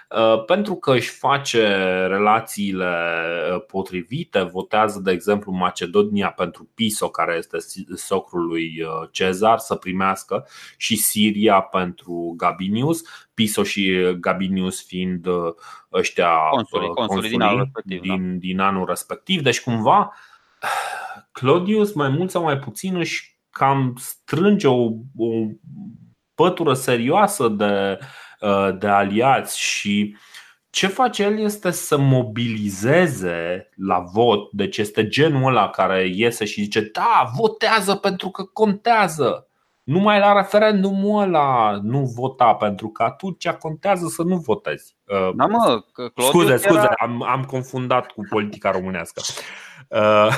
pentru 0.46 0.76
că 0.76 0.92
își 0.94 1.10
face 1.10 1.68
relațiile 2.08 2.96
uh, 3.54 3.64
potrivite, 3.68 4.42
votează, 4.42 5.00
de 5.00 5.12
exemplu, 5.12 5.52
Macedonia 5.52 6.32
pentru 6.32 6.70
Piso, 6.76 7.10
care 7.10 7.36
este 7.38 7.58
socrul 7.96 8.46
lui 8.46 8.82
uh, 8.82 9.10
Cezar, 9.12 9.58
să 9.58 9.76
primească, 9.76 10.48
și 10.78 10.96
Siria 10.96 11.62
pentru 11.62 12.34
Gabinius, 12.38 13.02
Piso 13.34 13.64
și 13.64 14.16
Gabinius 14.20 14.86
fiind 14.86 15.28
ăștia 15.94 16.30
consuli, 16.52 16.88
consuli 16.88 17.30
din, 17.30 17.42
anul 17.42 17.60
respectiv, 17.60 18.02
din, 18.02 18.32
da. 18.32 18.38
din 18.38 18.60
anul 18.60 18.86
respectiv. 18.86 19.42
Deci, 19.42 19.62
cumva, 19.62 20.14
Claudius, 21.32 21.94
mai 21.94 22.10
mult 22.10 22.32
sau 22.32 22.44
mai 22.44 22.58
puțin, 22.58 22.96
își 22.96 23.40
cam 23.50 23.96
strânge 23.98 24.68
o, 24.68 24.84
o 25.18 25.48
pătură 26.36 26.74
serioasă 26.74 27.48
de 27.48 27.98
uh, 28.02 28.08
Uh, 28.33 28.33
de 28.80 28.88
aliați 28.88 29.60
și 29.60 30.16
ce 30.70 30.88
face 30.88 31.24
el 31.24 31.40
este 31.40 31.72
să 31.72 31.98
mobilizeze 31.98 33.70
la 33.76 34.00
vot, 34.00 34.52
deci 34.52 34.78
este 34.78 35.08
genul 35.08 35.48
ăla 35.48 35.70
care 35.70 36.08
iese 36.08 36.46
și 36.46 36.62
zice 36.62 36.90
da, 36.94 37.32
votează 37.36 37.96
pentru 37.96 38.30
că 38.30 38.44
contează. 38.44 39.48
Numai 39.84 40.20
la 40.20 40.34
referendumul 40.34 41.22
ăla 41.22 41.80
nu 41.84 42.00
vota 42.16 42.54
pentru 42.54 42.88
că 42.88 43.04
atunci 43.04 43.50
contează 43.50 44.08
să 44.08 44.24
nu 44.24 44.38
votezi. 44.38 44.96
Uh, 45.08 45.32
da, 45.36 45.46
mă, 45.46 45.84
scuze, 46.18 46.58
scuze, 46.58 46.80
era... 46.80 46.94
am, 46.98 47.24
am 47.24 47.44
confundat 47.44 48.12
cu 48.12 48.26
politica 48.30 48.72
românească. 48.72 49.22
Uh, 49.94 50.34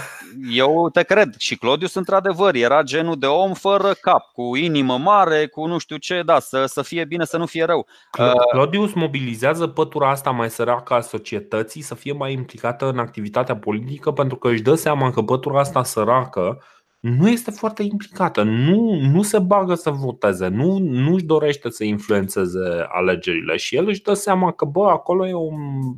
Eu 0.52 0.90
te 0.90 1.04
cred 1.04 1.36
și 1.38 1.56
Claudius 1.56 1.94
într-adevăr 1.94 2.56
era 2.56 2.82
genul 2.82 3.20
de 3.20 3.26
om 3.26 3.54
fără 3.54 3.94
cap, 4.02 4.32
cu 4.34 4.56
inimă 4.56 4.98
mare, 4.98 5.48
cu 5.48 5.66
nu 5.66 5.78
știu 5.78 5.98
ce, 5.98 6.22
da, 6.26 6.40
să, 6.40 6.66
să 6.66 6.82
fie 6.82 7.06
bine, 7.06 7.26
să 7.26 7.38
nu 7.38 7.46
fie 7.46 7.64
rău. 7.64 7.88
Uh, 8.20 8.32
Claudius 8.52 8.94
mobilizează 8.94 9.68
pătura 9.68 10.10
asta 10.10 10.30
mai 10.30 10.50
săracă 10.50 10.94
a 10.94 11.00
societății 11.00 11.82
să 11.82 11.96
fie 11.96 12.12
mai 12.14 12.34
implicată 12.34 12.90
în 12.90 13.00
activitatea 13.00 13.58
politică 13.58 14.12
pentru 14.12 14.38
că 14.38 14.48
își 14.50 14.62
dă 14.62 14.76
seama 14.76 15.12
că 15.12 15.22
pătura 15.22 15.60
asta 15.60 15.84
săracă 15.84 16.64
nu 17.00 17.30
este 17.30 17.52
foarte 17.52 17.84
implicată, 17.84 18.44
nu, 18.44 19.00
nu 19.12 19.22
se 19.22 19.40
bagă 19.40 19.74
să 19.74 19.90
voteze, 19.90 20.48
nu, 20.48 20.78
nu 20.78 21.14
își 21.14 21.24
dorește 21.24 21.70
să 21.70 21.84
influențeze 21.84 22.86
alegerile 22.88 23.56
și 23.56 23.76
el 23.76 23.88
își 23.88 24.02
dă 24.02 24.14
seama 24.14 24.52
că 24.52 24.66
bă, 24.66 24.90
acolo 24.90 25.28
e 25.28 25.34
o 25.34 25.40
uh, 25.40 25.52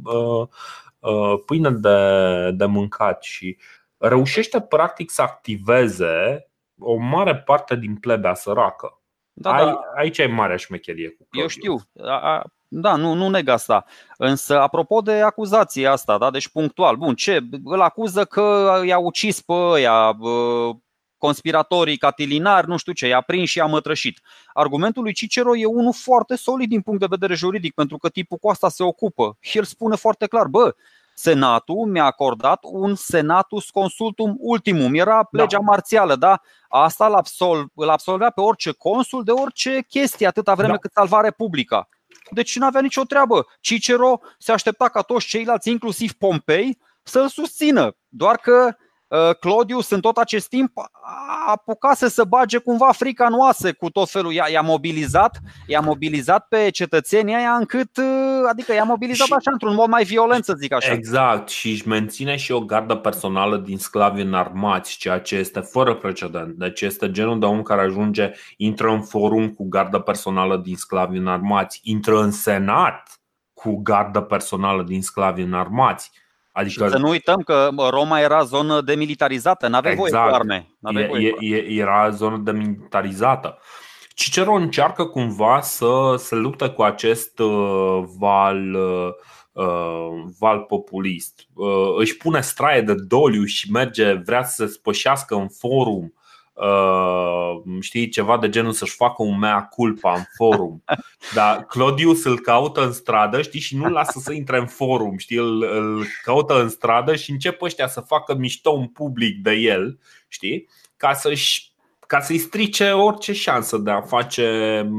uh, 0.03 0.47
pâine 1.45 1.69
de, 1.69 2.51
de 2.51 2.65
mâncat 2.65 3.23
și 3.23 3.57
reușește 3.97 4.61
practic 4.61 5.09
să 5.11 5.21
activeze 5.21 6.47
o 6.79 6.95
mare 6.95 7.35
parte 7.35 7.75
din 7.75 7.95
plebea 7.95 8.33
săracă. 8.33 9.01
Da, 9.33 9.51
Ai, 9.53 9.65
da. 9.65 9.79
Aici 9.95 10.17
e 10.17 10.25
marea 10.25 10.55
șmecherie 10.55 11.09
cu 11.09 11.27
Claudiu. 11.29 11.41
Eu 11.41 11.47
știu, 11.47 11.89
da, 12.67 12.95
nu, 12.95 13.13
nu 13.13 13.29
neg 13.29 13.47
asta. 13.47 13.85
Însă, 14.17 14.59
apropo 14.59 15.01
de 15.01 15.21
acuzația 15.21 15.91
asta, 15.91 16.17
da, 16.17 16.31
deci 16.31 16.49
punctual, 16.49 16.95
bun, 16.95 17.15
ce? 17.15 17.39
Îl 17.63 17.81
acuză 17.81 18.25
că 18.25 18.81
i-a 18.85 18.97
ucis 18.97 19.41
pe 19.41 19.53
ăia, 19.53 20.17
conspiratorii 21.17 21.97
catilinari, 21.97 22.67
nu 22.67 22.77
știu 22.77 22.93
ce, 22.93 23.07
i-a 23.07 23.21
prins 23.21 23.49
și 23.49 23.57
i-a 23.57 23.65
mătrășit. 23.65 24.19
Argumentul 24.53 25.03
lui 25.03 25.13
Cicero 25.13 25.57
e 25.57 25.65
unul 25.65 25.93
foarte 25.93 26.35
solid 26.35 26.69
din 26.69 26.81
punct 26.81 26.99
de 26.99 27.05
vedere 27.09 27.33
juridic, 27.33 27.73
pentru 27.73 27.97
că 27.97 28.09
tipul 28.09 28.37
cu 28.37 28.49
asta 28.49 28.69
se 28.69 28.83
ocupă. 28.83 29.37
El 29.53 29.63
spune 29.63 29.95
foarte 29.95 30.27
clar, 30.27 30.47
bă, 30.47 30.75
Senatul 31.19 31.85
mi-a 31.85 32.03
acordat 32.03 32.59
un 32.61 32.95
senatus 32.95 33.69
consultum 33.69 34.35
ultimum. 34.39 34.93
Era 34.93 35.27
da. 35.31 35.41
legea 35.41 35.57
da. 35.57 35.63
marțială, 35.63 36.15
da? 36.15 36.41
Asta 36.69 37.05
îl, 37.05 37.13
absolv, 37.13 37.67
îl 37.75 37.89
absolvea 37.89 38.29
pe 38.29 38.41
orice 38.41 38.71
consul 38.71 39.23
de 39.23 39.31
orice 39.31 39.85
chestie, 39.87 40.27
atâta 40.27 40.53
vreme 40.53 40.71
da. 40.71 40.77
cât 40.77 40.91
salva 40.91 41.21
Republica. 41.21 41.89
Deci 42.31 42.57
nu 42.57 42.65
avea 42.65 42.81
nicio 42.81 43.03
treabă. 43.03 43.45
Cicero 43.59 44.19
se 44.37 44.51
aștepta 44.51 44.89
ca 44.89 45.01
toți 45.01 45.27
ceilalți, 45.27 45.69
inclusiv 45.69 46.13
Pompei, 46.13 46.79
să-l 47.03 47.27
susțină. 47.27 47.95
Doar 48.07 48.35
că 48.37 48.75
Uh, 49.07 49.35
Claudius 49.39 49.89
în 49.89 50.01
tot 50.01 50.17
acest 50.17 50.49
timp 50.49 50.71
a 50.77 51.51
apucat 51.51 51.97
să 51.97 52.07
se 52.07 52.23
bage 52.23 52.57
cumva 52.57 52.91
frica 52.91 53.25
în 53.25 53.33
oase 53.33 53.71
cu 53.71 53.89
tot 53.89 54.09
felul. 54.09 54.33
I-a, 54.33 54.45
i-a 54.51 54.61
mobilizat, 54.61 55.39
i-a 55.67 55.79
mobilizat 55.79 56.47
pe 56.47 56.69
cetățenii 56.69 57.35
aia 57.35 57.51
încât, 57.51 57.97
uh, 57.97 58.05
adică 58.49 58.73
i-a 58.73 58.83
mobilizat 58.83 59.27
și, 59.27 59.33
așa 59.33 59.51
într-un 59.51 59.73
mod 59.73 59.87
mai 59.87 60.03
violent, 60.03 60.43
să 60.43 60.53
zic 60.57 60.73
așa. 60.73 60.91
Exact, 60.91 61.49
și 61.49 61.69
își 61.69 61.87
menține 61.87 62.35
și 62.35 62.51
o 62.51 62.59
gardă 62.59 62.95
personală 62.95 63.57
din 63.57 63.77
sclavi 63.77 64.21
înarmați, 64.21 64.97
ceea 64.97 65.19
ce 65.19 65.35
este 65.35 65.59
fără 65.59 65.95
precedent. 65.95 66.55
Deci 66.55 66.81
este 66.81 67.11
genul 67.11 67.39
de 67.39 67.45
om 67.45 67.61
care 67.61 67.81
ajunge, 67.81 68.31
intră 68.57 68.89
în 68.91 69.01
forum 69.01 69.49
cu 69.49 69.67
gardă 69.67 69.99
personală 69.99 70.57
din 70.57 70.75
sclavi 70.75 71.17
înarmați, 71.17 71.79
intră 71.83 72.21
în 72.21 72.31
senat 72.31 73.21
cu 73.53 73.75
gardă 73.81 74.21
personală 74.21 74.83
din 74.83 75.01
sclavi 75.01 75.41
înarmați 75.41 76.11
Adică... 76.57 76.87
Să 76.87 76.97
nu 76.97 77.09
uităm 77.09 77.41
că 77.41 77.69
Roma 77.89 78.19
era 78.19 78.43
zonă 78.43 78.81
demilitarizată, 78.81 79.67
n-avea 79.67 79.91
exact. 79.91 80.11
voie 80.11 80.23
cu 80.23 80.35
arme. 80.35 80.67
E, 81.01 81.07
voie 81.07 81.35
e, 81.39 81.55
e, 81.55 81.79
era 81.79 82.09
zonă 82.09 82.37
demilitarizată. 82.37 83.57
Cicero 84.09 84.53
încearcă 84.53 85.05
cumva 85.05 85.61
să 85.61 86.15
se 86.17 86.35
lupte 86.35 86.69
cu 86.69 86.81
acest 86.81 87.39
uh, 87.39 88.03
val, 88.19 88.73
uh, 88.73 89.09
uh, 89.51 90.07
val 90.39 90.59
populist. 90.59 91.47
Uh, 91.53 91.95
își 91.97 92.17
pune 92.17 92.41
straie 92.41 92.81
de 92.81 92.93
doliu 93.07 93.43
și 93.43 93.71
merge, 93.71 94.13
vrea 94.13 94.43
să 94.43 94.65
se 94.65 94.71
spășească 94.71 95.35
în 95.35 95.47
forum 95.49 96.13
Uh, 96.57 97.61
știi, 97.79 98.09
ceva 98.09 98.37
de 98.37 98.49
genul 98.49 98.71
să-și 98.71 98.95
facă 98.95 99.23
un 99.23 99.39
mea 99.39 99.61
culpa 99.63 100.13
în 100.13 100.23
forum. 100.35 100.83
Dar 101.33 101.65
Claudius 101.65 102.23
îl 102.23 102.39
caută 102.39 102.85
în 102.85 102.91
stradă, 102.91 103.41
știi, 103.41 103.59
și 103.59 103.75
nu 103.75 103.89
lasă 103.89 104.19
să 104.19 104.33
intre 104.33 104.57
în 104.57 104.67
forum, 104.67 105.17
știi, 105.17 105.37
îl, 105.37 105.63
îl 105.63 106.05
caută 106.23 106.61
în 106.61 106.69
stradă 106.69 107.15
și 107.15 107.31
încep 107.31 107.61
ăștia 107.61 107.87
să 107.87 108.01
facă 108.01 108.35
mișto 108.35 108.71
în 108.71 108.87
public 108.87 109.41
de 109.41 109.51
el, 109.51 109.99
știi, 110.27 110.67
ca 110.97 111.13
să-și 111.13 111.71
ca 112.07 112.19
să-i 112.19 112.37
strice 112.37 112.91
orice 112.91 113.33
șansă 113.33 113.77
de 113.77 113.91
a 113.91 114.01
face 114.01 114.89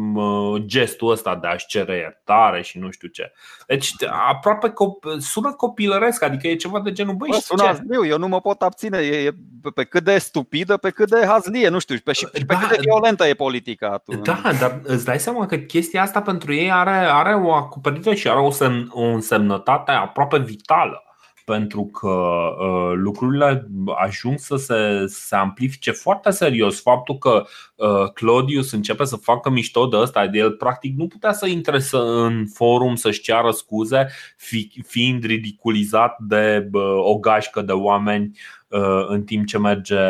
gestul 0.57 1.11
ăsta 1.11 1.37
de 1.37 1.47
a-și 1.47 1.67
cere 1.67 1.97
iertare 1.97 2.63
și 2.63 2.79
nu 2.79 2.91
știu 2.91 3.09
ce. 3.09 3.33
Deci 3.67 3.93
aproape 4.29 4.69
cop- 4.69 5.19
sună 5.19 5.53
copilăresc, 5.53 6.23
adică 6.23 6.47
e 6.47 6.55
ceva 6.55 6.81
de 6.81 6.93
genul 6.93 7.15
băi, 7.15 7.29
Bă, 7.31 7.37
sună 7.37 7.63
ce? 7.63 7.67
Hazliu, 7.69 8.07
eu 8.07 8.19
nu 8.19 8.29
mă 8.29 8.41
pot 8.41 8.63
abține, 8.63 8.99
e, 8.99 9.27
e 9.27 9.35
pe 9.75 9.85
cât 9.85 10.05
de 10.05 10.19
stupidă, 10.19 10.77
pe 10.77 10.91
cât 10.91 11.11
de 11.11 11.27
hazlie, 11.27 11.69
nu 11.69 11.79
știu, 11.79 11.97
pe, 12.05 12.13
și 12.13 12.27
pe, 12.27 12.45
da, 12.47 12.55
pe 12.55 12.61
cât 12.61 12.77
de 12.77 12.81
violentă 12.81 13.27
e 13.27 13.35
politica 13.35 13.89
atunci. 13.89 14.27
Da, 14.27 14.41
dar 14.61 14.81
îți 14.83 15.05
dai 15.05 15.19
seama 15.19 15.47
că 15.47 15.57
chestia 15.57 16.03
asta 16.03 16.23
pentru 16.23 16.53
ei 16.55 16.73
are, 16.73 17.09
are 17.11 17.35
o 17.35 17.53
acoperită 17.53 18.15
și 18.15 18.29
are 18.29 18.41
o, 18.41 18.51
semn, 18.51 18.89
o 18.91 19.03
însemnătate 19.03 19.91
aproape 19.91 20.39
vitală 20.39 21.03
pentru 21.49 21.84
că 21.84 22.09
uh, 22.09 22.92
lucrurile 22.94 23.68
ajung 24.05 24.38
să 24.38 24.57
se, 24.57 25.05
se 25.07 25.36
amplifice 25.36 25.90
foarte 25.90 26.30
serios. 26.30 26.80
Faptul 26.80 27.18
că 27.18 27.44
uh, 27.74 28.11
Claudius 28.12 28.72
începe 28.72 29.05
să 29.05 29.16
facă 29.16 29.51
mișto 29.51 29.86
de 29.86 29.96
ăsta, 29.96 30.26
de 30.26 30.38
el 30.38 30.53
practic 30.53 30.96
nu 30.96 31.07
putea 31.07 31.32
să 31.32 31.46
intre 31.46 31.78
să, 31.78 31.96
în 31.96 32.46
forum 32.55 32.94
să-și 32.94 33.20
ceară 33.20 33.51
scuze, 33.51 34.09
fi, 34.36 34.82
fiind 34.86 35.24
ridiculizat 35.24 36.16
de 36.18 36.68
uh, 36.72 36.82
o 36.99 37.18
gașcă 37.18 37.62
de 37.62 37.72
oameni 37.72 38.38
uh, 38.68 39.05
în 39.07 39.22
timp 39.22 39.46
ce 39.46 39.59
merge, 39.59 40.01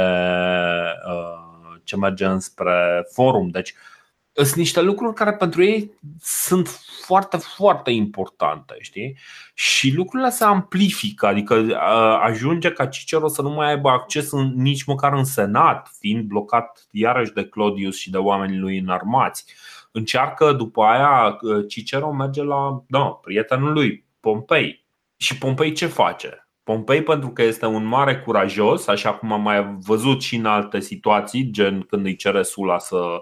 uh, 1.09 1.77
ce 1.85 1.97
merge 1.97 2.25
înspre 2.25 3.07
forum. 3.13 3.49
Deci, 3.49 3.71
uh, 3.71 3.98
sunt 4.45 4.57
niște 4.57 4.81
lucruri 4.81 5.15
care 5.15 5.33
pentru 5.33 5.63
ei 5.63 5.93
sunt 6.21 6.69
foarte, 7.05 7.37
foarte 7.37 7.91
importante, 7.91 8.77
știi? 8.81 9.19
Și 9.55 9.95
lucrurile 9.95 10.31
se 10.31 10.45
amplifică, 10.45 11.27
adică 11.27 11.79
ajunge 12.23 12.71
ca 12.71 12.87
Cicero 12.87 13.29
să 13.29 13.43
nu 13.43 13.51
mai 13.51 13.69
aibă 13.69 13.89
acces 13.89 14.31
în, 14.31 14.53
nici 14.57 14.85
măcar 14.85 15.13
în 15.13 15.25
Senat, 15.25 15.91
fiind 15.99 16.25
blocat 16.25 16.87
iarăși 16.91 17.33
de 17.33 17.45
Claudius 17.45 17.97
și 17.97 18.11
de 18.11 18.17
oamenii 18.17 18.59
lui 18.59 18.79
înarmați. 18.79 19.45
Încearcă 19.93 20.53
după 20.53 20.83
aia, 20.83 21.39
Cicero 21.69 22.13
merge 22.13 22.43
la 22.43 22.83
da, 22.89 23.05
prietenul 23.05 23.73
lui, 23.73 24.05
Pompei. 24.21 24.85
Și 25.17 25.39
Pompei 25.39 25.73
ce 25.73 25.87
face? 25.87 26.49
Pompei 26.63 27.03
pentru 27.03 27.29
că 27.29 27.43
este 27.43 27.67
un 27.67 27.85
mare 27.85 28.19
curajos, 28.19 28.87
așa 28.87 29.13
cum 29.13 29.33
am 29.33 29.43
mai 29.43 29.77
văzut 29.81 30.23
și 30.23 30.37
în 30.37 30.45
alte 30.45 30.81
situații, 30.81 31.51
gen 31.51 31.81
când 31.81 32.05
îi 32.05 32.17
cere 32.17 32.43
Sula 32.43 32.79
să, 32.79 32.97
uh, 32.97 33.21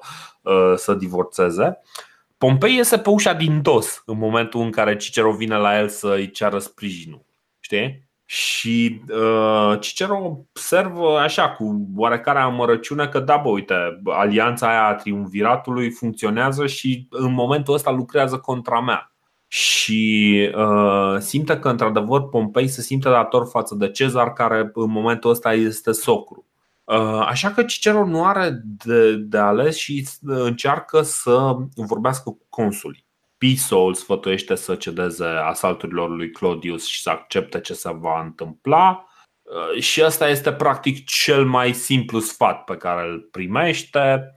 să 0.74 0.94
divorțeze. 0.94 1.80
Pompei 2.38 2.74
iese 2.74 2.99
pe 2.99 3.11
ușa 3.11 3.32
din 3.32 3.62
dos 3.62 4.03
în 4.07 4.18
momentul 4.18 4.61
în 4.61 4.70
care 4.70 4.97
Cicero 4.97 5.32
vine 5.32 5.57
la 5.57 5.78
el 5.78 5.88
să 5.88 6.14
îi 6.14 6.30
ceară 6.30 6.59
sprijinul. 6.59 7.24
Știi? 7.61 8.09
Și 8.24 9.01
uh, 9.09 9.80
Cicero 9.80 10.16
observă 10.16 11.18
așa 11.18 11.51
cu 11.51 11.86
oarecare 11.97 12.38
amărăciune 12.38 13.07
că 13.07 13.18
da, 13.18 13.36
bă, 13.36 13.49
uite, 13.49 13.74
alianța 14.05 14.68
aia 14.68 14.86
a 14.86 14.94
triumviratului 14.94 15.90
funcționează 15.90 16.66
și 16.66 17.07
în 17.11 17.32
momentul 17.32 17.74
ăsta 17.74 17.90
lucrează 17.90 18.38
contra 18.38 18.80
mea 18.80 19.11
și 19.49 20.51
uh, 20.57 21.16
simte 21.18 21.59
că, 21.59 21.68
într-adevăr, 21.68 22.28
Pompei 22.28 22.68
se 22.68 22.80
simte 22.80 23.09
dator 23.09 23.47
față 23.47 23.74
de 23.74 23.90
Cezar, 23.90 24.32
care 24.32 24.70
în 24.74 24.90
momentul 24.90 25.30
ăsta 25.30 25.53
este 25.53 25.92
socru. 25.92 26.44
Uh, 26.87 27.24
așa 27.26 27.51
că 27.51 27.62
Cicero 27.62 28.07
nu 28.07 28.24
are 28.24 28.61
de, 28.64 29.16
de 29.16 29.39
ales 29.39 29.76
și 29.76 30.09
încearcă 30.22 31.03
să 31.03 31.57
vorbească 31.74 32.30
cu 32.30 32.47
consulii. 32.49 33.05
Piso 33.39 33.80
îl 33.80 33.95
sfătuiește 33.95 34.55
să 34.55 34.74
cedeze 34.74 35.24
asalturilor 35.24 36.11
lui 36.11 36.30
Claudius 36.30 36.87
și 36.87 37.03
să 37.03 37.11
accepte 37.11 37.61
ce 37.61 37.74
se 37.74 37.91
va 37.93 38.22
întâmpla. 38.22 39.09
Uh, 39.43 39.80
și 39.80 40.03
ăsta 40.05 40.28
este 40.28 40.53
practic 40.53 41.05
cel 41.05 41.45
mai 41.45 41.72
simplu 41.72 42.18
sfat 42.18 42.64
pe 42.64 42.76
care 42.76 43.09
îl 43.09 43.28
primește. 43.30 44.32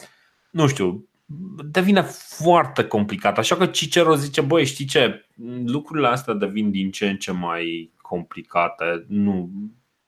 Nu 0.52 0.68
știu, 0.68 1.10
devine 1.72 2.02
foarte 2.38 2.84
complicat. 2.84 3.38
Așa 3.38 3.56
că 3.56 3.66
Cicero 3.66 4.16
zice, 4.16 4.42
băi, 4.42 4.66
știi 4.66 4.86
ce, 4.86 5.26
lucrurile 5.66 6.08
astea 6.08 6.34
devin 6.34 6.72
din 6.72 6.92
ce 6.92 7.10
în 7.10 7.18
ce 7.18 7.32
mai 7.32 7.92
complicate. 8.02 9.06
Nu, 9.08 9.50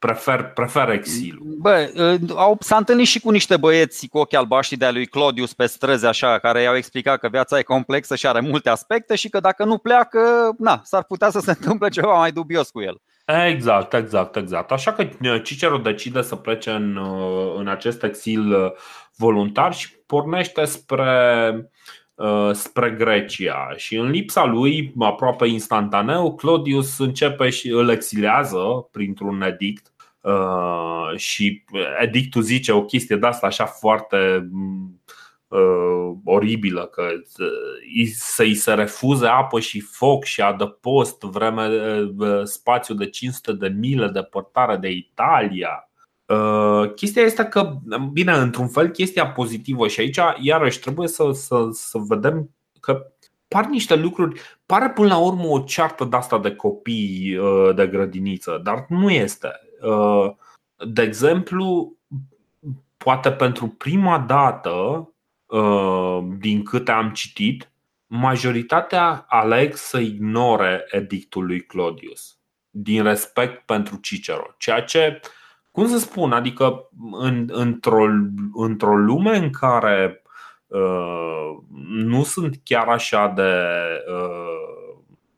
prefer, 0.02 0.44
prefer 0.54 0.90
exilul. 0.90 1.56
Bă, 1.58 1.92
au, 2.36 2.58
s-a 2.60 2.78
întâlnit 2.78 3.08
și 3.08 3.20
cu 3.20 3.30
niște 3.30 3.58
băieți 3.58 4.08
cu 4.08 4.18
ochi 4.18 4.34
albaștri 4.34 4.78
de-a 4.78 4.92
lui 4.92 5.06
Claudius 5.06 5.54
pe 5.54 5.66
străzi, 5.66 6.06
așa, 6.06 6.40
care 6.40 6.62
i-au 6.62 6.76
explicat 6.76 7.20
că 7.20 7.28
viața 7.32 7.58
e 7.58 7.64
complexă 7.64 8.16
și 8.16 8.28
are 8.28 8.40
multe 8.40 8.70
aspecte 8.70 9.16
și 9.16 9.30
că 9.30 9.40
dacă 9.40 9.64
nu 9.66 9.78
pleacă, 9.78 10.20
na, 10.58 10.82
s-ar 10.84 11.04
putea 11.04 11.30
să 11.30 11.40
se 11.40 11.52
întâmple 11.60 11.90
ceva 11.90 12.18
mai 12.18 12.32
dubios 12.32 12.70
cu 12.70 12.82
el. 12.82 13.02
Exact, 13.48 13.94
exact, 13.94 14.36
exact. 14.36 14.72
Așa 14.72 14.94
că 14.94 15.08
Cicero 15.44 15.78
decide 15.78 16.22
să 16.22 16.36
plece 16.36 16.70
în, 16.70 17.00
în 17.58 17.68
acest 17.68 18.04
exil 18.04 18.74
voluntar 19.16 19.74
și 19.74 19.96
pornește 20.06 20.66
spre, 20.66 21.54
uh, 22.16 22.50
spre 22.54 22.90
Grecia 22.90 23.74
și 23.76 23.96
în 23.96 24.10
lipsa 24.10 24.46
lui, 24.46 24.94
aproape 25.00 25.48
instantaneu, 25.48 26.36
Claudius 26.36 27.00
începe 27.00 27.50
și 27.50 27.70
îl 27.70 27.90
exilează 27.90 28.88
printr-un 28.92 29.42
edict 29.42 29.86
uh, 29.88 29.91
și 31.16 31.64
edictul 32.02 32.42
zice 32.42 32.72
o 32.72 32.86
chestie 32.86 33.16
de 33.16 33.28
asta 33.28 33.48
așa 33.48 33.66
foarte 33.66 34.50
uh, 35.48 36.12
oribilă 36.24 36.86
că 36.86 37.08
să-i 38.14 38.56
se 38.56 38.74
refuze 38.74 39.28
apă 39.28 39.60
și 39.60 39.80
foc 39.80 40.24
și 40.24 40.42
adăpost 40.42 41.22
vreme 41.22 41.70
spațiu 42.44 42.96
de 42.96 43.10
500 43.10 43.54
de 43.54 43.68
mile 43.68 44.08
departare 44.08 44.76
de 44.76 44.90
Italia 44.90 45.86
Uh, 46.32 46.94
chestia 46.96 47.22
este 47.22 47.44
că, 47.44 47.78
bine, 48.12 48.32
într-un 48.32 48.68
fel, 48.68 48.90
chestia 48.90 49.28
pozitivă 49.28 49.88
și 49.88 50.00
aici, 50.00 50.20
iarăși, 50.42 50.80
trebuie 50.80 51.08
să, 51.08 51.30
să, 51.34 51.70
să 51.72 51.98
vedem 51.98 52.50
că 52.80 53.06
par 53.48 53.66
niște 53.66 53.96
lucruri, 53.96 54.42
pare 54.66 54.90
până 54.90 55.08
la 55.08 55.18
urmă 55.18 55.46
o 55.48 55.60
ceartă 55.60 56.06
de 56.06 56.16
asta 56.16 56.40
de 56.40 56.56
copii 56.56 57.38
uh, 57.38 57.76
de 57.76 57.88
grădiniță, 57.88 58.62
dar 58.64 58.86
nu 58.90 59.10
este. 59.10 59.50
Uh, 59.82 60.32
de 60.88 61.02
exemplu, 61.02 61.98
poate 62.98 63.32
pentru 63.32 63.68
prima 63.68 64.20
dată, 64.20 65.06
din 66.38 66.64
câte 66.64 66.92
am 66.92 67.12
citit, 67.12 67.72
majoritatea 68.08 69.26
aleg 69.28 69.76
să 69.76 70.00
ignore 70.00 70.86
edictul 70.90 71.46
lui 71.46 71.62
Claudius 71.62 72.40
din 72.70 73.04
respect 73.04 73.66
pentru 73.66 73.96
Cicero, 73.96 74.56
ceea 74.58 74.82
ce 74.82 75.20
uh, 75.24 75.30
cum 75.72 75.88
să 75.88 75.98
spun, 75.98 76.32
adică 76.32 76.90
în, 77.12 77.50
într-o, 77.52 78.06
într-o 78.54 78.98
lume 78.98 79.38
în 79.38 79.50
care 79.50 80.22
uh, 80.68 81.58
nu 81.88 82.24
sunt 82.24 82.60
chiar 82.64 82.88
așa 82.88 83.28
de. 83.28 83.64
Uh, 84.08 84.71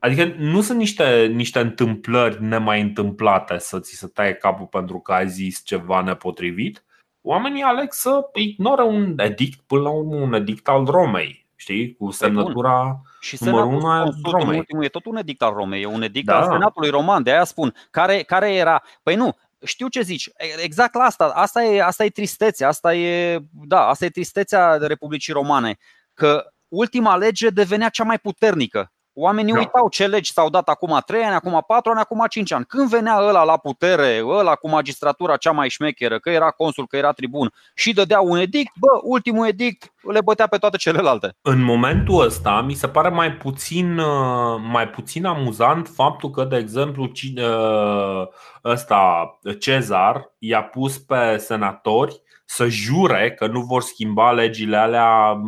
adică 0.03 0.33
nu 0.37 0.61
sunt 0.61 0.77
niște, 0.77 1.25
niște 1.25 1.59
întâmplări 1.59 2.43
nemai 2.43 2.81
întâmplate 2.81 3.57
să 3.57 3.79
ți 3.79 3.95
se 3.95 4.07
taie 4.07 4.33
capul 4.33 4.65
pentru 4.65 4.99
că 4.99 5.13
ai 5.13 5.29
zis 5.29 5.61
ceva 5.63 6.01
nepotrivit. 6.01 6.83
Oamenii 7.21 7.61
aleg 7.61 7.91
să 7.91 8.29
ignore 8.33 8.83
un 8.83 9.13
edict, 9.17 9.59
până 9.67 9.81
la 9.81 9.89
urmă 9.89 10.15
un 10.15 10.33
edict 10.33 10.67
al 10.67 10.85
Romei, 10.85 11.45
știi, 11.55 11.95
cu 11.95 12.11
semnătura 12.11 13.01
și 13.19 13.37
numărul 13.39 13.73
unu 13.73 13.87
al 13.87 14.13
Romei. 14.31 14.57
Ultimul 14.57 14.83
e 14.83 14.87
tot 14.87 15.05
un 15.05 15.17
edict 15.17 15.41
al 15.41 15.53
Romei, 15.53 15.81
e 15.81 15.85
un 15.85 16.01
edict 16.01 16.25
da. 16.25 16.37
al 16.37 16.43
Senatului 16.51 16.89
Roman, 16.89 17.23
de 17.23 17.31
aia 17.31 17.43
spun, 17.43 17.73
care, 17.91 18.21
care 18.21 18.53
era, 18.53 18.83
păi 19.03 19.15
nu, 19.15 19.37
știu 19.65 19.87
ce 19.87 20.01
zici. 20.01 20.29
Exact 20.63 20.93
la 20.93 21.03
asta. 21.03 21.25
Asta 21.25 21.63
e, 21.63 21.83
asta 21.83 22.05
e 22.05 22.09
tristețea. 22.09 22.67
Asta 22.67 22.95
e, 22.95 23.39
da, 23.51 23.87
asta 23.87 24.05
e 24.05 24.09
tristețea 24.09 24.77
Republicii 24.77 25.33
Romane. 25.33 25.77
Că 26.13 26.53
ultima 26.67 27.15
lege 27.15 27.49
devenea 27.49 27.89
cea 27.89 28.03
mai 28.03 28.19
puternică. 28.19 28.92
Oamenii 29.13 29.53
da. 29.53 29.59
uitau 29.59 29.89
ce 29.89 30.07
legi 30.07 30.31
s-au 30.31 30.49
dat 30.49 30.69
acum 30.69 31.01
3 31.05 31.23
ani, 31.23 31.35
acum 31.35 31.63
4 31.67 31.91
ani, 31.91 31.99
acum 31.99 32.25
5 32.29 32.51
ani. 32.51 32.65
Când 32.65 32.89
venea 32.89 33.19
ăla 33.19 33.43
la 33.43 33.57
putere, 33.57 34.21
ăla 34.25 34.55
cu 34.55 34.69
magistratura 34.69 35.37
cea 35.37 35.51
mai 35.51 35.69
șmecheră, 35.69 36.19
că 36.19 36.29
era 36.29 36.51
consul, 36.51 36.87
că 36.87 36.97
era 36.97 37.11
tribun 37.11 37.51
și 37.75 37.93
dădea 37.93 38.21
un 38.21 38.37
edict, 38.37 38.71
bă, 38.79 38.99
ultimul 39.01 39.47
edict 39.47 39.93
le 40.01 40.21
bătea 40.21 40.47
pe 40.47 40.57
toate 40.57 40.77
celelalte. 40.77 41.35
În 41.41 41.63
momentul 41.63 42.25
ăsta 42.25 42.61
mi 42.61 42.73
se 42.73 42.87
pare 42.87 43.09
mai 43.09 43.31
puțin, 43.31 43.97
uh, 43.97 44.61
mai 44.71 44.89
puțin 44.89 45.25
amuzant 45.25 45.87
faptul 45.87 46.29
că, 46.29 46.43
de 46.43 46.57
exemplu, 46.57 47.11
uh, 47.37 48.27
ăsta, 48.65 49.39
Cezar 49.59 50.33
i-a 50.37 50.63
pus 50.63 50.97
pe 50.97 51.37
senatori 51.37 52.21
să 52.55 52.67
jure 52.67 53.33
că 53.33 53.47
nu 53.47 53.61
vor 53.61 53.81
schimba 53.81 54.31
legile 54.31 54.77
alea, 54.77 55.41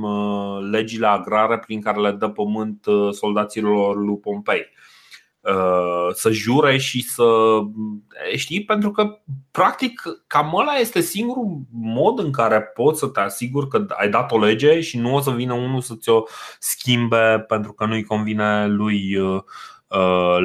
legile 0.71 1.07
agrare 1.07 1.59
prin 1.59 1.81
care 1.81 1.99
le 1.99 2.11
dă 2.11 2.29
pământ 2.29 2.85
uh, 2.85 3.13
soldaților 3.13 3.95
lui 3.95 4.17
Pompei. 4.17 4.73
Uh, 5.39 6.13
să 6.13 6.29
jure 6.31 6.77
și 6.77 7.03
să. 7.03 7.59
Știi, 8.35 8.63
pentru 8.63 8.91
că, 8.91 9.19
practic, 9.51 10.01
cam 10.27 10.55
ăla 10.55 10.73
este 10.73 11.01
singurul 11.01 11.61
mod 11.71 12.19
în 12.19 12.31
care 12.31 12.61
poți 12.61 12.99
să 12.99 13.07
te 13.07 13.19
asiguri 13.19 13.67
că 13.67 13.85
ai 13.89 14.09
dat 14.09 14.31
o 14.31 14.39
lege 14.39 14.81
și 14.81 14.97
nu 14.97 15.15
o 15.15 15.19
să 15.19 15.31
vină 15.31 15.53
unul 15.53 15.81
să 15.81 15.95
ți-o 15.95 16.23
schimbe 16.59 17.45
pentru 17.47 17.73
că 17.73 17.85
nu-i 17.85 18.03
convine 18.03 18.67
lui, 18.67 19.17
uh, 19.17 19.33
uh, 19.35 19.43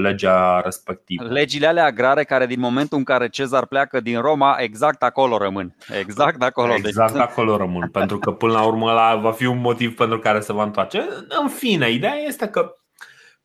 legea 0.03 0.61
respectivă. 0.61 1.25
Legile 1.25 1.67
alea 1.67 1.85
agrare 1.85 2.25
care 2.25 2.47
din 2.47 2.61
momentul 2.61 2.99
în 2.99 3.05
care 3.05 3.29
Cezar 3.29 3.67
pleacă 3.67 4.01
din 4.01 4.21
Roma, 4.21 4.57
exact 4.59 5.03
acolo 5.03 5.39
rămân. 5.39 5.77
Exact 5.99 6.43
acolo. 6.43 6.75
Exact 6.75 7.13
deci... 7.13 7.23
acolo 7.23 7.57
rămân, 7.57 7.89
pentru 7.99 8.19
că 8.19 8.31
până 8.31 8.53
la 8.53 8.63
urmă 8.63 8.91
ăla 8.91 9.17
va 9.17 9.33
fi 9.33 9.47
un 9.47 9.61
motiv 9.61 9.95
pentru 9.95 10.19
care 10.19 10.41
se 10.41 10.53
va 10.53 10.63
întoarce. 10.63 11.09
În 11.43 11.49
fine, 11.49 11.91
ideea 11.91 12.17
este 12.27 12.47
că 12.47 12.75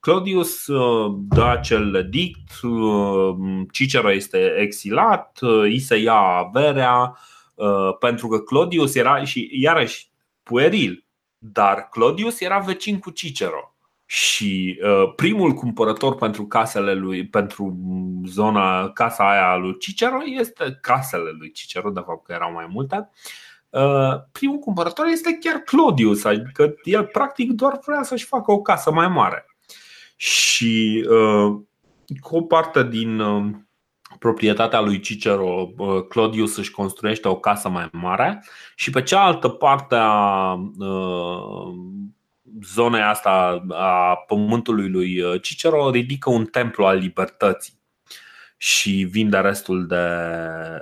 Claudius 0.05 0.67
uh, 0.67 1.15
dă 1.27 1.43
acel 1.43 1.95
edict, 1.95 2.61
uh, 2.61 3.35
Cicero 3.71 4.11
este 4.11 4.53
exilat, 4.57 5.39
uh, 5.41 5.59
îi 5.61 5.79
se 5.79 5.95
ia 5.95 6.13
averea, 6.13 7.17
pentru 7.99 8.27
că 8.27 8.39
Claudius 8.39 8.95
era 8.95 9.23
și 9.23 9.49
iarăși 9.51 10.09
pueril, 10.43 11.05
dar 11.37 11.87
Claudius 11.91 12.39
era 12.39 12.59
vecin 12.59 12.99
cu 12.99 13.09
Cicero. 13.09 13.74
Și 14.05 14.79
uh, 14.83 15.13
primul 15.15 15.51
cumpărător 15.51 16.15
pentru 16.15 16.45
casele 16.45 16.93
lui, 16.93 17.27
pentru 17.27 17.77
zona, 18.25 18.89
casa 18.89 19.29
aia 19.29 19.55
lui 19.55 19.77
Cicero 19.77 20.17
este 20.25 20.77
casele 20.81 21.31
lui 21.37 21.51
Cicero, 21.51 21.89
de 21.89 22.01
fapt 22.05 22.25
că 22.25 22.33
erau 22.33 22.51
mai 22.51 22.67
multe. 22.69 23.09
Uh, 23.69 24.21
primul 24.31 24.57
cumpărător 24.57 25.05
este 25.05 25.37
chiar 25.41 25.55
Claudius, 25.55 26.23
adică 26.23 26.73
el 26.83 27.05
practic 27.05 27.51
doar 27.51 27.79
vrea 27.85 28.03
să-și 28.03 28.25
facă 28.25 28.51
o 28.51 28.61
casă 28.61 28.91
mai 28.91 29.07
mare. 29.07 29.45
Și 30.15 31.05
uh, 31.09 31.59
cu 32.19 32.35
o 32.37 32.41
parte 32.41 32.87
din 32.87 33.19
uh, 33.19 33.53
proprietatea 34.19 34.81
lui 34.81 34.99
Cicero, 34.99 35.71
uh, 35.77 36.03
Claudius 36.09 36.57
își 36.57 36.71
construiește 36.71 37.27
o 37.27 37.35
casă 37.35 37.69
mai 37.69 37.89
mare 37.91 38.45
și 38.75 38.89
pe 38.89 39.01
cealaltă 39.01 39.49
parte 39.49 39.95
a 39.95 40.53
uh, 40.77 41.73
zonei 42.63 43.01
asta 43.01 43.65
a 43.69 44.15
pământului 44.27 44.89
lui 44.89 45.21
uh, 45.21 45.41
Cicero 45.41 45.89
ridică 45.89 46.29
un 46.29 46.45
templu 46.45 46.85
al 46.85 46.97
libertății 46.97 47.79
și 48.57 48.91
vinde 48.91 49.37
restul 49.37 49.87
de, 49.87 50.05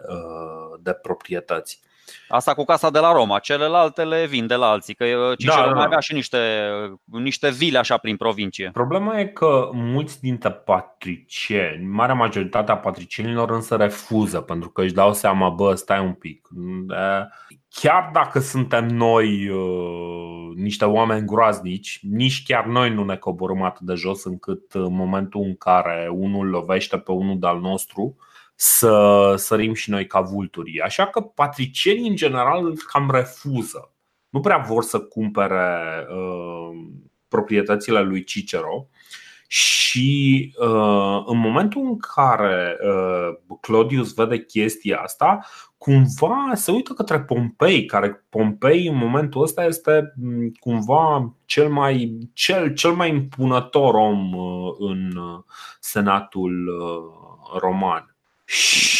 uh, 0.07 0.79
de 0.79 0.93
proprietăți. 0.93 1.81
Asta 2.27 2.53
cu 2.53 2.63
casa 2.63 2.89
de 2.89 2.99
la 2.99 3.11
Roma, 3.11 3.39
celelalte 3.39 4.03
le 4.03 4.25
vin 4.25 4.47
de 4.47 4.55
la 4.55 4.65
alții, 4.65 4.93
că 4.93 5.05
uh, 5.05 5.37
Cicero 5.37 5.61
da, 5.61 5.67
da, 5.67 5.73
mai 5.73 5.85
avea 5.85 5.99
și 5.99 6.13
niște, 6.13 6.37
niște 7.05 7.49
vile 7.49 7.77
așa 7.77 7.97
prin 7.97 8.17
provincie. 8.17 8.69
Problema 8.73 9.19
e 9.19 9.25
că 9.25 9.69
mulți 9.73 10.21
dintre 10.21 10.51
patricieni, 10.51 11.85
marea 11.85 12.15
majoritate 12.15 12.71
a 12.71 12.77
patricienilor 12.77 13.51
însă 13.51 13.75
refuză 13.75 14.41
pentru 14.41 14.69
că 14.69 14.81
își 14.81 14.93
dau 14.93 15.13
seama, 15.13 15.49
bă, 15.49 15.75
stai 15.75 15.99
un 15.99 16.13
pic. 16.13 16.47
Chiar 17.75 18.09
dacă 18.13 18.39
suntem 18.39 18.87
noi 18.87 19.49
uh, 19.49 20.55
niște 20.55 20.85
oameni 20.85 21.25
groaznici, 21.25 21.99
nici 22.01 22.43
chiar 22.43 22.65
noi 22.65 22.89
nu 22.93 23.03
ne 23.03 23.17
coborâm 23.17 23.61
atât 23.61 23.85
de 23.85 23.93
jos 23.93 24.23
încât 24.23 24.71
în 24.71 24.93
momentul 24.93 25.41
în 25.41 25.55
care 25.55 26.09
unul 26.11 26.49
lovește 26.49 26.97
pe 26.97 27.11
unul 27.11 27.39
de-al 27.39 27.59
nostru, 27.59 28.15
să 28.55 29.33
sărim 29.37 29.73
și 29.73 29.89
noi 29.89 30.07
ca 30.07 30.21
vulturii. 30.21 30.81
Așa 30.81 31.07
că 31.07 31.21
patricienii 31.21 32.09
în 32.09 32.15
general 32.15 32.73
cam 32.91 33.11
refuză. 33.11 33.93
Nu 34.29 34.39
prea 34.39 34.57
vor 34.57 34.83
să 34.83 34.99
cumpere 34.99 36.05
uh, 36.09 36.79
proprietățile 37.27 38.01
lui 38.01 38.23
Cicero 38.23 38.87
și 39.53 40.53
uh, 40.57 41.23
în 41.25 41.37
momentul 41.37 41.81
în 41.81 41.97
care 41.97 42.77
uh, 42.83 43.57
Claudius 43.61 44.13
vede 44.13 44.45
chestia 44.45 44.97
asta, 44.97 45.39
cumva 45.77 46.51
se 46.53 46.71
uită 46.71 46.93
către 46.93 47.21
Pompei, 47.21 47.85
care 47.85 48.25
Pompei 48.29 48.87
în 48.87 48.95
momentul 48.95 49.41
ăsta 49.41 49.65
este 49.65 50.13
mm, 50.15 50.51
cumva 50.59 51.33
cel 51.45 51.69
mai, 51.69 52.17
cel, 52.33 52.73
cel 52.73 52.91
mai 52.91 53.09
impunător 53.09 53.93
om 53.93 54.33
uh, 54.33 54.75
în 54.79 55.15
uh, 55.15 55.39
Senatul 55.79 56.67
uh, 56.67 57.59
roman. 57.61 58.15
Și 58.45 58.92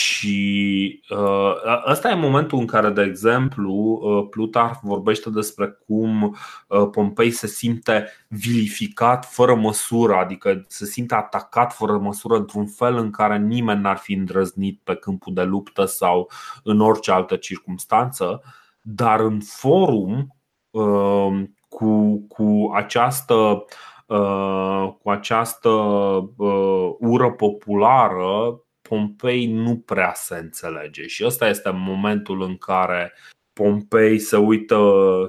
uh, 1.09 1.53
ăsta 1.89 2.09
e 2.09 2.15
momentul 2.15 2.59
în 2.59 2.65
care, 2.65 2.89
de 2.89 3.01
exemplu, 3.01 3.73
uh, 3.73 4.27
Plutarh 4.29 4.77
vorbește 4.81 5.29
despre 5.29 5.77
cum 5.85 6.37
uh, 6.67 6.89
Pompei 6.91 7.31
se 7.31 7.47
simte 7.47 8.07
vilificat 8.27 9.25
fără 9.25 9.55
măsură, 9.55 10.15
adică 10.15 10.65
se 10.67 10.85
simte 10.85 11.15
atacat 11.15 11.73
fără 11.73 11.97
măsură 11.97 12.35
într-un 12.35 12.67
fel 12.67 12.97
în 12.97 13.11
care 13.11 13.37
nimeni 13.37 13.81
n-ar 13.81 13.97
fi 13.97 14.13
îndrăznit 14.13 14.79
pe 14.83 14.95
câmpul 14.95 15.33
de 15.33 15.43
luptă 15.43 15.85
sau 15.85 16.29
în 16.63 16.79
orice 16.79 17.11
altă 17.11 17.35
circunstanță, 17.35 18.41
dar 18.81 19.19
în 19.19 19.39
forum 19.39 20.35
cu, 21.69 22.19
cu 22.27 22.71
această 22.73 23.65
cu 25.01 25.09
această 25.09 25.69
ură 26.99 27.31
populară 27.31 28.62
Pompei 28.89 29.45
nu 29.45 29.77
prea 29.77 30.13
se 30.13 30.35
înțelege 30.35 31.07
și 31.07 31.25
ăsta 31.25 31.47
este 31.47 31.69
momentul 31.69 32.41
în 32.41 32.57
care 32.57 33.13
Pompei 33.53 34.19
se 34.19 34.37
uită 34.37 34.79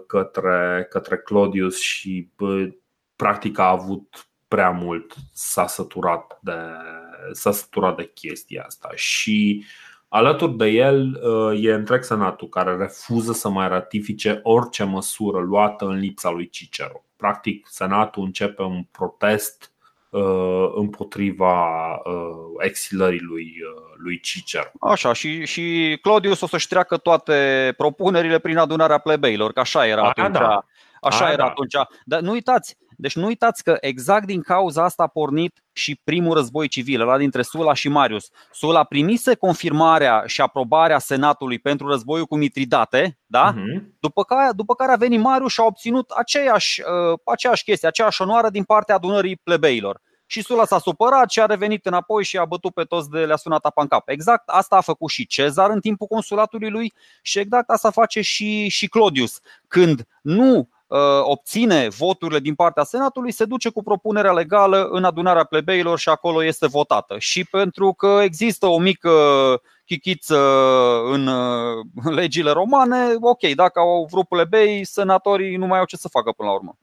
către, 0.07 0.87
către 0.91 1.17
Claudius 1.17 1.81
și 1.81 2.29
bă, 2.37 2.69
practic 3.17 3.59
a 3.59 3.69
avut 3.69 4.29
prea 4.49 4.71
mult, 4.71 5.15
s-a 5.33 5.67
săturat 5.67 6.39
de, 6.43 6.53
s-a 7.33 7.53
săturat 7.53 7.97
de 7.97 8.11
chestia 8.15 8.63
asta 8.67 8.91
și 8.95 9.65
alături 10.09 10.57
de 10.57 10.67
el 10.67 11.21
e 11.61 11.73
întreg 11.73 12.03
senatul 12.03 12.49
care 12.49 12.77
refuză 12.77 13.33
să 13.33 13.49
mai 13.49 13.69
ratifice 13.69 14.41
orice 14.43 14.85
măsură 14.85 15.41
luată 15.41 15.85
în 15.85 15.99
lipsa 15.99 16.31
lui 16.31 16.49
Cicero. 16.49 17.05
Practic, 17.17 17.67
senatul 17.71 18.25
începe 18.25 18.63
un 18.63 18.83
protest 18.91 19.69
Uh, 19.69 19.74
împotriva 20.75 21.93
uh, 21.95 22.55
exilării 22.59 23.21
lui, 23.21 23.43
uh, 23.45 23.83
lui 23.97 24.21
Cicero. 24.21 24.71
Așa, 24.81 25.12
și, 25.12 25.47
și 25.47 25.99
Claudius 26.03 26.41
o 26.41 26.47
să-și 26.47 26.69
treacă 26.69 26.97
toate 26.97 27.73
propunerile 27.77 28.39
prin 28.39 28.57
adunarea 28.57 28.99
plebeilor, 28.99 29.53
că 29.53 29.61
așa 29.61 29.87
era 29.87 30.03
atunci. 30.03 30.33
Da. 30.33 30.65
Așa 31.01 31.25
A, 31.25 31.29
era 31.29 31.37
da. 31.37 31.45
atunci. 31.45 31.75
Dar 32.05 32.21
nu 32.21 32.31
uitați, 32.31 32.77
deci 32.97 33.17
nu 33.17 33.27
uitați 33.27 33.63
că 33.63 33.77
exact 33.81 34.27
din 34.27 34.41
cauza 34.41 34.85
asta 34.85 35.03
a 35.03 35.07
pornit 35.07 35.63
și 35.73 36.01
primul 36.05 36.35
război 36.35 36.69
civil, 36.69 37.01
la 37.01 37.19
dintre 37.19 37.43
Sula 37.43 37.75
și 37.75 37.89
Marius. 37.89 38.31
Sula 38.53 38.85
primise 38.85 39.35
confirmarea 39.35 40.23
și 40.27 40.41
aprobarea 40.41 40.99
Senatului 40.99 41.59
pentru 41.59 41.89
războiul 41.89 42.27
cu 42.27 42.37
Mitridate, 42.37 43.19
da? 43.27 43.55
Uh-huh. 43.55 43.83
După, 44.01 44.25
care, 44.25 44.53
după 44.57 44.75
care 44.75 44.93
a 44.93 44.97
venit 44.97 45.21
Marius 45.21 45.53
și 45.53 45.61
a 45.61 45.65
obținut 45.65 46.11
aceeași, 46.11 46.81
uh, 46.81 47.19
aceeași 47.25 47.65
chestie, 47.65 47.89
aceeași 47.89 48.23
onoare 48.23 48.51
din 48.51 48.65
partea 48.65 48.95
adunării 48.95 49.37
plebeilor. 49.37 50.01
Și 50.27 50.43
Sula 50.43 50.65
s-a 50.65 50.79
supărat 50.79 51.31
și 51.31 51.41
a 51.41 51.47
revenit 51.47 51.87
înapoi 51.87 52.25
și 52.25 52.37
a 52.37 52.45
bătut 52.45 52.75
pe 52.75 52.83
toți 52.83 53.11
de 53.11 53.25
le-a 53.25 53.37
sunat 53.37 53.65
apa 53.65 53.83
în 53.83 53.89
cap. 53.89 54.09
Exact 54.09 54.49
asta 54.49 54.77
a 54.77 54.81
făcut 54.81 55.11
și 55.11 55.27
Cezar 55.27 55.71
în 55.71 55.81
timpul 55.81 56.07
consulatului 56.07 56.71
lui 56.71 56.93
și 57.23 57.39
exact 57.39 57.71
asta 57.71 57.91
face 57.91 58.21
și, 58.21 58.69
și 58.69 58.89
Claudius. 58.89 59.41
Când 59.69 60.07
nu 60.23 60.57
Uh, 60.57 60.67
obține 61.22 61.89
voturile 61.89 62.39
din 62.39 62.55
partea 62.55 62.85
Senatului, 62.85 63.32
se 63.32 63.45
duce 63.45 63.70
cu 63.70 63.82
propunerea 63.82 64.32
legală 64.32 64.89
în 64.91 65.05
adunarea 65.05 65.45
plebeilor 65.45 65.99
și 65.99 66.09
acolo 66.09 66.45
este 66.45 66.66
votată. 66.66 67.18
Și 67.18 67.45
pentru 67.45 67.93
că 67.93 68.20
există 68.22 68.66
o 68.66 68.78
mică 68.78 69.11
chichiță 69.85 70.39
în 71.05 71.26
uh, 71.26 71.85
legile 72.14 72.51
romane, 72.51 73.14
ok, 73.20 73.41
dacă 73.55 73.80
au 73.80 74.09
vrut 74.11 74.28
plebei, 74.28 74.85
senatorii 74.85 75.57
nu 75.57 75.66
mai 75.66 75.78
au 75.78 75.85
ce 75.85 75.97
să 75.97 76.09
facă 76.09 76.32
până 76.32 76.49
la 76.49 76.55
urmă. 76.55 76.76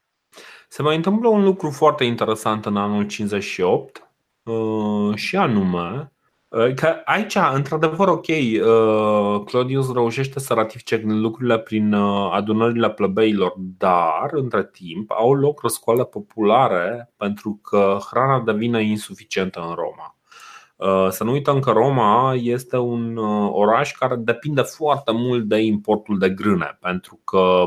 Se 0.68 0.82
mai 0.82 0.96
întâmplă 0.96 1.28
un 1.28 1.44
lucru 1.44 1.70
foarte 1.70 2.04
interesant 2.04 2.66
în 2.66 2.78
anul 2.78 3.08
58 3.08 4.10
uh, 4.44 5.16
și 5.16 5.36
anume 5.36 5.82
Uh, 5.90 6.08
că 6.76 7.02
aici, 7.06 7.38
într-adevăr, 7.54 8.08
ok, 8.08 8.28
uh, 8.28 9.44
Claudius 9.46 9.94
reușește 9.94 10.40
să 10.40 10.54
ratifice 10.54 11.02
lucrurile 11.06 11.60
prin 11.60 11.94
uh, 11.94 12.32
adunările 12.34 12.90
plăbeilor, 12.90 13.54
dar, 13.58 14.30
între 14.32 14.64
timp, 14.64 15.12
au 15.12 15.34
loc 15.34 15.62
răscoale 15.62 16.06
populare 16.06 17.12
pentru 17.18 17.60
că 17.64 17.98
hrana 18.10 18.40
devine 18.40 18.84
insuficientă 18.84 19.60
în 19.60 19.74
Roma. 19.76 20.16
Să 21.10 21.24
nu 21.24 21.32
uităm 21.32 21.60
că 21.60 21.72
Roma 21.72 22.34
este 22.36 22.78
un 22.78 23.18
oraș 23.52 23.92
care 23.92 24.16
depinde 24.16 24.62
foarte 24.62 25.12
mult 25.12 25.48
de 25.48 25.58
importul 25.58 26.18
de 26.18 26.30
grâne, 26.30 26.78
pentru 26.80 27.20
că 27.24 27.64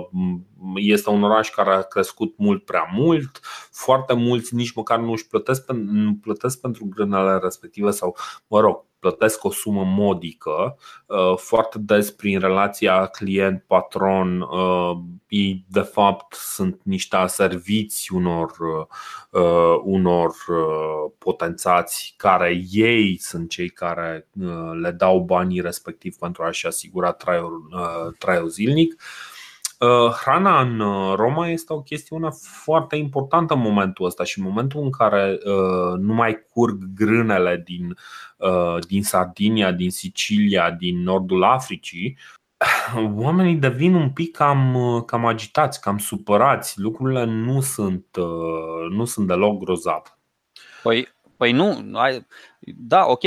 este 0.75 1.11
un 1.11 1.23
oraș 1.23 1.51
care 1.51 1.71
a 1.71 1.83
crescut 1.83 2.35
mult 2.37 2.65
prea 2.65 2.89
mult, 2.93 3.41
foarte 3.73 4.15
mulți 4.15 4.55
nici 4.55 4.75
măcar 4.75 4.99
nu 4.99 5.11
își 5.11 5.27
plătesc, 5.27 5.73
nu 5.73 6.15
plătesc 6.23 6.61
pentru 6.61 6.87
grânele 6.91 7.39
respective 7.43 7.91
sau, 7.91 8.17
mă 8.47 8.61
rog, 8.61 8.85
plătesc 9.05 9.45
o 9.45 9.51
sumă 9.51 9.85
modică. 9.85 10.79
Uh, 11.07 11.37
foarte 11.37 11.79
des 11.79 12.11
prin 12.11 12.39
relația 12.41 13.07
client-patron, 13.07 14.41
uh, 14.41 14.97
ei 15.29 15.65
de 15.69 15.81
fapt 15.81 16.35
sunt 16.35 16.81
niște 16.83 17.17
aserviți 17.17 18.13
unor, 18.13 18.51
uh, 19.31 19.81
unor 19.83 20.33
potențați 21.19 22.15
care 22.17 22.63
ei 22.71 23.19
sunt 23.21 23.51
cei 23.51 23.69
care 23.69 24.29
le 24.81 24.91
dau 24.91 25.21
banii 25.21 25.61
respectiv 25.61 26.17
pentru 26.17 26.43
a-și 26.43 26.67
asigura 26.67 27.13
traiul, 27.13 27.75
traiul 28.19 28.49
zilnic. 28.49 29.03
Hrana 30.23 30.61
în 30.61 30.79
Roma 31.15 31.49
este 31.49 31.73
o 31.73 31.83
chestiune 31.83 32.29
foarte 32.63 32.97
importantă 32.97 33.55
în 33.55 33.61
momentul 33.61 34.07
ăsta 34.07 34.25
și 34.25 34.39
în 34.39 34.45
momentul 34.45 34.83
în 34.83 34.91
care 34.91 35.39
nu 35.99 36.15
mai 36.15 36.47
curg 36.51 36.85
grânele 36.95 37.63
din, 37.65 37.97
din 38.89 39.03
Sardinia, 39.03 39.73
din 39.73 39.91
Sicilia, 39.91 40.71
din 40.71 41.03
nordul 41.03 41.45
Africii, 41.45 42.19
oamenii 43.17 43.55
devin 43.55 43.95
un 43.95 44.11
pic 44.11 44.37
cam, 44.37 45.03
cam 45.07 45.27
agitați, 45.27 45.81
cam 45.81 45.99
supărați. 45.99 46.81
Lucrurile 46.81 47.25
nu 47.25 47.61
sunt, 47.61 48.07
nu 48.91 49.05
sunt 49.05 49.27
deloc 49.27 49.59
grozave. 49.59 50.19
Păi, 50.83 51.09
păi 51.37 51.53
nu, 51.53 51.91
da, 52.61 53.05
ok, 53.07 53.23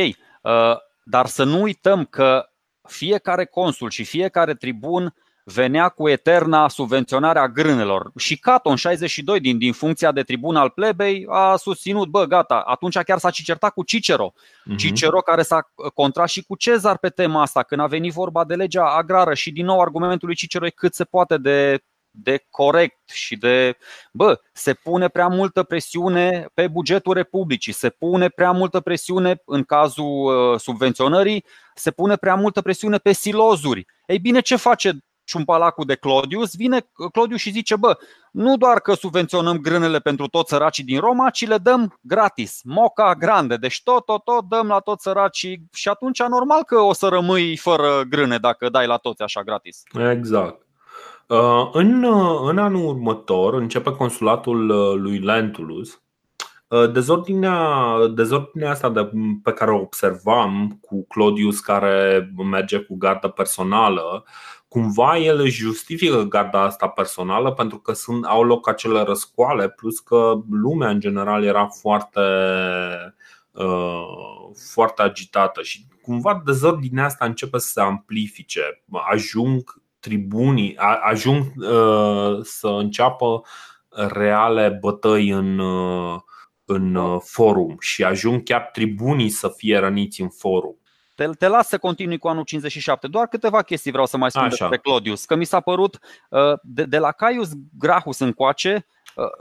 dar 1.03 1.25
să 1.25 1.43
nu 1.43 1.61
uităm 1.61 2.05
că 2.05 2.49
fiecare 2.87 3.45
consul 3.45 3.89
și 3.89 4.03
fiecare 4.03 4.53
tribun 4.53 5.13
venea 5.53 5.89
cu 5.89 6.09
eterna 6.09 6.67
subvenționare 6.67 7.39
a 7.39 7.47
grânelor. 7.47 8.11
Și 8.15 8.37
Cato, 8.37 8.69
în 8.69 8.75
62, 8.75 9.39
din, 9.39 9.57
din 9.57 9.73
funcția 9.73 10.11
de 10.11 10.21
tribun 10.21 10.55
al 10.55 10.69
plebei, 10.69 11.25
a 11.29 11.55
susținut, 11.55 12.07
bă, 12.07 12.25
gata, 12.25 12.63
atunci 12.65 12.97
chiar 12.97 13.17
s-a 13.17 13.29
cicertat 13.29 13.73
cu 13.73 13.83
Cicero. 13.83 14.33
Uh-huh. 14.33 14.75
Cicero 14.75 15.19
care 15.19 15.41
s-a 15.41 15.71
contrat 15.93 16.29
și 16.29 16.43
cu 16.43 16.55
Cezar 16.55 16.97
pe 16.97 17.09
tema 17.09 17.41
asta, 17.41 17.63
când 17.63 17.81
a 17.81 17.85
venit 17.85 18.13
vorba 18.13 18.45
de 18.45 18.55
legea 18.55 18.95
agrară 18.95 19.33
și 19.33 19.51
din 19.51 19.65
nou 19.65 19.81
argumentul 19.81 20.27
lui 20.27 20.37
Cicero 20.37 20.65
e 20.65 20.69
cât 20.69 20.93
se 20.93 21.03
poate 21.03 21.37
de 21.37 21.81
de 22.19 22.45
corect 22.49 23.09
și 23.09 23.35
de. 23.35 23.77
Bă, 24.11 24.39
se 24.53 24.73
pune 24.73 25.07
prea 25.07 25.27
multă 25.27 25.63
presiune 25.63 26.49
pe 26.53 26.67
bugetul 26.67 27.13
Republicii, 27.13 27.73
se 27.73 27.89
pune 27.89 28.29
prea 28.29 28.51
multă 28.51 28.79
presiune 28.79 29.41
în 29.45 29.63
cazul 29.63 30.51
uh, 30.53 30.59
subvenționării, 30.59 31.45
se 31.75 31.91
pune 31.91 32.15
prea 32.15 32.35
multă 32.35 32.61
presiune 32.61 32.97
pe 32.97 33.11
silozuri. 33.11 33.85
Ei 34.05 34.19
bine, 34.19 34.39
ce 34.39 34.55
face 34.55 34.97
ciumpalacul 35.27 35.85
de 35.85 35.95
Clodius, 35.95 36.55
vine 36.55 36.89
Clodius 37.11 37.39
și 37.39 37.51
zice, 37.51 37.75
bă, 37.75 37.97
nu 38.31 38.57
doar 38.57 38.79
că 38.79 38.93
subvenționăm 38.93 39.57
grânele 39.57 39.99
pentru 39.99 40.27
toți 40.27 40.49
săracii 40.49 40.83
din 40.83 40.99
Roma, 40.99 41.29
ci 41.29 41.47
le 41.47 41.57
dăm 41.57 41.97
gratis, 42.01 42.61
moca 42.63 43.15
grande, 43.15 43.55
deci 43.55 43.81
tot, 43.83 44.05
tot, 44.05 44.23
tot 44.23 44.43
dăm 44.49 44.67
la 44.67 44.79
toți 44.79 45.03
săracii 45.03 45.63
și 45.73 45.89
atunci 45.89 46.23
normal 46.23 46.63
că 46.63 46.79
o 46.79 46.93
să 46.93 47.07
rămâi 47.07 47.57
fără 47.57 48.01
grâne 48.09 48.37
dacă 48.37 48.69
dai 48.69 48.87
la 48.87 48.97
toți 48.97 49.21
așa 49.21 49.43
gratis. 49.43 49.83
Exact. 50.11 50.65
Uh, 51.27 51.69
în, 51.71 52.03
uh, 52.03 52.39
în 52.49 52.57
anul 52.57 52.85
următor 52.85 53.53
începe 53.53 53.91
consulatul 53.91 54.69
uh, 54.69 54.95
lui 54.95 55.17
Lentulus. 55.17 56.01
Dezordinea, 56.93 57.95
dezordinea 58.13 58.71
asta 58.71 58.89
de, 58.89 59.09
pe 59.43 59.51
care 59.51 59.71
o 59.71 59.79
observam 59.79 60.77
cu 60.81 61.05
Claudius 61.07 61.59
care 61.59 62.29
merge 62.49 62.77
cu 62.77 62.97
gardă 62.97 63.27
personală, 63.27 64.25
cumva 64.67 65.17
el 65.17 65.39
își 65.39 65.61
justifică 65.61 66.23
garda 66.23 66.61
asta 66.61 66.87
personală 66.87 67.51
pentru 67.51 67.77
că 67.77 67.93
sunt, 67.93 68.25
au 68.25 68.43
loc 68.43 68.69
acele 68.69 69.01
răscoale, 69.01 69.69
plus 69.69 69.99
că 69.99 70.33
lumea 70.49 70.89
în 70.89 70.99
general 70.99 71.43
era 71.43 71.67
foarte, 71.67 72.21
foarte 74.73 75.01
agitată 75.01 75.61
și 75.61 75.85
cumva 76.01 76.41
dezordinea 76.45 77.05
asta 77.05 77.25
începe 77.25 77.57
să 77.57 77.67
se 77.67 77.81
amplifice. 77.81 78.83
Ajung 79.11 79.81
tribunii 79.99 80.77
ajung 81.01 81.51
uh, 81.55 82.39
să 82.41 82.67
înceapă 82.67 83.41
reale 83.89 84.77
bătăi 84.81 85.29
în, 85.29 85.59
uh, 85.59 86.19
în 86.65 86.95
uh, 86.95 87.21
forum 87.23 87.75
și 87.79 88.03
ajung 88.03 88.43
chiar 88.43 88.69
tribunii 88.73 89.29
să 89.29 89.53
fie 89.57 89.77
răniți 89.77 90.21
în 90.21 90.29
forum. 90.29 90.77
Te, 91.17 91.27
te 91.27 91.47
las 91.47 91.67
să 91.67 91.77
continui 91.77 92.17
cu 92.17 92.27
anul 92.27 92.43
57. 92.43 93.07
Doar 93.07 93.27
câteva 93.27 93.61
chestii 93.61 93.91
vreau 93.91 94.05
să 94.05 94.17
mai 94.17 94.31
spun 94.31 94.43
Așa. 94.43 94.55
despre 94.57 94.77
Claudius. 94.77 95.25
Că 95.25 95.35
mi 95.35 95.45
s-a 95.45 95.59
părut 95.59 95.99
de, 96.61 96.83
de 96.83 96.97
la 96.97 97.11
Caius 97.11 97.49
Grahus 97.77 98.19
încoace, 98.19 98.87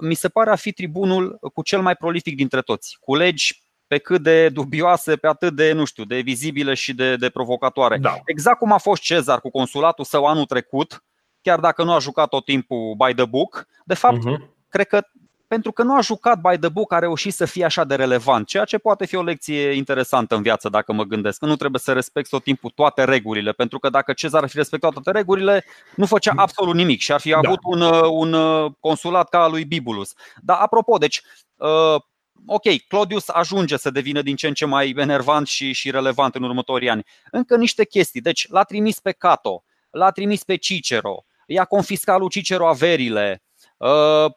mi 0.00 0.14
se 0.14 0.28
pare 0.28 0.50
a 0.50 0.54
fi 0.54 0.72
tribunul 0.72 1.38
cu 1.54 1.62
cel 1.62 1.80
mai 1.80 1.96
prolific 1.96 2.36
dintre 2.36 2.60
toți. 2.60 2.96
Cu 3.00 3.14
legi 3.14 3.62
pe 3.86 3.98
cât 3.98 4.22
de 4.22 4.48
dubioase, 4.48 5.16
pe 5.16 5.26
atât 5.26 5.54
de, 5.54 5.72
nu 5.72 5.84
știu, 5.84 6.04
de 6.04 6.20
vizibile 6.20 6.74
și 6.74 6.94
de, 6.94 7.16
de 7.16 7.28
provocatoare. 7.28 7.98
Da. 7.98 8.14
Exact 8.24 8.58
cum 8.58 8.72
a 8.72 8.78
fost 8.78 9.02
Cezar 9.02 9.40
cu 9.40 9.50
consulatul 9.50 10.04
său 10.04 10.24
anul 10.24 10.44
trecut, 10.44 11.04
chiar 11.42 11.60
dacă 11.60 11.84
nu 11.84 11.92
a 11.92 11.98
jucat 11.98 12.28
tot 12.28 12.44
timpul 12.44 12.94
by 13.06 13.14
the 13.14 13.24
book, 13.24 13.66
de 13.84 13.94
fapt, 13.94 14.18
uh-huh. 14.18 14.48
cred 14.68 14.86
că 14.86 15.02
pentru 15.48 15.72
că 15.72 15.82
nu 15.82 15.94
a 15.96 16.00
jucat 16.00 16.40
by 16.40 16.58
the 16.58 16.68
book 16.68 16.92
a 16.92 16.98
reușit 16.98 17.34
să 17.34 17.44
fie 17.44 17.64
așa 17.64 17.84
de 17.84 17.94
relevant, 17.94 18.46
ceea 18.46 18.64
ce 18.64 18.78
poate 18.78 19.06
fi 19.06 19.16
o 19.16 19.22
lecție 19.22 19.70
interesantă 19.70 20.34
în 20.34 20.42
viață 20.42 20.68
dacă 20.68 20.92
mă 20.92 21.04
gândesc. 21.04 21.38
Că 21.38 21.46
nu 21.46 21.56
trebuie 21.56 21.80
să 21.80 21.92
respecti 21.92 22.30
tot 22.30 22.42
timpul 22.42 22.70
toate 22.74 23.04
regulile, 23.04 23.52
pentru 23.52 23.78
că 23.78 23.88
dacă 23.88 24.12
Cezar 24.12 24.42
ar 24.42 24.48
fi 24.48 24.56
respectat 24.56 24.92
toate 24.92 25.10
regulile, 25.10 25.64
nu 25.96 26.06
făcea 26.06 26.32
absolut 26.36 26.74
nimic 26.74 27.00
și 27.00 27.12
ar 27.12 27.20
fi 27.20 27.30
da. 27.30 27.36
avut 27.36 27.58
un, 27.62 27.80
un 28.10 28.36
consulat 28.80 29.28
ca 29.28 29.42
al 29.42 29.50
lui 29.50 29.64
Bibulus. 29.64 30.12
Dar 30.42 30.56
apropo, 30.60 30.98
deci 30.98 31.22
uh, 31.56 32.00
ok, 32.46 32.86
Claudius 32.88 33.28
ajunge 33.28 33.76
să 33.76 33.90
devină 33.90 34.22
din 34.22 34.36
ce 34.36 34.46
în 34.46 34.54
ce 34.54 34.64
mai 34.64 34.94
enervant 34.96 35.46
și, 35.46 35.72
și 35.72 35.90
relevant 35.90 36.34
în 36.34 36.42
următorii 36.42 36.90
ani. 36.90 37.04
Încă 37.30 37.56
niște 37.56 37.84
chestii. 37.84 38.20
Deci 38.20 38.46
l-a 38.48 38.62
trimis 38.62 39.00
pe 39.00 39.12
Cato, 39.12 39.64
l-a 39.90 40.10
trimis 40.10 40.44
pe 40.44 40.56
Cicero, 40.56 41.24
i-a 41.46 41.64
confiscat 41.64 42.18
lui 42.18 42.28
Cicero 42.28 42.68
averile, 42.68 43.42
uh, 43.76 44.32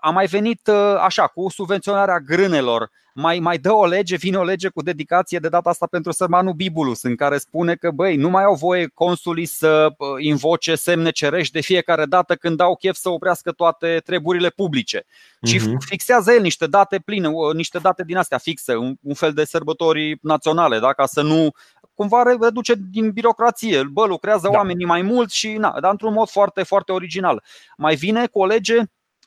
a 0.00 0.10
mai 0.10 0.26
venit 0.26 0.66
uh, 0.66 0.96
așa 1.00 1.26
cu 1.26 1.48
subvenționarea 1.48 2.18
grânelor. 2.18 2.90
Mai, 3.14 3.38
mai 3.38 3.58
dă 3.58 3.72
o 3.72 3.86
lege, 3.86 4.16
vine 4.16 4.36
o 4.36 4.44
lege 4.44 4.68
cu 4.68 4.82
dedicație 4.82 5.38
de 5.38 5.48
data 5.48 5.70
asta 5.70 5.86
pentru 5.86 6.12
sărmanul 6.12 6.52
Bibulus, 6.52 7.02
în 7.02 7.16
care 7.16 7.38
spune 7.38 7.74
că 7.74 7.90
băi, 7.90 8.16
nu 8.16 8.28
mai 8.28 8.44
au 8.44 8.54
voie 8.54 8.90
consulii 8.94 9.46
să 9.46 9.88
uh, 9.98 10.08
invoce 10.18 10.74
semne 10.74 11.10
cerești 11.10 11.52
de 11.52 11.60
fiecare 11.60 12.04
dată 12.04 12.34
când 12.34 12.60
au 12.60 12.76
chef 12.76 12.96
să 12.96 13.08
oprească 13.08 13.52
toate 13.52 14.00
treburile 14.04 14.48
publice, 14.48 15.06
ci 15.42 15.56
uh-huh. 15.56 15.74
fixează 15.78 16.32
el 16.32 16.40
niște 16.40 16.66
date 16.66 16.98
pline, 17.04 17.28
uh, 17.28 17.54
niște 17.54 17.78
date 17.78 18.02
din 18.02 18.16
astea 18.16 18.38
fixe, 18.38 18.76
un, 18.76 18.94
un 19.02 19.14
fel 19.14 19.32
de 19.32 19.44
sărbători 19.44 20.18
naționale, 20.22 20.78
da? 20.78 20.92
ca 20.92 21.06
să 21.06 21.22
nu 21.22 21.50
cumva 21.94 22.22
reduce 22.40 22.74
din 22.90 23.10
birocrație. 23.10 23.82
Bă, 23.82 24.06
lucrează 24.06 24.48
da. 24.50 24.58
oamenii 24.58 24.86
mai 24.86 25.02
mult 25.02 25.30
și 25.30 25.52
na, 25.52 25.80
dar 25.80 25.90
într-un 25.90 26.12
mod 26.12 26.28
foarte, 26.28 26.62
foarte 26.62 26.92
original. 26.92 27.42
Mai 27.76 27.94
vine 27.94 28.26
cu 28.26 28.38
o 28.38 28.46
lege 28.46 28.82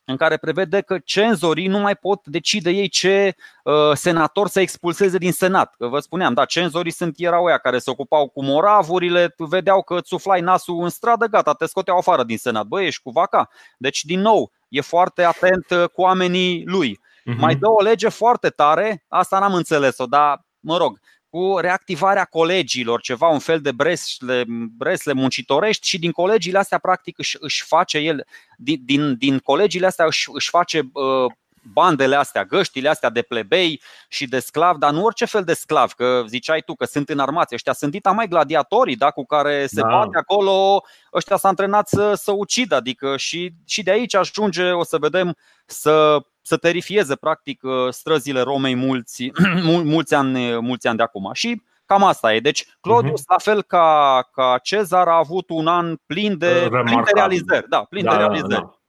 în 0.06 0.18
care 0.18 0.38
prevede 0.38 0.82
că 0.82 0.98
cenzorii 0.98 1.68
nu 1.68 1.80
mai 1.80 1.96
pot 1.96 2.28
decide 2.28 2.70
ei 2.70 2.88
ce 2.88 3.36
uh, 3.64 3.74
senator 3.94 4.48
să 4.48 4.60
expulseze 4.60 5.18
din 5.18 5.32
senat. 5.32 5.76
Că 5.78 5.88
vă 5.88 6.00
spuneam, 6.00 6.34
da, 6.34 6.46
cenzorii 6.46 6.92
sunt 6.92 7.14
erau 7.18 7.46
ăia 7.46 7.58
care 7.58 7.80
se 7.80 7.90
ocupau 7.90 8.28
cu 8.28 8.44
moravurile, 8.44 9.34
vedeau 9.38 9.84
că 9.84 9.96
îți 9.96 10.08
suflai 10.08 10.42
nasul 10.42 10.84
în 10.84 10.90
stradă, 10.90 11.26
gata, 11.26 11.54
te 11.54 11.66
scoteau 11.66 11.98
afară 11.98 12.24
din 12.24 12.38
senat. 12.38 12.66
Băi, 12.66 12.86
ești 12.86 13.02
cu 13.02 13.10
vaca. 13.10 13.50
Deci, 13.78 14.04
din 14.04 14.20
nou, 14.20 14.52
e 14.68 14.82
foarte 14.82 15.24
atent 15.24 15.66
uh, 15.70 15.84
cu 15.90 16.02
oamenii 16.02 16.64
lui. 16.66 17.00
Uh-huh. 17.00 17.38
Mai 17.38 17.56
dă 17.56 17.70
o 17.70 17.82
lege 17.82 18.10
foarte 18.10 18.50
tare, 18.50 19.06
asta 19.08 19.40
n-am 19.40 19.54
înțeles-o, 19.54 20.06
dar 20.06 20.46
mă 20.60 20.78
rog, 20.78 21.00
cu 21.34 21.58
reactivarea 21.58 22.26
colegiilor, 22.26 23.02
ceva, 23.02 23.28
un 23.28 23.40
fel 23.40 23.62
de 23.62 23.72
bresle, 23.72 24.44
bresle 24.78 25.14
muncitorești 25.14 25.88
și 25.88 26.00
din 26.00 26.12
colegiile 26.12 26.58
astea 26.58 26.78
practic 26.78 27.18
își, 27.18 27.38
își 27.40 27.64
face 27.64 27.98
el, 27.98 28.26
din, 28.58 28.82
din, 28.86 29.16
din 29.18 29.40
colegiile 29.40 29.86
astea 29.86 30.06
își, 30.06 30.30
își 30.34 30.50
face 30.50 30.80
uh, 30.94 31.32
bandele 31.74 32.16
astea, 32.16 32.46
găștile 32.46 32.90
astea 32.90 33.10
de 33.10 33.22
plebei 33.22 33.82
și 34.08 34.28
de 34.28 34.40
sclavi, 34.40 34.80
dar 34.80 34.92
nu 34.92 35.04
orice 35.04 35.26
fel 35.26 35.44
de 35.44 35.54
sclav, 35.54 35.92
că 35.92 36.24
ziceai 36.28 36.62
tu 36.62 36.76
că 36.76 36.86
sunt 36.86 37.10
înarmați, 37.10 37.54
ăștia 37.54 37.74
sunt 37.74 37.92
dita 37.92 38.12
mai 38.12 38.28
gladiatorii 38.28 38.96
da, 38.96 39.12
cu 39.12 39.26
care 39.26 39.66
se 39.66 39.82
da. 39.82 39.88
bate 39.88 40.18
acolo, 40.18 40.84
ăștia 41.14 41.38
s-au 41.38 41.50
antrenat 41.50 41.88
să, 41.88 42.14
să 42.14 42.32
ucidă, 42.32 42.76
adică 42.76 43.18
și, 43.18 43.54
și 43.66 43.84
de 43.84 43.92
aici 43.92 44.16
ajunge, 44.16 44.72
o 44.72 44.84
să 44.84 44.98
vedem, 44.98 45.36
să 45.66 46.24
să 46.46 46.58
terifieze 46.58 47.16
practic 47.16 47.64
uh, 47.64 47.74
străzile 47.90 48.42
Romei 48.42 48.76
mulți, 48.76 49.32
mulți, 49.84 50.14
ani, 50.14 50.60
mulți 50.60 50.88
ani 50.88 50.98
de 50.98 51.04
acum. 51.04 51.30
Și 51.34 51.62
cam 51.86 52.04
asta 52.04 52.34
e. 52.34 52.40
Deci 52.40 52.66
Claudius, 52.82 53.22
uh-huh. 53.22 53.28
la 53.28 53.38
fel 53.38 53.62
ca, 53.62 54.30
ca 54.32 54.60
Cezar, 54.64 55.08
a 55.08 55.18
avut 55.18 55.50
un 55.50 55.68
an 55.68 55.96
plin 56.06 56.38
de, 56.38 56.68
plin 56.70 57.04
de 57.04 57.12
realizări. 57.14 57.70
Da, 57.70 57.84
plin 57.90 58.04
da, 58.04 58.12
de 58.12 58.18
realizări. 58.18 58.50
Da. 58.50 58.58
Uh, 58.58 58.83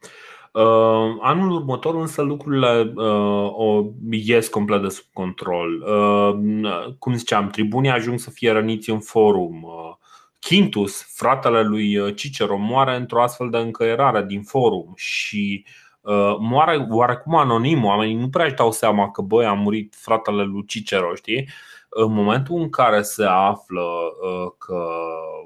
anul 1.21 1.51
următor 1.51 1.95
însă 1.95 2.23
lucrurile 2.23 2.93
uh, 2.95 3.51
o 3.53 3.85
ies 4.11 4.49
complet 4.49 4.83
de 4.83 4.89
sub 4.89 5.07
control. 5.13 5.83
Uh, 5.83 6.95
cum 6.99 7.15
ziceam, 7.15 7.49
tribunii 7.49 7.91
ajung 7.91 8.19
să 8.19 8.31
fie 8.31 8.51
răniți 8.51 8.91
în 8.91 9.01
forum. 9.01 9.63
Uh, 9.63 9.97
Quintus, 10.49 11.15
fratele 11.15 11.63
lui 11.63 12.15
Cicero, 12.15 12.57
moare 12.57 12.97
într-o 12.97 13.23
astfel 13.23 13.51
de 13.51 13.59
încăierare 13.59 14.25
din 14.25 14.43
forum 14.43 14.93
și 14.97 15.65
uh, 15.67 15.73
Uh, 16.05 16.37
moare 16.39 16.87
oarecum 16.91 17.35
anonim, 17.37 17.85
oamenii 17.85 18.15
nu 18.15 18.29
prea 18.29 18.45
își 18.45 18.55
dau 18.55 18.73
seama 18.73 19.11
că 19.11 19.23
băi, 19.23 19.47
a 19.47 19.53
murit 19.53 19.95
fratele 19.99 20.43
lui 20.43 20.65
Cicero, 20.67 21.15
știi? 21.15 21.49
În 21.89 22.13
momentul 22.13 22.57
în 22.61 22.71
care 22.71 23.03
se 23.03 23.25
află 23.25 23.83
uh, 23.83 24.53
că 24.59 24.87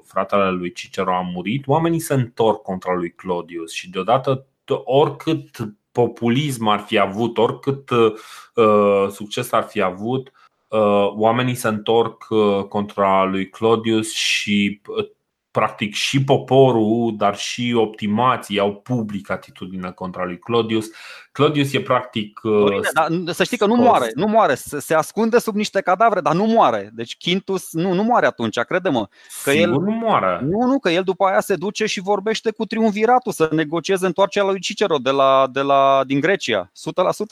fratele 0.03 0.49
lui 0.49 0.71
Cicero 0.71 1.15
a 1.15 1.21
murit, 1.21 1.67
oamenii 1.67 1.99
se 1.99 2.13
întorc 2.13 2.61
contra 2.61 2.93
lui 2.93 3.11
Claudius 3.11 3.71
și 3.71 3.89
deodată 3.89 4.47
oricât 4.71 5.49
populism 5.91 6.67
ar 6.67 6.79
fi 6.79 6.97
avut, 6.97 7.37
oricât 7.37 7.89
uh, 7.89 9.07
succes 9.09 9.51
ar 9.51 9.63
fi 9.63 9.81
avut, 9.81 10.31
uh, 10.67 11.07
oamenii 11.15 11.55
se 11.55 11.67
întorc 11.67 12.25
uh, 12.29 12.63
contra 12.63 13.23
lui 13.23 13.49
Claudius 13.49 14.13
și 14.13 14.81
uh, 14.87 15.09
practic 15.51 15.93
și 15.93 16.23
poporul, 16.23 17.13
dar 17.17 17.37
și 17.37 17.73
optimații 17.77 18.59
au 18.59 18.75
public 18.75 19.29
atitudinea 19.29 19.91
contra 19.91 20.25
lui 20.25 20.39
Claudius. 20.39 20.87
Claudius 21.31 21.73
e 21.73 21.81
practic. 21.81 22.39
Uh, 22.43 22.51
Dorine, 22.51 22.89
dar 22.93 23.33
să 23.33 23.43
știi 23.43 23.57
că 23.57 23.65
nu 23.65 23.75
moare, 23.75 24.11
nu 24.15 24.27
moare, 24.27 24.53
se 24.55 24.93
ascunde 24.93 25.39
sub 25.39 25.55
niște 25.55 25.81
cadavre, 25.81 26.21
dar 26.21 26.33
nu 26.33 26.45
moare. 26.45 26.89
Deci 26.93 27.17
Quintus 27.17 27.73
nu, 27.73 27.93
nu 27.93 28.03
moare 28.03 28.25
atunci, 28.25 28.59
crede-mă. 28.59 29.07
Că 29.43 29.51
Sigur 29.51 29.67
el, 29.67 29.79
nu 29.79 29.91
moare. 29.91 30.39
Nu, 30.41 30.67
nu, 30.67 30.79
că 30.79 30.89
el 30.89 31.03
după 31.03 31.25
aia 31.25 31.39
se 31.39 31.55
duce 31.55 31.85
și 31.85 31.99
vorbește 31.99 32.51
cu 32.51 32.65
triumviratul 32.65 33.31
să 33.31 33.49
negocieze 33.51 34.05
întoarcerea 34.05 34.49
lui 34.49 34.59
Cicero 34.59 34.97
de 34.97 35.09
la, 35.11 35.47
de 35.51 35.61
la, 35.61 36.03
din 36.05 36.19
Grecia. 36.19 36.71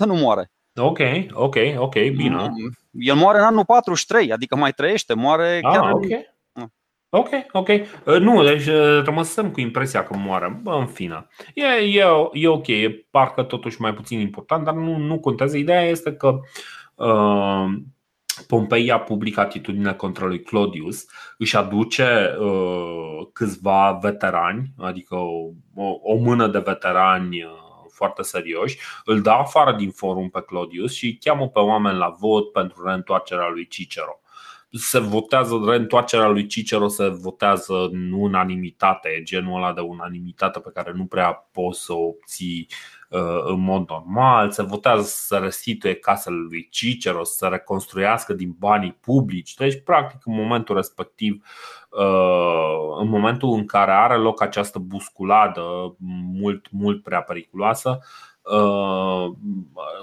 100% 0.03 0.05
nu 0.05 0.15
moare. 0.15 0.51
Ok, 0.75 0.99
ok, 1.31 1.55
ok, 1.77 1.93
bine. 1.93 2.51
El 2.91 3.15
moare 3.15 3.37
în 3.37 3.43
anul 3.43 3.65
43, 3.65 4.31
adică 4.31 4.55
mai 4.55 4.71
trăiește, 4.71 5.13
moare 5.13 5.59
ah, 5.63 5.71
chiar. 5.73 5.91
Okay. 5.91 6.35
Ok, 7.09 7.29
ok. 7.51 7.67
Uh, 7.67 8.19
nu, 8.19 8.43
deci 8.43 8.65
uh, 8.65 9.01
rămăsăm 9.03 9.51
cu 9.51 9.59
impresia 9.59 10.03
că 10.03 10.17
moare. 10.17 10.59
Bă, 10.61 10.71
în 10.71 10.87
fine. 10.87 11.27
E, 11.53 11.65
e, 11.65 12.03
e 12.33 12.47
ok, 12.47 12.67
e 12.67 13.05
parcă 13.11 13.43
totuși 13.43 13.81
mai 13.81 13.93
puțin 13.93 14.19
important, 14.19 14.63
dar 14.63 14.73
nu, 14.73 14.97
nu 14.97 15.19
contează. 15.19 15.57
Ideea 15.57 15.81
este 15.81 16.13
că 16.13 16.39
uh, 16.95 17.65
Pompei 18.47 18.91
a 18.91 18.99
publicat 18.99 19.45
atitudinea 19.45 19.95
contra 19.95 20.25
lui 20.25 20.41
Claudius, 20.41 21.05
își 21.37 21.57
aduce 21.57 22.35
uh, 22.39 23.27
câțiva 23.33 23.99
veterani, 24.01 24.73
adică 24.77 25.15
o, 25.15 25.49
o, 25.75 25.99
o 26.01 26.15
mână 26.15 26.47
de 26.47 26.59
veterani 26.59 27.43
uh, 27.43 27.51
foarte 27.89 28.21
serioși, 28.21 28.79
îl 29.05 29.21
dă 29.21 29.29
afară 29.29 29.75
din 29.75 29.91
forum 29.91 30.29
pe 30.29 30.41
Claudius 30.41 30.93
și 30.93 31.17
cheamă 31.17 31.47
pe 31.47 31.59
oameni 31.59 31.97
la 31.97 32.15
vot 32.19 32.51
pentru 32.51 32.83
reîntoarcerea 32.85 33.47
lui 33.47 33.67
Cicero 33.67 34.21
se 34.77 34.99
votează 34.99 35.61
reîntoarcerea 35.65 36.27
lui 36.27 36.45
Cicero 36.45 36.87
se 36.87 37.07
votează 37.07 37.73
în 37.91 38.11
unanimitate, 38.11 39.21
genul 39.23 39.55
ăla 39.55 39.73
de 39.73 39.81
unanimitate 39.81 40.59
pe 40.59 40.71
care 40.73 40.91
nu 40.95 41.05
prea 41.05 41.47
poți 41.51 41.83
să 41.83 41.93
o 41.93 42.07
obții 42.07 42.67
uh, 43.09 43.43
în 43.45 43.59
mod 43.59 43.89
normal, 43.89 44.51
se 44.51 44.63
votează 44.63 45.03
să 45.03 45.37
restituie 45.37 45.95
casele 45.95 46.35
lui 46.49 46.67
Cicero, 46.71 47.23
să 47.23 47.33
se 47.37 47.47
reconstruiască 47.47 48.33
din 48.33 48.55
banii 48.59 48.97
publici. 49.01 49.53
Deci, 49.53 49.81
practic, 49.83 50.19
în 50.25 50.33
momentul 50.35 50.75
respectiv, 50.75 51.43
uh, 51.89 52.99
în 52.99 53.09
momentul 53.09 53.53
în 53.53 53.65
care 53.65 53.91
are 53.91 54.17
loc 54.17 54.41
această 54.41 54.79
busculadă 54.79 55.95
mult, 56.33 56.67
mult 56.71 57.03
prea 57.03 57.21
periculoasă, 57.21 57.99
Uh, 57.99 58.26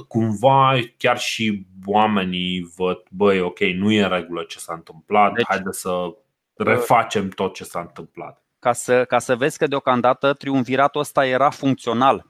cumva 0.09 0.79
chiar 0.97 1.19
și 1.19 1.67
oamenii 1.87 2.73
văd, 2.77 3.03
băi, 3.11 3.41
ok, 3.41 3.59
nu 3.59 3.93
e 3.93 4.03
în 4.03 4.09
regulă 4.09 4.43
ce 4.43 4.59
s-a 4.59 4.75
întâmplat, 4.75 5.33
deci, 5.33 5.45
haide 5.49 5.73
să 5.73 6.15
refacem 6.55 7.29
tot 7.29 7.55
ce 7.55 7.65
s-a 7.65 7.81
întâmplat. 7.81 8.43
Ca 8.59 8.73
să, 8.73 9.05
ca 9.05 9.19
să 9.19 9.37
vezi 9.37 9.59
că 9.59 9.67
deocamdată 9.67 10.33
triumviratul 10.33 11.01
ăsta 11.01 11.27
era 11.27 11.51
funcțional. 11.51 12.27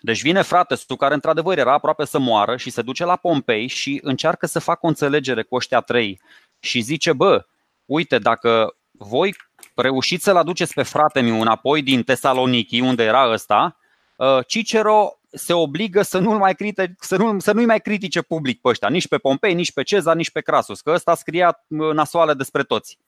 Deci 0.00 0.22
vine 0.22 0.42
frate 0.42 0.74
tu 0.86 0.96
care 0.96 1.14
într-adevăr 1.14 1.58
era 1.58 1.72
aproape 1.72 2.04
să 2.04 2.18
moară 2.18 2.56
și 2.56 2.70
se 2.70 2.82
duce 2.82 3.04
la 3.04 3.16
Pompei 3.16 3.66
și 3.66 4.00
încearcă 4.02 4.46
să 4.46 4.58
facă 4.58 4.80
o 4.82 4.88
înțelegere 4.88 5.42
cu 5.42 5.54
ăștia 5.54 5.80
trei 5.80 6.20
și 6.58 6.80
zice, 6.80 7.12
bă, 7.12 7.46
uite, 7.84 8.18
dacă 8.18 8.76
voi 8.90 9.34
reușiți 9.74 10.24
să-l 10.24 10.36
aduceți 10.36 10.74
pe 10.74 10.82
fratele 10.82 11.30
meu 11.30 11.40
înapoi 11.40 11.82
din 11.82 12.02
Tesaloniki, 12.02 12.80
unde 12.80 13.02
era 13.02 13.32
ăsta, 13.32 13.76
uh, 14.16 14.46
Cicero 14.46 15.18
se 15.32 15.52
obligă 15.52 16.02
să 16.02 16.18
nu-l 16.18 16.38
mai 16.38 16.54
critice, 16.54 16.94
să, 16.98 17.16
nu, 17.16 17.38
să 17.38 17.52
nu-i 17.52 17.64
mai 17.64 17.80
critique 17.80 18.22
public 18.22 18.60
pe 18.60 18.68
ăștia, 18.68 18.88
nici 18.88 19.08
pe 19.08 19.18
Pompei, 19.18 19.54
nici 19.54 19.72
pe 19.72 19.82
Cezar, 19.82 20.16
nici 20.16 20.30
pe 20.30 20.40
Crasus, 20.40 20.80
că 20.80 20.90
ăsta 20.90 21.14
scria 21.14 21.64
nasoale 21.68 22.34
despre 22.34 22.62
toți. 22.62 22.98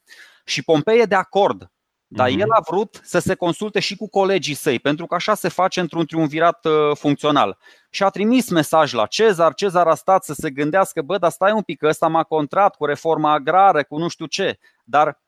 Și 0.44 0.62
Pompei 0.62 1.00
e 1.00 1.04
de 1.04 1.14
acord, 1.14 1.70
dar 2.06 2.28
mm-hmm. 2.28 2.40
el 2.40 2.50
a 2.50 2.60
vrut 2.70 3.00
să 3.02 3.18
se 3.18 3.34
consulte 3.34 3.80
și 3.80 3.96
cu 3.96 4.08
colegii 4.08 4.54
săi, 4.54 4.78
pentru 4.78 5.06
că 5.06 5.14
așa 5.14 5.34
se 5.34 5.48
face 5.48 5.80
într-un 5.80 6.06
triumvirat 6.06 6.64
uh, 6.64 6.96
funcțional. 6.96 7.58
Și 7.90 8.02
a 8.02 8.08
trimis 8.08 8.50
mesaj 8.50 8.92
la 8.92 9.06
Cezar, 9.06 9.54
Cezar 9.54 9.86
a 9.86 9.94
stat 9.94 10.24
să 10.24 10.34
se 10.34 10.50
gândească, 10.50 11.02
bă, 11.02 11.18
dar 11.18 11.30
stai 11.30 11.52
un 11.52 11.62
pic, 11.62 11.78
că 11.78 11.86
ăsta 11.86 12.08
m-a 12.08 12.22
contrat 12.22 12.74
cu 12.74 12.84
reforma 12.84 13.32
agrară, 13.32 13.82
cu 13.82 13.98
nu 13.98 14.08
știu 14.08 14.26
ce, 14.26 14.58
dar 14.84 15.22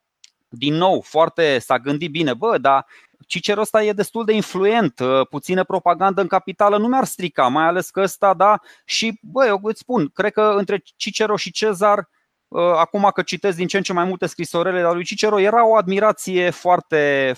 din 0.49 0.75
nou, 0.75 1.01
foarte 1.01 1.59
s-a 1.59 1.79
gândit 1.79 2.11
bine, 2.11 2.35
bă, 2.35 2.59
dar 2.59 2.87
Cicero 3.27 3.61
ăsta 3.61 3.83
e 3.83 3.93
destul 3.93 4.25
de 4.25 4.33
influent, 4.33 4.99
uh, 4.99 5.27
puțină 5.31 5.65
propagandă 5.65 6.21
în 6.21 6.27
capitală 6.27 6.79
nu 6.79 6.87
mi-ar 6.87 7.05
strica, 7.05 7.49
mai 7.49 7.65
ales 7.65 7.91
că 7.91 8.01
ăsta, 8.01 8.35
da, 8.35 8.61
și 8.85 9.19
bă, 9.23 9.47
eu 9.47 9.61
îți 9.63 9.81
spun, 9.81 10.09
cred 10.15 10.33
că 10.33 10.55
între 10.57 10.83
Cicero 10.97 11.37
și 11.37 11.51
Cezar, 11.51 12.09
uh, 12.49 12.63
acum 12.77 13.11
că 13.15 13.23
citesc 13.23 13.57
din 13.57 13.67
ce 13.67 13.77
în 13.77 13.83
ce 13.83 13.93
mai 13.93 14.05
multe 14.05 14.27
scrisorele 14.27 14.81
ale 14.81 14.95
lui 14.95 15.05
Cicero, 15.05 15.41
era 15.41 15.67
o 15.67 15.77
admirație 15.77 16.51
foarte, 16.51 17.35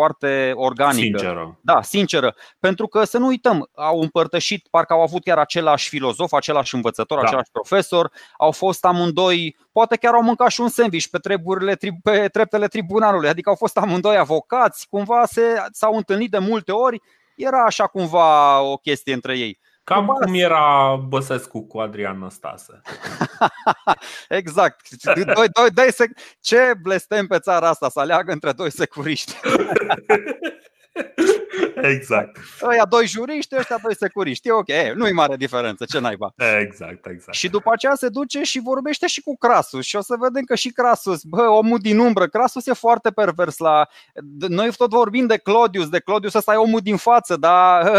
foarte 0.00 0.52
organică. 0.54 1.18
Sinceră. 1.18 1.58
Da, 1.60 1.82
sinceră. 1.82 2.34
Pentru 2.58 2.86
că 2.86 3.04
să 3.04 3.18
nu 3.18 3.26
uităm, 3.26 3.68
au 3.74 4.00
împărtășit, 4.00 4.68
parcă 4.70 4.92
au 4.92 5.02
avut 5.02 5.22
chiar 5.22 5.38
același 5.38 5.88
filozof, 5.88 6.32
același 6.32 6.74
învățător, 6.74 7.18
da. 7.18 7.26
același 7.26 7.50
profesor, 7.52 8.10
au 8.38 8.50
fost 8.50 8.84
amândoi, 8.84 9.56
poate 9.72 9.96
chiar 9.96 10.14
au 10.14 10.22
mâncat 10.22 10.50
și 10.50 10.60
un 10.60 10.68
sandwich 10.68 11.06
pe, 11.06 11.18
treburile, 11.18 11.78
pe 12.02 12.28
treptele 12.28 12.66
tribunalului, 12.66 13.28
adică 13.28 13.48
au 13.48 13.54
fost 13.54 13.76
amândoi 13.76 14.16
avocați, 14.16 14.86
cumva 14.88 15.24
se, 15.26 15.42
s-au 15.70 15.96
întâlnit 15.96 16.30
de 16.30 16.38
multe 16.38 16.72
ori, 16.72 17.00
era 17.36 17.64
așa 17.64 17.86
cumva 17.86 18.60
o 18.60 18.76
chestie 18.76 19.12
între 19.12 19.38
ei. 19.38 19.58
Cam 19.90 20.06
După 20.06 20.18
cum 20.24 20.34
era 20.34 20.96
Băsescu 21.08 21.66
cu 21.66 21.78
Adrian 21.78 22.18
Năstase. 22.18 22.80
exact. 24.28 25.04
Doi, 25.14 25.48
doi, 25.48 25.70
doi 25.74 25.88
sec- 25.92 26.36
Ce 26.40 26.72
blestem 26.82 27.26
pe 27.26 27.38
țara 27.38 27.68
asta 27.68 27.88
să 27.88 28.00
aleagă 28.00 28.32
între 28.32 28.52
doi 28.52 28.70
securiști. 28.70 29.34
Exact. 31.82 32.36
Ăia 32.62 32.84
doi 32.84 33.06
juriști, 33.06 33.56
ăștia 33.56 33.78
doi 33.82 33.96
securiști. 33.96 34.48
E 34.48 34.52
ok, 34.52 34.68
nu-i 34.94 35.12
mare 35.12 35.36
diferență, 35.36 35.84
ce 35.84 35.98
naiba. 35.98 36.32
Exact, 36.60 37.06
exact. 37.06 37.34
Și 37.34 37.48
după 37.48 37.70
aceea 37.72 37.94
se 37.94 38.08
duce 38.08 38.42
și 38.42 38.60
vorbește 38.60 39.06
și 39.06 39.20
cu 39.20 39.36
Crasus 39.36 39.84
și 39.84 39.96
o 39.96 40.00
să 40.00 40.14
vedem 40.18 40.42
că 40.44 40.54
și 40.54 40.68
Crasus, 40.68 41.22
bă, 41.22 41.42
omul 41.42 41.78
din 41.78 41.98
umbră, 41.98 42.26
Crasus 42.26 42.66
e 42.66 42.72
foarte 42.72 43.10
pervers 43.10 43.58
la... 43.58 43.88
Noi 44.48 44.70
tot 44.76 44.90
vorbim 44.90 45.26
de 45.26 45.36
Claudius, 45.36 45.88
de 45.88 46.00
Claudius 46.00 46.34
ăsta 46.34 46.52
e 46.52 46.56
omul 46.56 46.80
din 46.80 46.96
față, 46.96 47.36
dar 47.36 47.92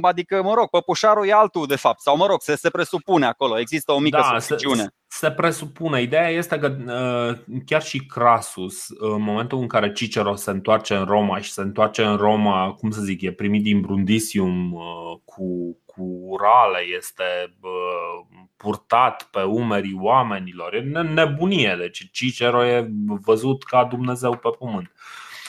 adică, 0.00 0.42
mă 0.42 0.54
rog, 0.54 0.68
păpușarul 0.68 1.26
e 1.26 1.32
altul 1.32 1.66
de 1.66 1.76
fapt, 1.76 2.00
sau 2.00 2.16
mă 2.16 2.26
rog, 2.26 2.42
se, 2.42 2.56
se 2.56 2.70
presupune 2.70 3.26
acolo, 3.26 3.58
există 3.58 3.92
o 3.92 3.98
mică 3.98 4.18
da, 4.30 4.38
suspiciune. 4.38 4.82
Se, 4.82 4.88
se 5.16 5.30
presupune. 5.30 6.02
Ideea 6.02 6.28
este 6.28 6.58
că 6.58 6.76
uh, 6.86 7.58
chiar 7.66 7.82
și 7.82 8.06
Crasus, 8.06 8.88
în 8.88 9.22
momentul 9.22 9.58
în 9.58 9.66
care 9.66 9.92
Cicero 9.92 10.34
se 10.34 10.50
întoarce 10.50 10.94
în 10.94 11.04
Roma 11.04 11.40
și 11.40 11.52
se 11.52 11.60
întoarce 11.60 12.04
în 12.04 12.16
Roma, 12.16 12.72
cum 12.72 12.90
să 12.90 13.00
zic, 13.00 13.22
e 13.22 13.32
primit 13.32 13.62
din 13.62 13.80
Brundisium 13.80 14.72
uh, 14.72 14.82
cu, 15.24 15.78
cu 15.86 16.02
urale, 16.02 16.78
este 16.96 17.56
uh, 17.60 18.38
purtat 18.56 19.28
pe 19.30 19.42
umerii 19.42 19.98
oamenilor, 20.00 20.74
e 20.74 20.80
nebunie. 21.02 21.76
Deci 21.78 22.10
Cicero 22.10 22.64
e 22.64 22.90
văzut 23.04 23.64
ca 23.64 23.84
Dumnezeu 23.84 24.36
pe 24.36 24.48
pământ. 24.58 24.92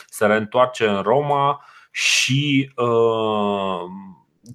Se 0.07 0.26
reîntoarce 0.26 0.88
în 0.88 1.01
Roma 1.01 1.65
și 1.91 2.72
uh, 2.76 3.82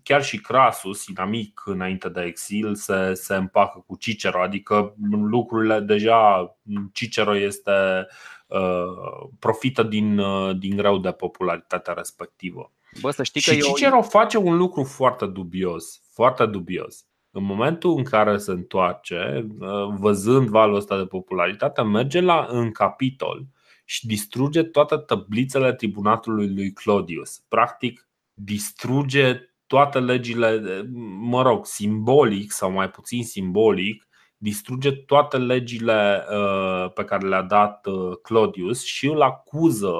chiar 0.03 0.24
și 0.24 0.40
Crasus, 0.40 1.07
inamic 1.07 1.62
înainte 1.64 2.09
de 2.09 2.22
exil, 2.22 2.74
se, 2.74 3.14
se 3.14 3.34
împacă 3.34 3.84
cu 3.86 3.97
Cicero, 3.97 4.43
adică 4.43 4.95
lucrurile 5.11 5.80
deja 5.80 6.57
Cicero 6.93 7.36
este 7.36 8.07
uh, 8.47 9.28
profită 9.38 9.82
din, 9.82 10.18
uh, 10.18 10.57
din 10.59 10.76
greu 10.76 10.99
de 10.99 11.11
popularitatea 11.11 11.93
respectivă. 11.93 12.72
Bă, 13.01 13.11
să 13.11 13.22
știi 13.22 13.40
și 13.40 13.51
că 13.51 13.55
Cicero 13.55 13.97
eu... 13.97 14.03
face 14.03 14.36
un 14.36 14.57
lucru 14.57 14.84
foarte 14.84 15.26
dubios, 15.26 16.03
foarte 16.12 16.47
dubios. 16.47 17.07
În 17.30 17.45
momentul 17.45 17.97
în 17.97 18.05
care 18.05 18.36
se 18.36 18.51
întoarce, 18.51 19.47
uh, 19.59 19.68
văzând 19.99 20.49
valul 20.49 20.76
ăsta 20.76 20.99
de 20.99 21.07
popularitate, 21.07 21.82
merge 21.82 22.20
la 22.20 22.47
în 22.51 22.70
capitol 22.70 23.47
și 23.84 24.07
distruge 24.07 24.62
toate 24.62 24.97
tablițele 24.97 25.72
tribunatului 25.72 26.55
lui 26.55 26.72
Claudius. 26.72 27.38
Practic, 27.49 28.09
distruge 28.34 29.52
toate 29.73 30.01
legile, 30.01 30.83
mă 31.18 31.43
rog, 31.43 31.66
simbolic 31.66 32.53
sau 32.53 32.70
mai 32.70 32.91
puțin 32.91 33.25
simbolic, 33.25 34.09
distruge 34.37 34.93
toate 34.93 35.39
legile 35.39 36.25
uh, 36.31 36.93
pe 36.93 37.05
care 37.05 37.27
le-a 37.27 37.43
dat 37.43 37.87
uh, 37.87 38.16
Claudius 38.23 38.85
și 38.85 39.07
îl 39.07 39.23
acuză 39.23 39.93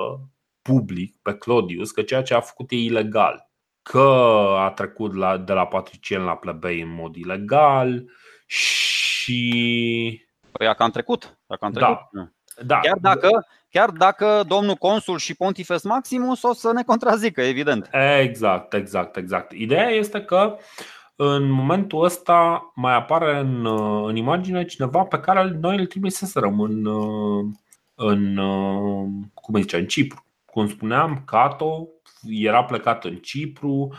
public 0.63 1.17
pe 1.23 1.35
Claudius 1.35 1.91
că 1.91 2.03
ceea 2.03 2.23
ce 2.23 2.35
a 2.35 2.41
făcut 2.41 2.71
e 2.71 2.77
ilegal. 2.77 3.51
Că 3.83 4.09
a 4.59 4.71
trecut 4.71 5.15
la, 5.15 5.39
de 5.39 5.53
la 5.53 5.67
patricien 5.67 6.23
la 6.23 6.37
plebei 6.37 6.81
în 6.81 6.95
mod 6.95 7.17
ilegal 7.17 8.11
și. 8.47 10.23
Păi 10.53 10.67
a 10.67 10.75
cam 10.75 10.91
trecut. 10.91 11.39
A 11.47 11.57
cam 11.57 11.73
trecut. 11.73 11.99
Da. 12.13 12.33
Da. 12.67 12.79
Chiar, 12.79 12.99
dacă, 13.01 13.47
chiar 13.73 13.91
dacă 13.91 14.45
domnul 14.47 14.75
consul 14.75 15.19
și 15.19 15.35
Pontifex 15.35 15.83
Maximus 15.83 16.43
o 16.43 16.53
să 16.53 16.73
ne 16.73 16.83
contrazică, 16.83 17.41
evident. 17.41 17.89
Exact, 18.21 18.73
exact, 18.73 19.17
exact. 19.17 19.53
Ideea 19.53 19.89
este 19.89 20.21
că 20.21 20.57
în 21.17 21.51
momentul 21.51 22.05
ăsta 22.05 22.73
mai 22.75 22.95
apare 22.95 23.39
în, 23.39 23.67
în 24.07 24.17
imagine 24.17 24.65
cineva 24.65 25.03
pe 25.03 25.19
care 25.19 25.57
noi 25.61 25.79
îl 25.79 25.87
trebuie 25.87 26.11
să 26.11 26.41
în, 26.43 26.87
în, 27.95 28.37
cum 29.35 29.61
zice, 29.61 29.77
în 29.77 29.87
Cipru. 29.87 30.25
Cum 30.45 30.69
spuneam, 30.69 31.23
Cato 31.27 31.89
era 32.23 32.65
plecat 32.65 33.05
în 33.05 33.17
Cipru 33.17 33.95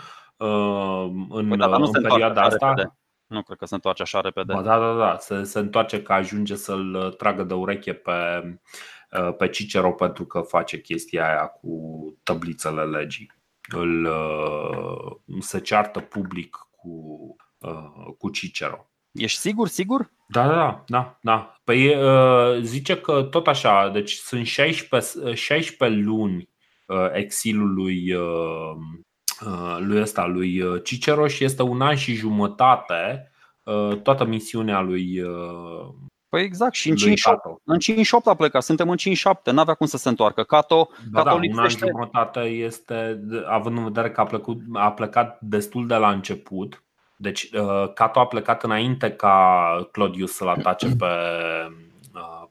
în, 1.30 1.48
păi, 1.48 1.58
da, 1.58 1.76
în 1.76 2.02
perioada 2.02 2.42
asta. 2.42 2.68
Repede. 2.68 2.98
Nu 3.28 3.42
cred 3.42 3.58
că 3.58 3.66
se 3.66 3.74
întoarce 3.74 4.02
așa 4.02 4.22
repede. 4.22 4.54
Ba, 4.54 4.62
da, 4.62 4.80
da, 4.80 4.94
da. 4.98 5.18
Se, 5.20 5.44
se 5.44 5.60
întoarce 5.60 6.02
că 6.02 6.14
ajunge 6.14 6.56
să-l 6.56 7.14
tragă 7.18 7.44
de 7.44 7.54
ureche 7.54 7.94
pe, 7.94 8.12
pe 9.38 9.50
Cicero 9.50 9.92
pentru 9.92 10.26
că 10.26 10.40
face 10.40 10.82
chestia 10.82 11.28
aia 11.28 11.48
cu 11.48 11.70
tablițele 12.24 12.84
legii. 12.84 13.32
Îl, 13.76 14.10
se 15.40 15.60
ceartă 15.60 16.00
public 16.00 16.58
cu, 16.72 17.36
cu 18.18 18.30
Cicero. 18.30 18.88
Ești 19.12 19.40
sigur, 19.40 19.68
sigur? 19.68 20.12
Da, 20.28 20.48
da, 20.48 20.56
da, 20.56 20.84
da. 20.88 21.18
da. 21.22 21.56
Păi 21.64 21.96
zice 22.62 22.98
că 22.98 23.22
tot 23.22 23.48
așa, 23.48 23.90
deci 23.90 24.14
sunt 24.14 24.46
16, 24.46 25.34
16 25.34 26.00
luni 26.00 26.50
exilului 27.14 28.16
lui 29.80 30.02
ăsta, 30.02 30.26
lui 30.26 30.82
Cicero 30.84 31.28
și 31.28 31.44
este 31.44 31.62
un 31.62 31.82
an 31.82 31.96
și 31.96 32.14
jumătate 32.14 33.32
toată 34.04 34.26
misiunea 34.26 34.82
lui 34.82 35.22
Păi 36.34 36.44
exact, 36.44 36.74
și 36.74 36.90
în 36.90 36.96
58, 36.96 37.46
în 37.64 37.80
58 37.80 38.28
a 38.28 38.34
plecat, 38.34 38.64
suntem 38.64 38.90
în 38.90 38.98
57, 38.98 39.52
n-avea 39.52 39.74
cum 39.74 39.86
să 39.86 39.98
se 39.98 40.10
întoarcă. 40.10 40.44
Cato, 40.44 40.90
da, 41.12 41.24
Cato 41.24 41.38
da, 41.38 41.42
un 41.52 41.60
an 41.60 41.70
jumătate 41.70 42.40
este, 42.40 43.24
având 43.48 43.78
în 43.78 43.84
vedere 43.84 44.12
că 44.12 44.22
a 44.22 44.24
plecat, 44.24 44.58
a 44.74 44.92
plecat 44.92 45.38
destul 45.42 45.88
de 45.88 45.96
la 45.96 46.12
început, 46.12 46.84
deci 47.16 47.50
Cato 47.94 48.20
a 48.20 48.26
plecat 48.26 48.64
înainte 48.64 49.12
ca 49.12 49.88
Claudius 49.92 50.32
să-l 50.34 50.48
atace 50.48 50.96
pe, 50.96 51.06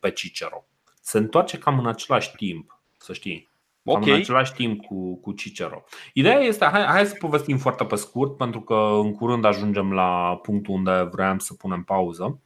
pe 0.01 0.11
Cicero. 0.11 0.65
Se 1.01 1.19
întoarce 1.19 1.59
cam 1.59 1.79
în 1.79 1.87
același 1.87 2.33
timp, 2.37 2.81
să 2.97 3.13
știi. 3.13 3.51
Okay. 3.85 4.13
în 4.13 4.21
același 4.21 4.53
timp 4.53 4.85
cu, 4.85 5.17
cu 5.17 5.33
Cicero. 5.33 5.85
Ideea 6.13 6.39
este, 6.39 6.65
hai, 6.65 6.85
hai 6.85 7.07
să 7.07 7.17
povestim 7.19 7.59
foarte 7.59 7.85
pe 7.85 7.97
scurt, 7.97 8.37
pentru 8.37 8.61
că 8.61 8.75
în 9.03 9.15
curând 9.15 9.45
ajungem 9.45 9.93
la 9.93 10.39
punctul 10.43 10.75
unde 10.75 11.09
vreau 11.13 11.39
să 11.39 11.55
punem 11.55 11.83
pauză. 11.83 12.41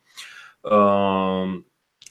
Uh, 0.71 1.65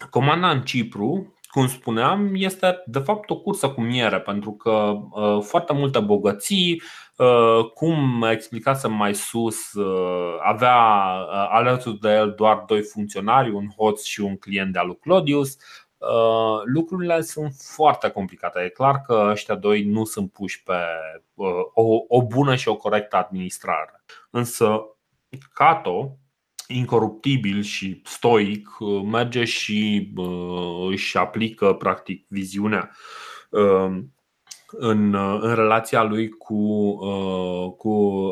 comanda 0.09 0.49
în 0.49 0.61
Cipru, 0.61 1.33
cum 1.55 1.67
spuneam, 1.67 2.31
este 2.33 2.83
de 2.85 2.99
fapt 2.99 3.29
o 3.29 3.39
cursă 3.39 3.69
cu 3.69 3.81
miere, 3.81 4.19
pentru 4.19 4.51
că 4.51 4.93
uh, 5.11 5.41
foarte 5.41 5.73
multe 5.73 5.99
bogății, 5.99 6.81
uh, 7.17 7.69
cum 7.73 8.23
explicasem 8.31 8.93
mai 8.93 9.13
sus, 9.15 9.73
uh, 9.73 10.37
avea 10.43 10.75
uh, 10.75 11.47
alături 11.49 11.99
de 11.99 12.09
el 12.09 12.33
doar 12.37 12.63
doi 12.67 12.81
funcționari, 12.81 13.51
un 13.51 13.67
hoț 13.77 14.03
și 14.03 14.21
un 14.21 14.37
client 14.37 14.73
de 14.73 14.79
al 14.79 14.87
lui 14.87 14.97
Claudius. 14.97 15.57
Uh, 15.97 16.61
lucrurile 16.63 17.21
sunt 17.21 17.53
foarte 17.75 18.09
complicate. 18.09 18.59
E 18.59 18.69
clar 18.69 19.01
că 19.01 19.27
ăștia 19.31 19.55
doi 19.55 19.83
nu 19.83 20.03
sunt 20.03 20.31
puși 20.31 20.63
pe 20.63 20.77
uh, 21.33 21.47
o, 21.73 21.83
o 22.07 22.25
bună 22.25 22.55
și 22.55 22.67
o 22.67 22.75
corectă 22.75 23.15
administrare. 23.15 24.03
Însă 24.29 24.85
Cato, 25.53 26.17
incoruptibil 26.67 27.61
și 27.61 28.01
stoic, 28.03 28.79
uh, 28.79 29.01
merge 29.03 29.43
și 29.43 30.11
își 30.89 31.17
aplică 31.17 31.73
practic 31.73 32.25
viziunea 32.27 32.91
în, 34.67 35.13
în 35.39 35.55
relația 35.55 36.03
lui 36.03 36.29
cu, 36.29 36.95
cu 37.77 38.23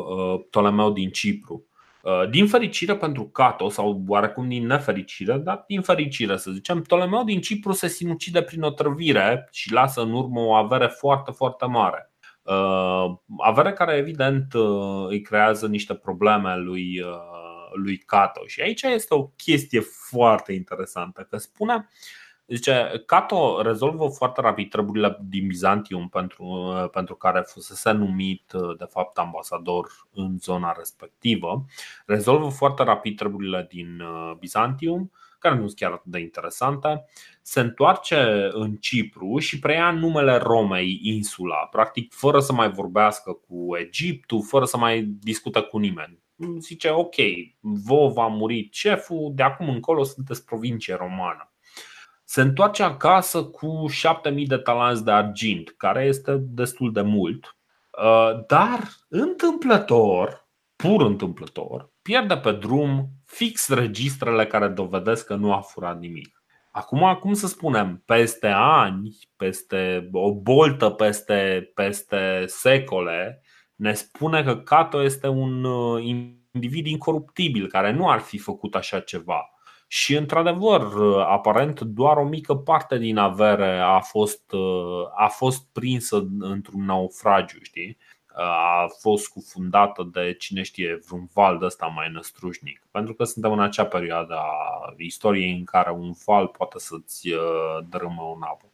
Ptolemeu 0.50 0.92
din 0.92 1.10
Cipru. 1.10 1.66
Uh, 2.04 2.28
din 2.30 2.46
fericire 2.46 2.96
pentru 2.96 3.22
Cato, 3.24 3.68
sau 3.68 4.04
oarecum 4.06 4.48
din 4.48 4.66
nefericire, 4.66 5.36
dar 5.36 5.64
din 5.66 5.80
fericire 5.80 6.36
să 6.36 6.50
zicem, 6.50 6.82
Ptolemeu 6.82 7.24
din 7.24 7.40
Cipru 7.40 7.72
se 7.72 7.88
sinucide 7.88 8.42
prin 8.42 8.62
otrăvire 8.62 9.48
și 9.52 9.72
lasă 9.72 10.02
în 10.02 10.12
urmă 10.12 10.40
o 10.40 10.52
avere 10.52 10.86
foarte, 10.86 11.30
foarte 11.30 11.66
mare. 11.66 12.12
Uh, 12.42 13.14
avere 13.38 13.72
care 13.72 13.96
evident 13.96 14.54
uh, 14.54 15.06
îi 15.08 15.20
creează 15.20 15.66
niște 15.66 15.94
probleme 15.94 16.56
lui, 16.56 17.02
lui 17.74 17.98
Cato. 17.98 18.46
Și 18.46 18.60
aici 18.60 18.82
este 18.82 19.14
o 19.14 19.26
chestie 19.26 19.80
foarte 19.80 20.52
interesantă, 20.52 21.26
că 21.30 21.36
spune 21.36 21.88
Zice, 22.46 23.02
Cato 23.06 23.62
rezolvă 23.62 24.08
foarte 24.08 24.40
rapid 24.40 24.70
treburile 24.70 25.18
din 25.22 25.46
Bizantium 25.46 26.08
pentru, 26.08 26.72
pentru 26.92 27.14
care 27.14 27.40
fusese 27.40 27.90
numit 27.90 28.52
de 28.78 28.84
fapt 28.84 29.18
ambasador 29.18 29.90
în 30.12 30.38
zona 30.38 30.74
respectivă. 30.76 31.64
Rezolvă 32.06 32.48
foarte 32.48 32.82
rapid 32.82 33.16
treburile 33.16 33.66
din 33.68 34.00
uh, 34.00 34.32
Bizantium, 34.38 35.10
care 35.38 35.54
nu 35.54 35.66
sunt 35.66 35.78
chiar 35.78 35.92
atât 35.92 36.10
de 36.10 36.18
interesante. 36.18 37.04
Se 37.42 37.60
întoarce 37.60 38.48
în 38.52 38.76
Cipru 38.76 39.38
și 39.38 39.58
preia 39.58 39.90
numele 39.90 40.36
Romei, 40.36 41.00
insula, 41.02 41.66
practic 41.70 42.12
fără 42.12 42.40
să 42.40 42.52
mai 42.52 42.70
vorbească 42.70 43.32
cu 43.32 43.76
Egiptul, 43.76 44.42
fără 44.42 44.64
să 44.64 44.76
mai 44.76 45.02
discută 45.02 45.62
cu 45.62 45.78
nimeni. 45.78 46.23
Zice, 46.58 46.90
ok, 46.90 47.14
vă 47.60 48.08
va 48.08 48.26
muri 48.26 48.68
șeful, 48.72 49.32
de 49.34 49.42
acum 49.42 49.68
încolo 49.68 50.02
sunteți 50.02 50.44
provincie 50.44 50.94
romană 50.94 51.54
se 52.24 52.40
întoarce 52.40 52.82
acasă 52.82 53.44
cu 53.44 53.86
7000 53.88 54.46
de 54.46 54.56
talanți 54.56 55.04
de 55.04 55.10
argint, 55.10 55.74
care 55.76 56.04
este 56.04 56.36
destul 56.36 56.92
de 56.92 57.00
mult, 57.00 57.56
uh, 58.02 58.44
dar 58.46 58.80
întâmplător, 59.08 60.48
pur 60.76 61.00
întâmplător, 61.00 61.92
pierde 62.02 62.36
pe 62.36 62.52
drum 62.52 63.08
fix 63.26 63.68
registrele 63.68 64.46
care 64.46 64.68
dovedesc 64.68 65.26
că 65.26 65.34
nu 65.34 65.52
a 65.52 65.60
furat 65.60 65.98
nimic. 65.98 66.42
Acum, 66.70 67.18
cum 67.20 67.32
să 67.32 67.46
spunem, 67.46 68.02
peste 68.06 68.46
ani, 68.54 69.16
peste 69.36 70.08
o 70.12 70.34
boltă, 70.34 70.90
peste, 70.90 71.70
peste 71.74 72.44
secole, 72.46 73.42
ne 73.84 73.92
spune 73.92 74.42
că 74.42 74.56
Cato 74.56 75.02
este 75.02 75.28
un 75.28 75.64
uh, 75.64 76.02
individ 76.52 76.86
incoruptibil 76.86 77.68
care 77.68 77.92
nu 77.92 78.10
ar 78.10 78.20
fi 78.20 78.38
făcut 78.38 78.74
așa 78.74 79.00
ceva 79.00 79.48
și, 79.86 80.16
într-adevăr, 80.16 80.82
aparent 81.26 81.80
doar 81.80 82.16
o 82.16 82.24
mică 82.24 82.54
parte 82.54 82.98
din 82.98 83.16
avere 83.16 83.78
a 83.78 84.00
fost, 84.00 84.52
a 85.16 85.26
fost 85.26 85.66
prinsă 85.72 86.26
într-un 86.38 86.84
naufragiu, 86.84 87.58
știi? 87.62 87.96
a 88.36 88.86
fost 89.00 89.24
scufundată 89.24 90.08
de 90.12 90.34
cine 90.38 90.62
știe 90.62 91.00
vreun 91.06 91.28
val 91.32 91.58
de 91.58 91.64
ăsta 91.64 91.86
mai 91.86 92.10
năstrușnic. 92.12 92.86
Pentru 92.90 93.14
că 93.14 93.24
suntem 93.24 93.52
în 93.52 93.60
acea 93.60 93.86
perioadă 93.86 94.34
a 94.34 94.94
istoriei 94.96 95.56
în 95.58 95.64
care 95.64 95.90
un 95.90 96.12
val 96.26 96.46
poate 96.46 96.78
să-ți 96.78 97.28
dărâmă 97.88 98.22
un 98.22 98.42
apă. 98.42 98.73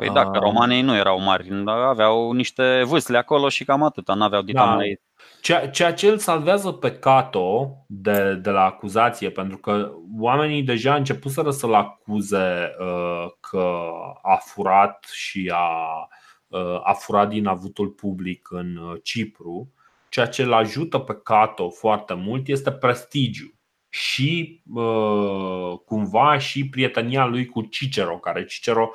Păi 0.00 0.14
dacă 0.14 0.38
romanii 0.38 0.82
nu 0.82 0.96
erau 0.96 1.20
mari, 1.20 1.48
aveau 1.66 2.32
niște 2.32 2.82
vâsle 2.84 3.18
acolo 3.18 3.48
și 3.48 3.64
cam 3.64 3.82
atâta, 3.82 4.14
n-aveau 4.14 4.42
dita 4.42 4.64
da. 4.64 4.74
mai 4.74 5.00
Ceea, 5.40 5.70
ceea 5.70 5.94
ce 5.94 6.08
îl 6.08 6.18
salvează 6.18 6.72
pe 6.72 6.92
Cato 6.92 7.76
de, 7.86 8.34
de 8.34 8.50
la 8.50 8.64
acuzație, 8.64 9.30
pentru 9.30 9.56
că 9.56 9.92
oamenii 10.18 10.62
deja 10.62 10.94
începuseră 10.94 11.50
să-l 11.50 11.74
acuze 11.74 12.76
uh, 12.78 13.26
că 13.40 13.90
a 14.22 14.36
furat 14.36 15.04
și 15.12 15.52
a, 15.54 16.08
uh, 16.46 16.80
a 16.82 16.92
furat 16.92 17.28
din 17.28 17.46
avutul 17.46 17.88
public 17.88 18.48
în 18.50 18.76
uh, 18.76 18.96
Cipru, 19.02 19.72
ceea 20.08 20.26
ce 20.26 20.42
îl 20.42 20.52
ajută 20.52 20.98
pe 20.98 21.20
Cato 21.22 21.70
foarte 21.70 22.14
mult 22.14 22.48
este 22.48 22.72
prestigiu. 22.72 23.54
Și 23.88 24.62
uh, 24.74 25.78
cumva 25.84 26.38
și 26.38 26.68
prietenia 26.68 27.24
lui 27.24 27.46
cu 27.46 27.62
Cicero, 27.62 28.18
care 28.18 28.44
Cicero 28.44 28.90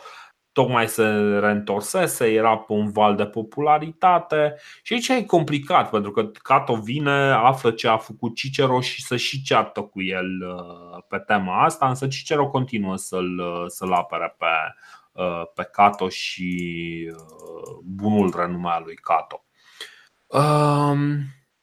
tocmai 0.56 0.88
se 0.88 1.04
reîntorsese, 1.40 2.34
era 2.34 2.58
pe 2.58 2.74
un 2.74 2.92
val 2.92 3.16
de 3.16 3.26
popularitate 3.26 4.56
și 4.84 4.94
aici 4.94 5.08
e 5.08 5.26
complicat 5.26 5.90
pentru 5.90 6.12
că 6.12 6.24
Cato 6.24 6.76
vine, 6.76 7.32
află 7.32 7.72
ce 7.72 7.88
a 7.88 7.98
făcut 7.98 8.36
Cicero 8.36 8.82
și 8.82 9.04
să 9.04 9.16
și 9.16 9.42
ceartă 9.42 9.82
cu 9.82 10.02
el 10.02 10.26
uh, 10.26 11.04
pe 11.08 11.18
tema 11.18 11.64
asta, 11.64 11.88
însă 11.88 12.08
Cicero 12.08 12.48
continuă 12.48 12.96
să-l, 12.96 13.40
uh, 13.40 13.64
să-l 13.68 13.94
apere 13.94 14.36
pe, 14.38 14.46
uh, 15.12 15.44
pe 15.56 15.64
Cato 15.72 16.10
și 16.10 17.12
bunul 17.84 18.34
renume 18.36 18.70
al 18.70 18.84
lui 18.86 18.96
Cato. 18.96 19.46
Um, 20.26 21.22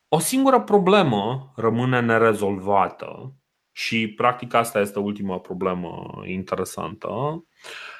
o 0.08 0.18
singură 0.18 0.60
problemă 0.60 1.52
rămâne 1.56 2.00
nerezolvată 2.00 3.34
și 3.70 4.08
practic 4.08 4.54
asta 4.54 4.80
este 4.80 4.98
ultima 4.98 5.38
problemă 5.38 6.22
interesantă 6.24 7.08
Uh, 7.08 7.91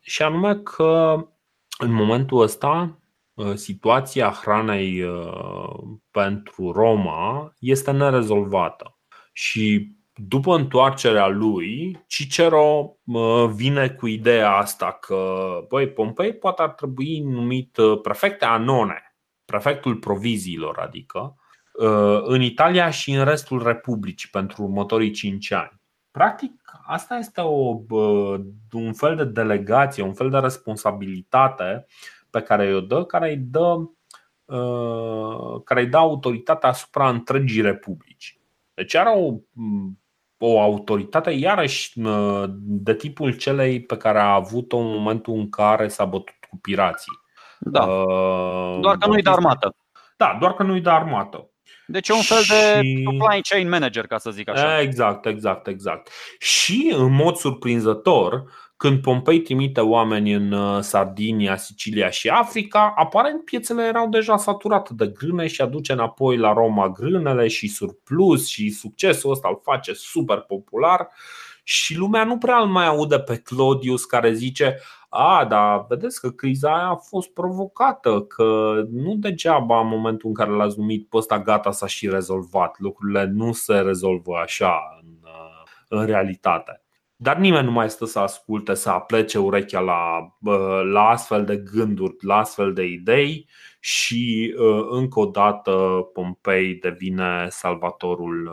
și 0.00 0.22
anume 0.22 0.56
că 0.56 1.16
în 1.78 1.92
momentul 1.92 2.42
ăsta 2.42 2.98
uh, 3.34 3.54
situația 3.54 4.30
hranei 4.30 5.02
uh, 5.02 5.74
pentru 6.10 6.72
Roma 6.72 7.52
este 7.58 7.90
nerezolvată. 7.90 8.98
Și 9.32 9.96
după 10.14 10.54
întoarcerea 10.54 11.26
lui, 11.26 12.04
Cicero 12.06 12.96
vine 13.54 13.88
cu 13.88 14.06
ideea 14.06 14.56
asta 14.56 14.92
că 14.92 15.48
băi, 15.68 15.88
Pompei 15.88 16.32
poate 16.32 16.62
ar 16.62 16.70
trebui 16.70 17.20
numit 17.20 17.78
prefecte 18.02 18.44
anone, 18.44 19.16
prefectul 19.44 19.96
proviziilor, 19.96 20.78
adică, 20.78 21.34
în 22.22 22.42
Italia 22.42 22.90
și 22.90 23.12
în 23.12 23.24
restul 23.24 23.62
Republicii 23.62 24.28
pentru 24.28 24.62
următorii 24.62 25.10
5 25.10 25.52
ani. 25.52 25.77
Practic, 26.10 26.62
asta 26.86 27.16
este 27.16 27.40
o, 27.40 27.76
un 28.72 28.92
fel 28.92 29.16
de 29.16 29.24
delegație, 29.24 30.02
un 30.02 30.14
fel 30.14 30.30
de 30.30 30.38
responsabilitate 30.38 31.86
pe 32.30 32.42
care 32.42 32.74
o 32.74 32.80
dă, 32.80 33.04
care 33.04 33.28
îi 33.28 33.36
dă, 33.36 33.76
care 35.64 35.80
îi 35.80 35.86
dă 35.86 35.96
autoritatea 35.96 36.68
asupra 36.68 37.08
întregii 37.08 37.62
republici. 37.62 38.40
Deci 38.74 38.94
are 38.94 39.10
o, 39.10 39.34
o 40.38 40.60
autoritate, 40.60 41.30
iarăși, 41.30 41.92
de 42.54 42.94
tipul 42.94 43.36
celei 43.36 43.82
pe 43.82 43.96
care 43.96 44.18
a 44.18 44.34
avut-o 44.34 44.76
în 44.76 44.86
momentul 44.86 45.34
în 45.34 45.48
care 45.48 45.88
s-a 45.88 46.04
bătut 46.04 46.44
cu 46.50 46.58
pirații. 46.60 47.12
Da. 47.58 47.84
Uh, 47.84 48.80
doar 48.80 48.96
că 48.96 49.06
nu-i 49.06 49.22
de 49.22 49.30
armată. 49.30 49.76
Da, 50.16 50.36
doar 50.40 50.54
că 50.54 50.62
nu-i 50.62 50.80
de 50.80 50.90
armată. 50.90 51.50
Deci 51.90 52.08
e 52.08 52.12
un 52.12 52.22
fel 52.22 52.42
și... 52.42 52.48
de 52.48 52.80
supply 53.04 53.40
chain 53.48 53.68
manager, 53.68 54.06
ca 54.06 54.18
să 54.18 54.30
zic 54.30 54.48
așa. 54.48 54.80
Exact, 54.80 55.26
exact, 55.26 55.66
exact. 55.66 56.10
Și 56.38 56.92
în 56.96 57.12
mod 57.12 57.36
surprinzător, 57.36 58.44
când 58.76 59.00
Pompei 59.02 59.40
trimite 59.40 59.80
oameni 59.80 60.32
în 60.32 60.52
uh, 60.52 60.80
Sardinia, 60.80 61.56
Sicilia 61.56 62.10
și 62.10 62.28
Africa, 62.28 62.94
aparent 62.96 63.44
piețele 63.44 63.82
erau 63.82 64.08
deja 64.08 64.36
saturate 64.36 64.90
de 64.94 65.06
grâne 65.06 65.46
și 65.46 65.60
aduce 65.60 65.92
înapoi 65.92 66.36
la 66.36 66.52
Roma 66.52 66.88
grânele 66.88 67.48
și 67.48 67.68
surplus 67.68 68.46
și 68.46 68.70
succesul 68.70 69.30
ăsta 69.30 69.48
îl 69.48 69.60
face 69.62 69.92
super 69.92 70.38
popular 70.38 71.08
și 71.62 71.96
lumea 71.96 72.24
nu 72.24 72.38
prea 72.38 72.58
îl 72.58 72.66
mai 72.66 72.86
aude 72.86 73.18
pe 73.18 73.36
Claudius 73.36 74.04
care 74.04 74.32
zice 74.32 74.80
a, 75.08 75.44
dar 75.44 75.86
vedeți 75.88 76.20
că 76.20 76.30
criza 76.30 76.74
aia 76.74 76.88
a 76.88 76.94
fost 76.94 77.28
provocată, 77.32 78.20
că 78.20 78.82
nu 78.90 79.14
degeaba 79.14 79.80
în 79.80 79.88
momentul 79.88 80.28
în 80.28 80.34
care 80.34 80.50
l-ați 80.50 80.78
numit 80.78 81.08
pe 81.08 81.16
ăsta 81.16 81.40
gata 81.40 81.70
s-a 81.70 81.86
și 81.86 82.08
rezolvat. 82.08 82.78
Lucrurile 82.78 83.24
nu 83.24 83.52
se 83.52 83.74
rezolvă 83.74 84.36
așa 84.42 85.00
în, 85.02 85.08
uh, 85.22 85.62
în 85.88 86.06
realitate. 86.06 86.82
Dar 87.16 87.36
nimeni 87.36 87.64
nu 87.64 87.72
mai 87.72 87.90
stă 87.90 88.04
să 88.04 88.18
asculte, 88.18 88.74
să 88.74 88.90
aplece 88.90 89.38
urechea 89.38 89.80
la, 89.80 90.18
uh, 90.40 90.82
la 90.92 91.02
astfel 91.08 91.44
de 91.44 91.56
gânduri, 91.56 92.16
la 92.20 92.36
astfel 92.36 92.72
de 92.72 92.84
idei 92.84 93.48
și 93.80 94.54
uh, 94.58 94.86
încă 94.90 95.20
o 95.20 95.26
dată 95.26 95.72
Pompei 96.12 96.74
devine 96.74 97.46
salvatorul 97.48 98.52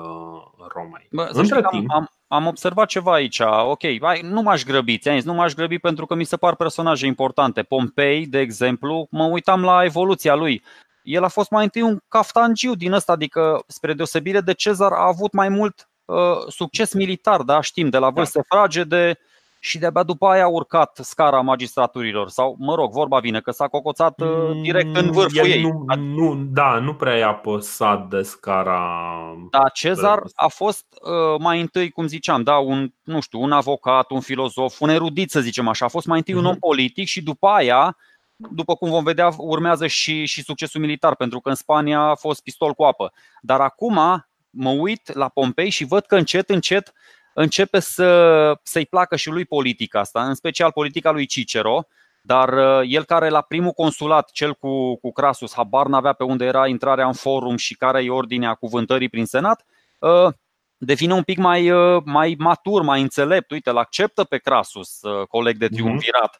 Romei. 0.73 1.07
Bă, 1.11 1.29
Între 1.31 1.61
timp, 1.71 1.91
am, 1.91 2.09
am 2.27 2.47
observat 2.47 2.87
ceva 2.87 3.13
aici. 3.13 3.39
Ok, 3.63 3.81
hai, 4.01 4.21
nu 4.23 4.41
m-aș 4.41 4.63
grăbi, 4.63 4.97
ți 4.97 5.25
nu 5.25 5.33
m-aș 5.33 5.53
grăbi 5.53 5.79
pentru 5.79 6.05
că 6.05 6.15
mi 6.15 6.23
se 6.23 6.37
par 6.37 6.55
personaje 6.55 7.05
importante. 7.05 7.63
Pompei, 7.63 8.25
de 8.25 8.39
exemplu, 8.39 9.07
mă 9.11 9.23
uitam 9.23 9.63
la 9.63 9.83
evoluția 9.83 10.35
lui. 10.35 10.63
El 11.03 11.23
a 11.23 11.27
fost 11.27 11.49
mai 11.49 11.63
întâi 11.63 11.81
un 11.81 11.97
caftangiu 12.07 12.75
din 12.75 12.91
ăsta, 12.91 13.11
adică 13.11 13.63
spre 13.67 13.93
deosebire 13.93 14.41
de 14.41 14.53
Cezar 14.53 14.91
a 14.91 15.07
avut 15.07 15.33
mai 15.33 15.49
mult 15.49 15.89
uh, 16.05 16.15
succes 16.47 16.93
militar, 16.93 17.41
da, 17.41 17.61
știm, 17.61 17.89
de 17.89 17.97
la 17.97 18.09
vârste 18.09 18.39
da. 18.49 18.55
fragede, 18.55 19.19
și 19.65 19.77
de-abia 19.77 20.03
după 20.03 20.27
aia 20.27 20.43
a 20.43 20.47
urcat 20.47 20.99
scara 21.03 21.41
magistraturilor 21.41 22.29
sau, 22.29 22.55
mă 22.59 22.75
rog, 22.75 22.91
vorba 22.91 23.19
vine 23.19 23.41
că 23.41 23.51
s-a 23.51 23.67
cocoțat 23.67 24.21
uh, 24.21 24.27
mm, 24.27 24.61
direct 24.61 24.95
în 24.95 25.11
vârful 25.11 25.37
El 25.37 25.45
ei. 25.45 25.61
Nu, 25.61 25.85
nu, 25.95 26.35
da, 26.35 26.79
nu 26.79 26.93
prea 26.93 27.15
i-a 27.15 27.33
păsat 27.33 28.09
de 28.09 28.21
scara. 28.21 29.01
Da, 29.51 29.69
Cezar 29.73 30.21
a 30.35 30.47
fost 30.47 30.85
uh, 30.89 31.39
mai 31.39 31.61
întâi, 31.61 31.89
cum 31.89 32.07
ziceam, 32.07 32.43
da, 32.43 32.57
un, 32.57 32.93
nu 33.03 33.19
știu, 33.19 33.41
un 33.41 33.51
avocat, 33.51 34.09
un 34.09 34.19
filozof, 34.19 34.79
un 34.79 34.89
erudit, 34.89 35.31
să 35.31 35.39
zicem 35.39 35.67
așa. 35.67 35.85
A 35.85 35.89
fost 35.89 36.05
mai 36.05 36.17
întâi 36.17 36.33
uh-huh. 36.33 36.37
un 36.37 36.45
om 36.45 36.51
mhm. 36.51 36.59
politic 36.59 37.07
și 37.07 37.23
după 37.23 37.47
aia, 37.47 37.97
după 38.35 38.75
cum 38.75 38.89
vom 38.89 39.03
vedea, 39.03 39.29
urmează 39.37 39.87
și, 39.87 40.25
și 40.25 40.43
succesul 40.43 40.81
militar, 40.81 41.15
pentru 41.15 41.39
că 41.39 41.49
în 41.49 41.55
Spania 41.55 41.99
a 41.99 42.15
fost 42.15 42.43
pistol 42.43 42.73
cu 42.73 42.83
apă. 42.83 43.11
Dar 43.41 43.59
acum 43.59 44.25
mă 44.49 44.69
uit 44.69 45.13
la 45.13 45.29
Pompei 45.29 45.69
și 45.69 45.85
văd 45.85 46.05
că 46.05 46.15
încet, 46.15 46.49
încet 46.49 46.93
începe 47.37 47.79
să, 47.79 48.59
să-i 48.63 48.85
placă 48.85 49.15
și 49.15 49.29
lui 49.29 49.45
politica 49.45 49.99
asta, 49.99 50.27
în 50.27 50.33
special 50.33 50.71
politica 50.71 51.11
lui 51.11 51.25
Cicero, 51.25 51.87
dar 52.21 52.53
uh, 52.53 52.87
el 52.87 53.03
care 53.03 53.29
la 53.29 53.41
primul 53.41 53.71
consulat, 53.71 54.31
cel 54.31 54.53
cu, 54.53 54.95
cu 54.95 55.11
Crasus, 55.11 55.53
habar 55.53 55.87
n-avea 55.87 56.13
pe 56.13 56.23
unde 56.23 56.45
era 56.45 56.67
intrarea 56.67 57.07
în 57.07 57.13
forum 57.13 57.55
și 57.55 57.75
care 57.75 58.03
e 58.03 58.09
ordinea 58.09 58.53
cuvântării 58.53 59.09
prin 59.09 59.25
senat, 59.25 59.65
uh, 59.99 60.27
devine 60.77 61.13
un 61.13 61.23
pic 61.23 61.37
mai, 61.37 61.71
uh, 61.71 62.01
mai 62.05 62.35
matur, 62.39 62.81
mai 62.81 63.01
înțelept. 63.01 63.51
Uite, 63.51 63.69
îl 63.69 63.77
acceptă 63.77 64.23
pe 64.23 64.37
Crasus, 64.37 64.99
coleg 65.27 65.57
de 65.57 65.65
mhm. 65.65 65.73
triumvirat, 65.73 66.39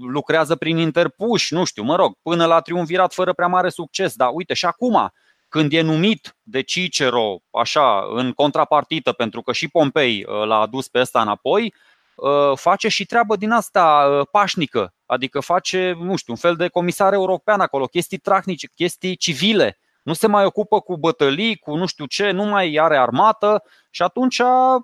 lucrează 0.00 0.56
prin 0.56 0.76
interpuși, 0.76 1.54
nu 1.54 1.64
știu, 1.64 1.82
mă 1.82 1.96
rog, 1.96 2.18
până 2.22 2.46
la 2.46 2.60
triumvirat 2.60 3.12
fără 3.12 3.32
prea 3.32 3.46
mare 3.46 3.68
succes, 3.68 4.14
dar 4.14 4.30
uite, 4.32 4.54
și 4.54 4.66
acum 4.66 5.12
când 5.52 5.72
e 5.72 5.80
numit 5.80 6.36
de 6.42 6.62
Cicero, 6.62 7.42
așa, 7.50 8.06
în 8.14 8.32
contrapartită, 8.32 9.12
pentru 9.12 9.42
că 9.42 9.52
și 9.52 9.68
Pompei 9.68 10.24
uh, 10.28 10.46
l-a 10.46 10.58
adus 10.58 10.88
pe 10.88 11.00
ăsta 11.00 11.20
înapoi, 11.20 11.74
uh, 12.14 12.52
face 12.54 12.88
și 12.88 13.04
treabă 13.04 13.36
din 13.36 13.50
asta 13.50 14.08
uh, 14.10 14.26
pașnică, 14.30 14.94
adică 15.06 15.40
face, 15.40 15.96
nu 16.00 16.16
știu, 16.16 16.32
un 16.32 16.38
fel 16.38 16.54
de 16.54 16.68
comisar 16.68 17.12
european 17.12 17.60
acolo, 17.60 17.84
chestii 17.84 18.18
trahnice, 18.18 18.68
chestii 18.74 19.16
civile. 19.16 19.78
Nu 20.02 20.12
se 20.12 20.26
mai 20.26 20.44
ocupă 20.44 20.80
cu 20.80 20.96
bătălii, 20.96 21.56
cu 21.56 21.74
nu 21.74 21.86
știu 21.86 22.06
ce, 22.06 22.30
nu 22.30 22.44
mai 22.44 22.78
are 22.80 22.96
armată 22.96 23.62
și 23.90 24.02
atunci, 24.02 24.40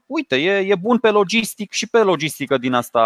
uite, 0.07 0.37
e, 0.37 0.59
e 0.59 0.75
bun 0.75 0.99
pe 0.99 1.11
logistic 1.11 1.73
și 1.73 1.89
pe 1.89 1.99
logistică 1.99 2.59
din 2.59 2.73
asta, 2.73 3.03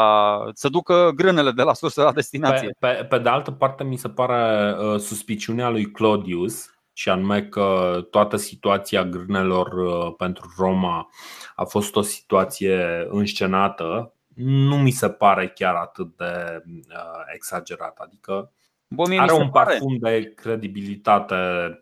să 0.55 0.69
ducă 0.69 1.11
grânele 1.15 1.51
de 1.51 1.63
la 1.63 1.75
sursă 1.75 2.03
la 2.03 2.13
destinație. 2.13 2.77
Pe, 2.79 2.87
pe, 2.87 3.05
pe 3.05 3.19
de 3.19 3.29
altă 3.29 3.51
parte, 3.51 3.85
mi 3.85 3.97
se 3.97 4.09
pare 4.09 4.75
uh, 4.79 5.01
suspiciunea 5.01 5.69
lui 5.69 5.91
Claudius 5.91 6.71
și 6.93 7.09
anume 7.09 7.43
că 7.43 7.99
toată 8.11 8.37
situația 8.37 9.05
grânelor 9.05 9.73
uh, 9.73 10.15
pentru 10.17 10.53
Roma 10.59 11.11
a 11.55 11.65
fost 11.65 11.97
o 11.97 12.03
situație 12.03 13.07
înscenată, 13.11 14.15
nu 14.35 14.77
mi 14.77 14.91
se 14.91 15.09
pare 15.09 15.49
chiar 15.49 15.75
atât 15.75 16.17
de 16.17 16.63
uh, 16.67 17.23
exagerat. 17.35 17.99
Adică 17.99 18.53
Bă, 18.89 19.03
are 19.17 19.33
un 19.33 19.51
parfum 19.51 19.99
pare. 19.99 20.21
de 20.21 20.33
credibilitate 20.35 21.35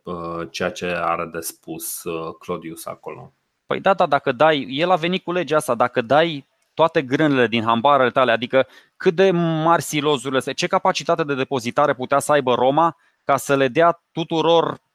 uh, 0.05 0.49
ceea 0.51 0.71
ce 0.71 0.87
are 0.87 1.29
de 1.33 1.41
spus 1.41 2.03
Claudius 2.39 2.87
acolo. 2.87 3.33
Păi 3.67 3.81
da, 3.81 3.95
da, 3.95 4.07
dacă 4.07 4.33
dai, 4.33 4.67
el 4.71 4.91
a 4.91 4.97
venit 4.97 5.25
cu 5.25 5.33
legea 5.33 5.57
asta, 5.57 5.75
dacă 5.75 6.01
dai 6.01 6.49
toate 6.75 7.03
grânele 7.03 7.47
din 7.47 7.63
hambarele 7.63 8.11
tale, 8.11 8.33
adică 8.33 8.67
cât 8.97 9.15
de 9.15 9.31
mari 9.31 9.83
silozurile, 9.83 10.53
ce 10.53 10.67
capacitate 10.67 11.25
de 11.25 11.35
depozitare 11.35 11.95
putea 11.95 12.19
să 12.19 12.33
aibă 12.33 12.55
Roma 12.55 12.97
ca 13.25 13.37
să 13.37 13.57
le 13.57 13.69
dea 13.69 14.03
tuturor 14.13 14.69
Uh, 14.71 14.90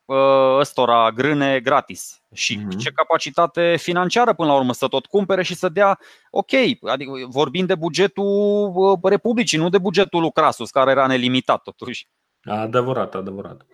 ăstora 0.59 1.11
grâne 1.11 1.59
gratis 1.59 2.21
și 2.33 2.57
mm-hmm. 2.57 2.77
ce 2.77 2.89
capacitate 2.89 3.75
financiară 3.79 4.33
până 4.33 4.49
la 4.49 4.55
urmă 4.55 4.73
să 4.73 4.87
tot 4.87 5.05
cumpere 5.05 5.43
și 5.43 5.55
să 5.55 5.69
dea 5.69 5.99
ok, 6.29 6.51
adică 6.81 7.11
vorbim 7.27 7.65
de 7.65 7.75
bugetul 7.75 8.71
uh, 8.75 8.99
Republicii, 9.03 9.57
nu 9.57 9.69
de 9.69 9.77
bugetul 9.77 10.21
lui 10.21 10.31
Crasus, 10.31 10.69
care 10.69 10.91
era 10.91 11.07
nelimitat 11.07 11.61
totuși. 11.61 12.07
Adevărat, 12.43 13.15
adevărat. 13.15 13.65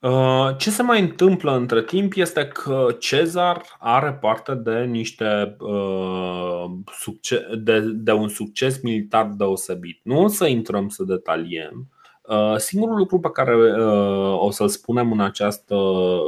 Uh, 0.00 0.56
ce 0.56 0.70
se 0.70 0.82
mai 0.82 1.00
întâmplă 1.00 1.56
între 1.56 1.82
timp 1.82 2.12
este 2.16 2.46
că 2.46 2.86
Cezar 2.98 3.62
are 3.78 4.12
parte 4.12 4.54
de 4.54 4.84
niște 4.84 5.56
de, 7.58 7.80
de 7.80 8.12
un 8.12 8.28
succes 8.28 8.80
militar 8.82 9.26
deosebit. 9.26 10.00
Nu 10.02 10.22
o 10.22 10.28
să 10.28 10.46
intrăm 10.46 10.88
să 10.88 11.02
detaliem, 11.02 11.88
Uh, 11.88 11.97
singurul 12.56 12.96
lucru 12.96 13.20
pe 13.20 13.30
care 13.30 13.56
uh, 13.56 14.40
o 14.40 14.50
să-l 14.50 14.68
spunem 14.68 15.12
în, 15.12 15.20
această, 15.20 15.74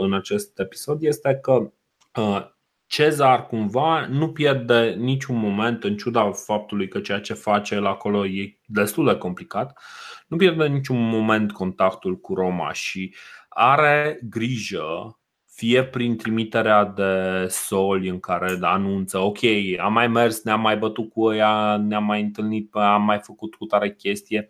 în 0.00 0.14
acest 0.14 0.58
episod 0.58 1.02
este 1.02 1.38
că 1.42 1.72
uh, 2.20 2.46
Cezar 2.90 3.46
cumva 3.46 4.06
nu 4.06 4.32
pierde 4.32 4.94
niciun 4.98 5.36
moment, 5.36 5.84
în 5.84 5.96
ciuda 5.96 6.30
faptului 6.32 6.88
că 6.88 7.00
ceea 7.00 7.20
ce 7.20 7.34
face 7.34 7.74
el 7.74 7.86
acolo 7.86 8.26
e 8.26 8.58
destul 8.66 9.04
de 9.04 9.16
complicat, 9.16 9.80
nu 10.26 10.36
pierde 10.36 10.66
niciun 10.66 11.08
moment 11.08 11.52
contactul 11.52 12.16
cu 12.16 12.34
Roma 12.34 12.72
și 12.72 13.14
are 13.48 14.20
grijă 14.22 15.18
fie 15.46 15.84
prin 15.84 16.16
trimiterea 16.16 16.84
de 16.84 17.46
soli 17.48 18.08
în 18.08 18.20
care 18.20 18.58
anunță 18.60 19.18
ok, 19.18 19.38
am 19.80 19.92
mai 19.92 20.08
mers, 20.08 20.42
ne-am 20.42 20.60
mai 20.60 20.76
bătut 20.76 21.10
cu 21.10 21.32
ea, 21.32 21.76
ne-am 21.76 22.04
mai 22.04 22.20
întâlnit, 22.20 22.74
am 22.74 23.02
mai 23.02 23.18
făcut 23.22 23.54
cu 23.54 23.64
tare 23.64 23.94
chestie 23.94 24.48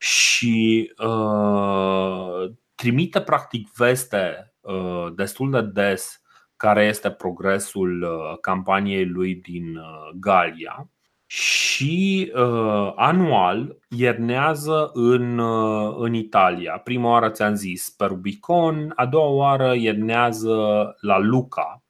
și 0.00 0.92
uh, 0.98 2.50
trimite 2.74 3.20
practic 3.20 3.68
veste 3.76 4.54
uh, 4.60 5.06
destul 5.14 5.50
de 5.50 5.62
des 5.62 6.22
care 6.56 6.84
este 6.84 7.10
progresul 7.10 8.02
uh, 8.02 8.38
campaniei 8.40 9.06
lui 9.06 9.34
din 9.34 9.76
uh, 9.76 10.10
Galia 10.20 10.90
și 11.26 12.32
uh, 12.34 12.92
anual 12.96 13.78
iernează 13.88 14.90
în, 14.92 15.38
uh, 15.38 15.94
în 15.98 16.14
Italia. 16.14 16.78
Prima 16.78 17.10
oară 17.10 17.30
ți-am 17.30 17.54
zis 17.54 17.90
pe 17.90 18.04
Rubicon, 18.04 18.92
a 18.94 19.06
doua 19.06 19.28
oară 19.28 19.74
iernează 19.74 20.56
la 21.00 21.18
Luca, 21.18 21.82
uh, 21.82 21.89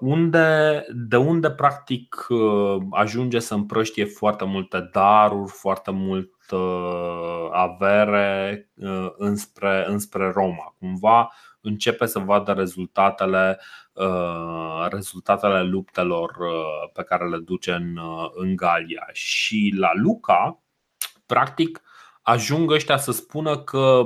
unde, 0.00 0.84
de 0.94 1.16
unde 1.16 1.50
practic 1.50 2.26
uh, 2.28 2.82
ajunge 2.90 3.38
să 3.38 3.54
împrăștie 3.54 4.04
foarte 4.04 4.44
multe 4.44 4.88
daruri, 4.92 5.50
foarte 5.50 5.90
mult 5.90 6.30
avere 7.52 8.70
uh, 8.74 9.08
înspre, 9.16 9.84
înspre 9.88 10.30
Roma. 10.30 10.74
Cumva 10.78 11.32
începe 11.60 12.06
să 12.06 12.18
vadă 12.18 12.52
rezultatele, 12.52 13.60
rezultatele 14.90 15.62
luptelor 15.62 16.36
pe 16.92 17.02
care 17.02 17.28
le 17.28 17.38
duce 17.38 17.72
în, 17.72 17.98
în 18.34 18.56
Galia. 18.56 19.08
Și 19.12 19.74
la 19.76 19.90
Luca, 19.94 20.62
practic, 21.26 21.82
ajung 22.22 22.70
ăștia 22.70 22.96
să 22.96 23.12
spună 23.12 23.58
că 23.58 24.02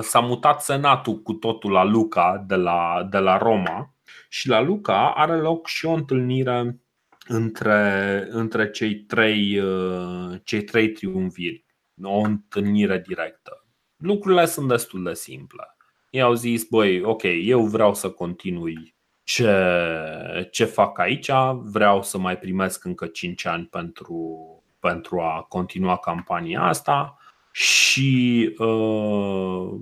s-a 0.00 0.20
mutat 0.20 0.62
senatul 0.62 1.14
cu 1.14 1.32
totul 1.32 1.70
la 1.70 1.84
Luca 1.84 2.44
de 2.46 2.56
la, 2.56 3.06
de 3.10 3.18
la 3.18 3.38
Roma 3.38 3.93
și 4.34 4.48
la 4.48 4.60
Luca 4.60 5.10
are 5.10 5.36
loc 5.36 5.66
și 5.66 5.86
o 5.86 5.92
întâlnire 5.92 6.80
între, 7.26 8.26
între 8.30 8.70
cei, 8.70 8.94
trei, 8.94 9.58
uh, 9.58 10.40
cei 10.44 10.62
trei 10.62 10.90
triumviri, 10.92 11.64
o 12.02 12.18
întâlnire 12.18 13.02
directă. 13.06 13.66
Lucrurile 13.96 14.46
sunt 14.46 14.68
destul 14.68 15.02
de 15.04 15.14
simple. 15.14 15.76
Ei 16.10 16.20
au 16.20 16.34
zis, 16.34 16.64
băi, 16.64 17.02
ok, 17.02 17.22
eu 17.42 17.66
vreau 17.66 17.94
să 17.94 18.10
continui 18.10 18.94
ce, 19.24 20.48
ce 20.50 20.64
fac 20.64 20.98
aici, 20.98 21.30
vreau 21.62 22.02
să 22.02 22.18
mai 22.18 22.38
primesc 22.38 22.84
încă 22.84 23.06
5 23.06 23.46
ani 23.46 23.66
pentru, 23.66 24.62
pentru 24.78 25.20
a 25.20 25.46
continua 25.48 25.96
campania 25.96 26.62
asta 26.62 27.16
și 27.52 28.54
uh, 28.58 29.80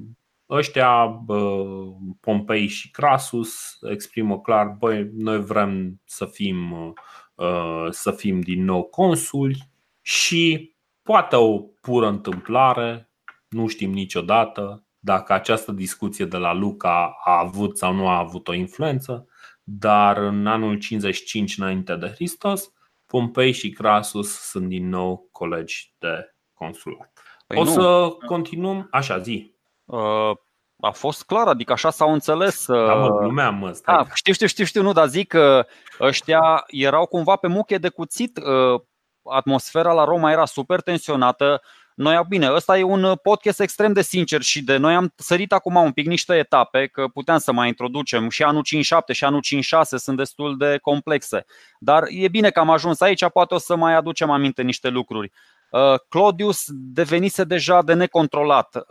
ăștia, 0.57 1.05
uh, 1.27 1.95
Pompei 2.21 2.67
și 2.67 2.91
Crasus, 2.91 3.79
exprimă 3.91 4.41
clar, 4.41 4.67
băi, 4.79 5.11
noi 5.17 5.45
vrem 5.45 6.01
să 6.05 6.27
fim 6.27 6.73
uh, 6.73 6.93
Uh, 7.35 7.87
să 7.91 8.11
fim 8.11 8.41
din 8.41 8.65
nou 8.65 8.83
consuli 8.83 9.69
și 10.01 10.75
poate 11.03 11.37
o 11.37 11.59
pură 11.59 12.07
întâmplare, 12.07 13.11
nu 13.49 13.67
știm 13.67 13.93
niciodată 13.93 14.87
dacă 14.99 15.33
această 15.33 15.73
discuție 15.73 16.25
de 16.25 16.37
la 16.37 16.53
Luca 16.53 17.17
a 17.25 17.39
avut 17.39 17.79
sau 17.79 17.95
nu 17.95 18.09
a 18.09 18.19
avut 18.19 18.49
o 18.49 18.55
influență, 18.55 19.27
dar 19.63 20.17
în 20.17 20.47
anul 20.47 20.79
55 20.79 21.59
înainte 21.59 21.97
de 21.97 22.07
Hristos, 22.07 22.73
Pompei 23.07 23.53
și 23.53 23.71
Crasus 23.71 24.31
sunt 24.31 24.69
din 24.69 24.89
nou 24.89 25.29
colegi 25.33 25.95
de 25.99 26.35
consulat. 26.53 27.13
Păi 27.47 27.59
o 27.59 27.65
nu. 27.65 27.71
să 27.71 28.09
continuăm 28.27 28.89
așa 28.91 29.19
zi. 29.19 29.52
Uh, 29.93 30.37
a 30.81 30.91
fost 30.91 31.23
clar, 31.23 31.47
adică 31.47 31.73
așa 31.73 31.91
s-au 31.91 32.13
înțeles. 32.13 32.67
Da, 32.67 32.95
mă, 32.95 33.05
uh, 33.05 33.19
glumeam, 33.21 33.55
mă, 33.55 33.73
stai. 33.73 33.95
A, 33.95 34.07
știu, 34.15 34.33
știu, 34.33 34.47
știu, 34.47 34.65
știu, 34.65 34.83
nu, 34.83 34.93
dar 34.93 35.07
zic 35.07 35.29
că 35.29 35.67
ăștia 36.01 36.65
erau 36.67 37.07
cumva 37.07 37.37
pe 37.37 37.47
muche 37.47 37.79
de 37.79 37.89
cuțit. 37.89 38.39
Uh, 38.39 38.81
atmosfera 39.23 39.93
la 39.93 40.05
Roma 40.05 40.31
era 40.31 40.45
super 40.45 40.81
tensionată. 40.81 41.63
Noi, 41.95 42.21
bine, 42.29 42.53
ăsta 42.53 42.79
e 42.79 42.83
un 42.83 43.15
podcast 43.23 43.61
extrem 43.61 43.93
de 43.93 44.03
sincer 44.03 44.41
și 44.41 44.63
de 44.63 44.77
noi 44.77 44.95
am 44.95 45.13
sărit 45.17 45.53
acum 45.53 45.75
un 45.75 45.93
pic 45.93 46.07
niște 46.07 46.35
etape, 46.35 46.87
că 46.87 47.09
puteam 47.09 47.39
să 47.39 47.53
mai 47.53 47.69
introducem 47.69 48.29
și 48.29 48.43
anul 48.43 48.63
5-7 48.63 49.13
și 49.13 49.25
anul 49.25 49.41
5-6 49.41 49.61
sunt 49.97 50.17
destul 50.17 50.57
de 50.57 50.79
complexe. 50.83 51.45
Dar 51.79 52.05
e 52.09 52.29
bine 52.29 52.51
că 52.51 52.61
am 52.61 52.71
ajuns 52.71 53.01
aici, 53.01 53.29
poate 53.29 53.55
o 53.55 53.59
să 53.59 53.77
mai 53.77 53.95
aducem 53.95 54.31
aminte 54.31 54.63
niște 54.63 54.89
lucruri. 54.89 55.33
Uh, 55.73 55.95
Claudius 56.09 56.65
devenise 56.69 57.45
deja 57.45 57.83
de 57.83 57.93
necontrolat. 57.93 58.77
Uh, 58.77 58.83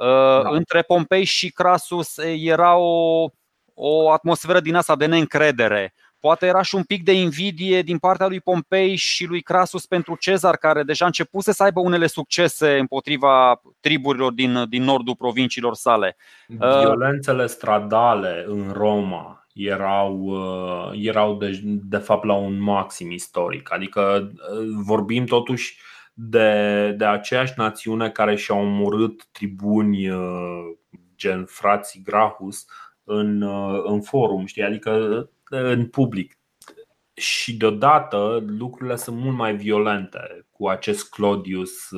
da. 0.44 0.50
Între 0.50 0.82
Pompei 0.82 1.24
și 1.24 1.52
Crasus 1.52 2.18
era 2.44 2.76
o, 2.76 3.26
o 3.74 4.12
atmosferă 4.12 4.60
din 4.60 4.76
asta 4.76 4.96
de 4.96 5.06
neîncredere. 5.06 5.94
Poate 6.20 6.46
era 6.46 6.62
și 6.62 6.76
un 6.76 6.84
pic 6.84 7.04
de 7.04 7.14
invidie 7.14 7.82
din 7.82 7.98
partea 7.98 8.28
lui 8.28 8.40
Pompei 8.40 8.96
și 8.96 9.26
lui 9.26 9.42
Crasus 9.42 9.86
pentru 9.86 10.16
Cezar, 10.20 10.58
care 10.58 10.84
deja 10.84 11.06
începuse 11.06 11.52
să 11.52 11.64
aibă 11.64 11.80
unele 11.80 12.08
succese 12.08 12.78
împotriva 12.78 13.62
triburilor 13.80 14.32
din, 14.32 14.66
din 14.70 14.84
nordul 14.84 15.16
provinciilor 15.16 15.76
sale. 15.76 16.18
Uh, 16.48 16.80
Violențele 16.80 17.48
stradale 17.48 18.46
în 18.48 18.72
Roma 18.74 19.46
erau, 19.54 20.38
erau 20.94 21.38
de, 21.38 21.60
de 21.64 21.98
fapt 21.98 22.26
la 22.26 22.34
un 22.34 22.62
maxim 22.62 23.12
istoric. 23.12 23.74
Adică 23.74 24.32
vorbim 24.86 25.26
totuși 25.26 25.80
de, 26.24 26.92
de 26.98 27.06
aceeași 27.06 27.54
națiune 27.56 28.10
care 28.10 28.36
și-a 28.36 28.56
omorât 28.56 29.28
tribuni 29.32 30.10
uh, 30.10 30.78
gen 31.16 31.46
frații 31.46 32.02
Grahus 32.02 32.66
în, 33.04 33.42
uh, 33.42 33.82
în 33.86 34.02
forum, 34.02 34.46
știi? 34.46 34.64
adică 34.64 34.92
uh, 35.52 35.60
în 35.62 35.88
public. 35.88 36.38
Și 37.14 37.58
deodată 37.58 38.44
lucrurile 38.48 38.96
sunt 38.96 39.18
mult 39.18 39.36
mai 39.36 39.56
violente 39.56 40.46
cu 40.50 40.68
acest 40.68 41.10
Claudius 41.10 41.90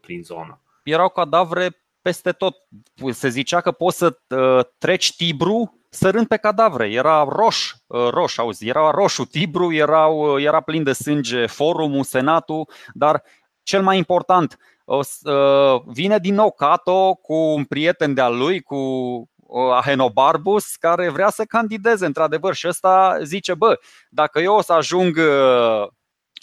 prin 0.00 0.22
zonă. 0.22 0.62
Erau 0.82 1.08
cadavre 1.08 1.76
peste 2.02 2.32
tot. 2.32 2.56
Se 3.10 3.28
zicea 3.28 3.60
că 3.60 3.70
poți 3.70 3.96
să 3.96 4.18
treci 4.78 5.16
Tibru 5.16 5.86
sărând 5.88 6.26
pe 6.26 6.36
cadavre. 6.36 6.90
Era 6.90 7.26
roș, 7.28 7.72
roș, 8.10 8.38
auzi, 8.38 8.68
era 8.68 8.90
roșu 8.90 9.24
Tibru, 9.24 9.72
erau, 9.72 10.40
era 10.40 10.60
plin 10.60 10.82
de 10.82 10.92
sânge 10.92 11.46
forumul, 11.46 12.04
senatul, 12.04 12.68
dar 12.92 13.22
cel 13.62 13.82
mai 13.82 13.96
important, 13.96 14.58
vine 15.86 16.18
din 16.18 16.34
nou 16.34 16.52
Cato 16.52 17.14
cu 17.14 17.34
un 17.34 17.64
prieten 17.64 18.14
de-al 18.14 18.36
lui, 18.36 18.60
cu 18.60 18.76
Ahenobarbus, 19.72 20.76
care 20.76 21.08
vrea 21.08 21.30
să 21.30 21.44
candideze 21.44 22.06
într-adevăr 22.06 22.54
și 22.54 22.68
ăsta 22.68 23.18
zice, 23.22 23.54
bă, 23.54 23.78
dacă 24.10 24.40
eu 24.40 24.54
o 24.54 24.62
să 24.62 24.72
ajung 24.72 25.18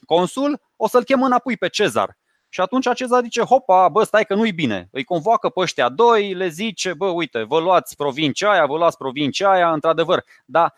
consul, 0.06 0.62
o 0.76 0.88
să-l 0.88 1.04
chem 1.04 1.24
înapoi 1.24 1.58
pe 1.58 1.70
Cezar. 1.70 2.18
Și 2.50 2.62
atunci 2.62 2.94
Cezar 2.94 3.24
zice, 3.24 3.42
hopa, 3.42 3.90
bă, 3.90 4.04
stai 4.04 4.26
că 4.26 4.36
nu-i 4.36 4.52
bine. 4.52 4.88
Îi 4.92 5.04
convoacă 5.04 5.50
pe 5.50 5.60
ăștia 5.60 5.90
doi, 5.90 6.34
le 6.34 6.48
zice, 6.48 6.94
bă, 6.94 7.06
uite, 7.06 7.44
vă 7.44 7.60
luați 7.60 7.96
provincia 7.96 8.52
aia, 8.52 8.66
vă 8.66 8.78
luați 8.78 8.98
provincia 8.98 9.52
aia, 9.52 9.72
într-adevăr. 9.72 10.24
Dar 10.46 10.74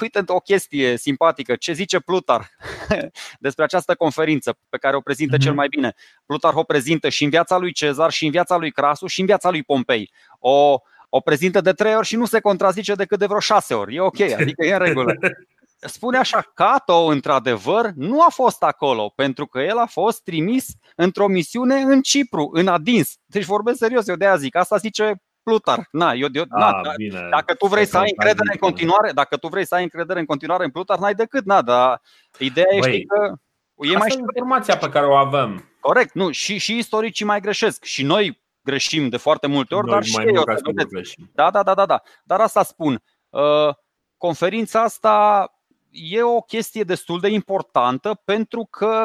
uite 0.00 0.22
o 0.26 0.38
chestie 0.38 0.96
simpatică, 0.96 1.56
ce 1.56 1.72
zice 1.72 2.00
Plutar 2.00 2.50
despre 3.38 3.64
această 3.64 3.94
conferință 3.94 4.58
pe 4.68 4.76
care 4.76 4.96
o 4.96 5.00
prezintă 5.00 5.36
mm-hmm. 5.36 5.40
cel 5.40 5.54
mai 5.54 5.68
bine. 5.68 5.94
Plutar 6.26 6.54
o 6.54 6.62
prezintă 6.62 7.08
și 7.08 7.24
în 7.24 7.30
viața 7.30 7.56
lui 7.56 7.72
Cezar, 7.72 8.10
și 8.10 8.24
în 8.24 8.30
viața 8.30 8.56
lui 8.56 8.70
Crasu, 8.70 9.06
și 9.06 9.20
în 9.20 9.26
viața 9.26 9.50
lui 9.50 9.62
Pompei. 9.62 10.12
O, 10.38 10.78
o 11.08 11.20
prezintă 11.20 11.60
de 11.60 11.72
trei 11.72 11.94
ori 11.94 12.06
și 12.06 12.16
nu 12.16 12.24
se 12.24 12.40
contrazice 12.40 12.94
decât 12.94 13.18
de 13.18 13.26
vreo 13.26 13.38
șase 13.38 13.74
ori. 13.74 13.94
E 13.94 14.00
ok, 14.00 14.20
adică 14.40 14.66
e 14.66 14.72
în 14.72 14.78
regulă. 14.78 15.14
Spune 15.78 16.18
așa, 16.18 16.50
Cato, 16.54 16.94
într-adevăr, 16.94 17.90
nu 17.94 18.22
a 18.22 18.28
fost 18.28 18.62
acolo, 18.62 19.12
pentru 19.14 19.46
că 19.46 19.60
el 19.60 19.78
a 19.78 19.86
fost 19.86 20.22
trimis 20.22 20.66
într-o 20.96 21.26
misiune 21.26 21.74
în 21.74 22.02
Cipru, 22.02 22.50
în 22.52 22.68
Adins. 22.68 23.14
Deci 23.26 23.44
vorbesc 23.44 23.78
serios, 23.78 24.08
eu 24.08 24.16
de 24.16 24.26
aia 24.26 24.36
zic, 24.36 24.56
asta 24.56 24.76
zice 24.76 25.22
Plutar. 25.42 25.88
Na, 25.90 26.12
eu, 26.12 26.28
eu, 26.32 26.44
na, 26.48 26.66
a, 26.66 26.82
da, 26.82 26.92
bine, 26.96 27.26
dacă 27.30 27.54
tu 27.54 27.66
vrei 27.66 27.86
să 27.86 27.98
ai 27.98 28.08
încredere 28.08 28.48
în 28.52 28.58
continuare, 28.58 29.12
dacă 29.12 29.36
tu 29.36 29.48
vrei 29.48 29.66
să 29.66 29.74
ai 29.74 29.82
încredere 29.82 30.18
în 30.18 30.24
continuare 30.24 30.64
în 30.64 30.70
Plutar, 30.70 30.98
n-ai 30.98 31.14
decât, 31.14 31.44
na, 31.44 31.62
dar 31.62 32.00
ideea 32.38 32.66
Băi, 32.78 32.94
e 32.94 33.04
că 33.04 33.34
e 33.74 33.96
mai 33.96 34.14
informația 34.18 34.76
pe 34.76 34.88
care 34.88 35.06
o 35.06 35.14
avem. 35.14 35.76
Corect, 35.80 36.14
nu, 36.14 36.30
și, 36.30 36.58
și 36.58 36.76
istoricii 36.76 37.24
mai 37.24 37.40
greșesc. 37.40 37.84
Și 37.84 38.02
noi 38.02 38.42
greșim 38.62 39.08
de 39.08 39.16
foarte 39.16 39.46
multe 39.46 39.74
ori, 39.74 39.86
noi 39.86 39.94
dar 39.94 40.04
și 40.04 40.18
ei 40.18 40.36
o 40.36 40.42
să 40.56 40.62
Da, 41.34 41.50
da, 41.50 41.62
da, 41.62 41.74
da, 41.74 41.86
da. 41.86 42.02
Dar 42.24 42.40
asta 42.40 42.62
spun. 42.62 43.02
Uh, 43.28 43.74
conferința 44.16 44.82
asta 44.82 45.46
e 45.96 46.22
o 46.22 46.40
chestie 46.40 46.82
destul 46.82 47.20
de 47.20 47.28
importantă 47.28 48.20
pentru 48.24 48.68
că 48.70 49.04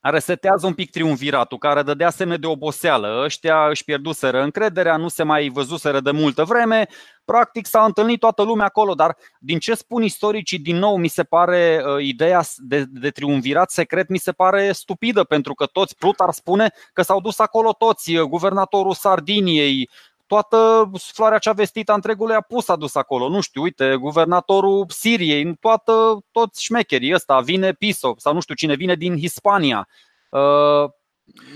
resetează 0.00 0.66
un 0.66 0.74
pic 0.74 0.90
triumviratul, 0.90 1.58
care 1.58 1.82
dădea 1.82 2.10
semne 2.10 2.36
de 2.36 2.46
oboseală. 2.46 3.22
Ăștia 3.24 3.68
își 3.68 3.84
pierduseră 3.84 4.42
încrederea, 4.42 4.96
nu 4.96 5.08
se 5.08 5.22
mai 5.22 5.48
văzuseră 5.48 6.00
de 6.00 6.10
multă 6.10 6.44
vreme, 6.44 6.88
practic 7.24 7.66
s-a 7.66 7.84
întâlnit 7.84 8.20
toată 8.20 8.42
lumea 8.42 8.66
acolo, 8.66 8.94
dar 8.94 9.16
din 9.38 9.58
ce 9.58 9.74
spun 9.74 10.02
istoricii, 10.02 10.58
din 10.58 10.76
nou, 10.76 10.96
mi 10.96 11.08
se 11.08 11.22
pare 11.22 11.82
uh, 11.84 12.04
ideea 12.04 12.42
de, 12.56 12.84
de 12.88 13.10
triumvirat 13.10 13.70
secret, 13.70 14.08
mi 14.08 14.18
se 14.18 14.32
pare 14.32 14.72
stupidă, 14.72 15.24
pentru 15.24 15.54
că 15.54 15.66
toți, 15.66 15.96
Plutar 15.96 16.30
spune 16.32 16.72
că 16.92 17.02
s-au 17.02 17.20
dus 17.20 17.38
acolo 17.38 17.72
toți, 17.72 18.16
uh, 18.16 18.22
guvernatorul 18.22 18.94
Sardiniei, 18.94 19.90
toată 20.28 20.90
floarea 21.12 21.38
cea 21.38 21.52
vestită 21.52 21.92
a 21.92 21.94
întregului 21.94 22.34
a 22.34 22.40
pus 22.40 22.68
a 22.68 22.76
dus 22.76 22.94
acolo. 22.94 23.28
Nu 23.28 23.40
știu, 23.40 23.62
uite, 23.62 23.96
guvernatorul 23.96 24.84
Siriei, 24.88 25.56
toată, 25.56 26.18
toți 26.30 26.62
șmecherii 26.64 27.14
ăsta, 27.14 27.40
vine 27.40 27.72
Piso 27.72 28.14
sau 28.16 28.34
nu 28.34 28.40
știu 28.40 28.54
cine 28.54 28.74
vine 28.74 28.94
din 28.94 29.18
Hispania. 29.18 29.88
Uh, 30.30 30.90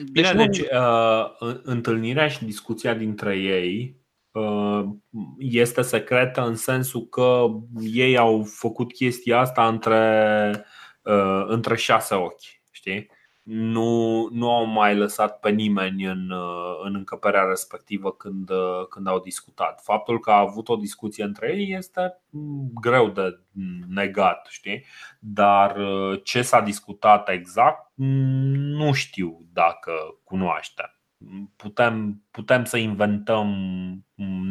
deci, 0.05 0.31
Bine, 0.31 0.47
deci 0.47 0.59
uh, 0.59 1.25
întâlnirea 1.63 2.29
și 2.29 2.45
discuția 2.45 2.95
dintre 2.95 3.37
ei 3.37 3.97
uh, 4.31 4.85
este 5.39 5.83
secretă 5.83 6.47
în 6.47 6.55
sensul 6.55 7.07
că 7.07 7.47
ei 7.81 8.17
au 8.17 8.45
făcut 8.55 8.93
chestia 8.93 9.39
asta 9.39 9.69
între, 9.69 10.65
uh, 11.03 11.45
între 11.47 11.77
șase 11.77 12.15
ochi, 12.15 12.61
știi? 12.71 13.11
Nu, 13.43 14.29
nu 14.33 14.51
au 14.51 14.65
mai 14.65 14.97
lăsat 14.97 15.39
pe 15.39 15.51
nimeni 15.51 16.05
în, 16.05 16.31
uh, 16.31 16.81
în 16.85 16.95
încăperea 16.95 17.43
respectivă 17.43 18.13
când, 18.13 18.51
uh, 18.51 18.87
când 18.89 19.07
au 19.07 19.21
discutat. 19.21 19.81
Faptul 19.83 20.21
că 20.21 20.31
a 20.31 20.39
avut 20.39 20.69
o 20.69 20.77
discuție 20.77 21.25
între 21.25 21.57
ei 21.57 21.75
este 21.77 22.21
mm, 22.31 22.71
greu 22.81 23.09
de 23.09 23.41
negat, 23.89 24.47
știi? 24.51 24.85
Dar 25.21 25.77
uh, 25.77 26.21
ce 26.25 26.43
s-a 26.43 26.61
discutat 26.61 27.29
exact, 27.29 27.91
mm, 27.95 28.55
nu 28.55 28.93
știu 28.93 29.47
dacă 29.53 29.93
cunoaște. 30.25 30.97
putem, 31.57 32.23
putem 32.31 32.65
să 32.65 32.77
inventăm 32.77 33.49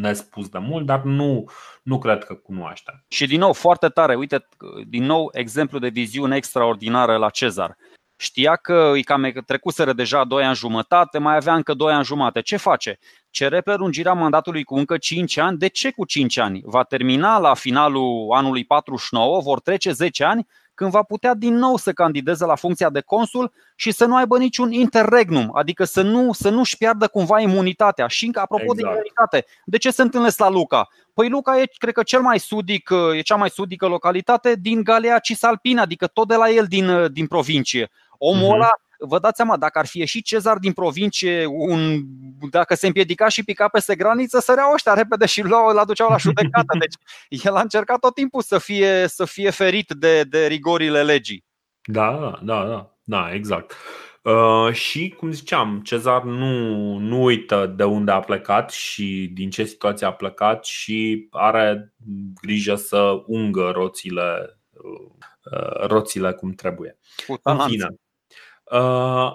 nespus 0.01 0.49
de 0.49 0.57
mult, 0.57 0.85
dar 0.85 1.03
nu, 1.03 1.49
nu 1.83 1.97
cred 1.97 2.23
că 2.23 2.33
cunoaștem. 2.33 3.05
Și 3.07 3.27
din 3.27 3.39
nou, 3.39 3.53
foarte 3.53 3.87
tare, 3.87 4.15
uite, 4.15 4.47
din 4.87 5.03
nou 5.03 5.29
exemplu 5.33 5.79
de 5.79 5.89
viziune 5.89 6.35
extraordinară 6.35 7.17
la 7.17 7.29
Cezar. 7.29 7.77
Știa 8.21 8.55
că 8.55 8.89
îi 8.93 9.03
cam 9.03 9.31
trecuseră 9.45 9.93
deja 9.93 10.23
2 10.23 10.43
ani 10.43 10.55
jumătate, 10.55 11.17
mai 11.17 11.35
avea 11.35 11.55
încă 11.55 11.73
2 11.73 11.93
ani 11.93 12.03
jumătate. 12.03 12.41
Ce 12.41 12.57
face? 12.57 12.99
Cere 13.29 13.61
prelungirea 13.61 14.13
mandatului 14.13 14.63
cu 14.63 14.75
încă 14.75 14.97
5 14.97 15.37
ani. 15.37 15.57
De 15.57 15.67
ce 15.67 15.91
cu 15.91 16.05
5 16.05 16.37
ani? 16.37 16.61
Va 16.65 16.83
termina 16.83 17.37
la 17.37 17.53
finalul 17.53 18.31
anului 18.33 18.65
49, 18.65 19.39
vor 19.39 19.59
trece 19.59 19.91
10 19.91 20.23
ani 20.23 20.47
când 20.73 20.91
va 20.91 21.03
putea 21.03 21.33
din 21.33 21.55
nou 21.55 21.77
să 21.77 21.91
candideze 21.91 22.45
la 22.45 22.55
funcția 22.55 22.89
de 22.89 23.01
consul 23.01 23.51
și 23.75 23.91
să 23.91 24.05
nu 24.05 24.15
aibă 24.15 24.37
niciun 24.37 24.71
interregnum, 24.71 25.51
adică 25.53 25.83
să 25.83 26.01
nu 26.01 26.33
să 26.33 26.49
nu-și 26.49 26.77
piardă 26.77 27.07
cumva 27.07 27.39
imunitatea. 27.39 28.07
Și 28.07 28.31
apropo 28.33 28.63
exact. 28.63 28.81
de 28.81 28.87
imunitate, 28.87 29.45
de 29.65 29.77
ce 29.77 29.91
se 29.91 30.01
întâlnesc 30.01 30.39
la 30.39 30.49
Luca? 30.49 30.87
Păi 31.13 31.29
Luca 31.29 31.59
e, 31.59 31.71
cred 31.77 31.93
că, 31.93 32.03
cel 32.03 32.21
mai 32.21 32.39
sudic, 32.39 32.89
e 33.17 33.21
cea 33.21 33.35
mai 33.35 33.49
sudică 33.49 33.87
localitate 33.87 34.55
din 34.59 34.83
Galea 34.83 35.19
Cisalpina, 35.19 35.81
adică 35.81 36.07
tot 36.07 36.27
de 36.27 36.35
la 36.35 36.49
el 36.49 36.65
din, 36.65 37.07
din 37.11 37.27
provincie. 37.27 37.89
Omul 38.23 38.47
uh-huh. 38.47 38.53
ăla 38.53 38.69
vă 38.97 39.19
dați 39.19 39.35
seama, 39.35 39.57
dacă 39.57 39.79
ar 39.79 39.85
fi 39.85 39.99
ieșit 39.99 40.25
Cezar 40.25 40.57
din 40.57 40.73
provincie, 40.73 41.45
un, 41.45 42.01
dacă 42.49 42.75
se 42.75 42.87
împiedica 42.87 43.27
și 43.27 43.43
pica 43.43 43.67
peste 43.67 43.95
graniță, 43.95 44.39
săreau 44.39 44.73
ăștia 44.73 44.93
repede 44.93 45.25
și 45.25 45.41
îl 45.41 45.77
aduceau 45.77 46.09
la 46.09 46.17
judecată. 46.17 46.77
Deci 47.29 47.43
el 47.43 47.55
a 47.55 47.61
încercat 47.61 47.99
tot 47.99 48.13
timpul 48.13 48.41
să 48.41 48.57
fie, 48.57 49.07
să 49.07 49.25
fie 49.25 49.49
ferit 49.49 49.91
de, 49.91 50.23
de 50.23 50.47
rigorile 50.47 51.03
legii. 51.03 51.45
Da, 51.83 52.39
da, 52.43 52.65
da, 52.65 52.95
da, 53.03 53.33
exact. 53.33 53.75
Uh, 54.21 54.73
și, 54.73 55.15
cum 55.17 55.31
ziceam, 55.31 55.81
Cezar 55.83 56.23
nu, 56.23 56.97
nu 56.97 57.23
uită 57.23 57.73
de 57.75 57.83
unde 57.83 58.11
a 58.11 58.19
plecat 58.19 58.71
și 58.71 59.31
din 59.33 59.49
ce 59.49 59.63
situație 59.63 60.07
a 60.07 60.13
plecat 60.13 60.65
și 60.65 61.27
are 61.31 61.93
grijă 62.41 62.75
să 62.75 63.23
ungă 63.25 63.71
roțile, 63.73 64.59
uh, 64.71 65.87
roțile 65.87 66.31
cum 66.31 66.51
trebuie. 66.51 66.97
În 67.43 67.59
fine, 67.59 67.87
Uh, 67.89 67.97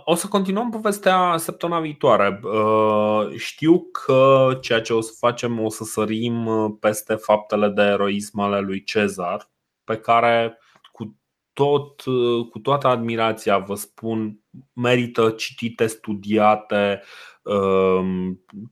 o 0.04 0.14
să 0.14 0.26
continuăm 0.28 0.70
povestea 0.70 1.36
săptămâna 1.36 1.80
viitoare. 1.80 2.40
Uh, 2.42 3.36
știu 3.36 3.82
că 3.92 4.48
ceea 4.60 4.80
ce 4.80 4.92
o 4.92 5.00
să 5.00 5.12
facem 5.18 5.60
o 5.60 5.68
să 5.68 5.84
sărim 5.84 6.46
uh, 6.46 6.72
peste 6.80 7.14
faptele 7.14 7.68
de 7.68 7.82
eroism 7.82 8.38
ale 8.38 8.60
lui 8.60 8.84
Cezar, 8.84 9.50
pe 9.84 9.96
care 9.96 10.58
cu, 10.92 11.18
tot, 11.52 12.02
cu 12.50 12.58
toată 12.62 12.86
admirația 12.86 13.58
vă 13.58 13.74
spun, 13.74 14.40
merită 14.72 15.30
citite, 15.30 15.86
studiate, 15.86 17.02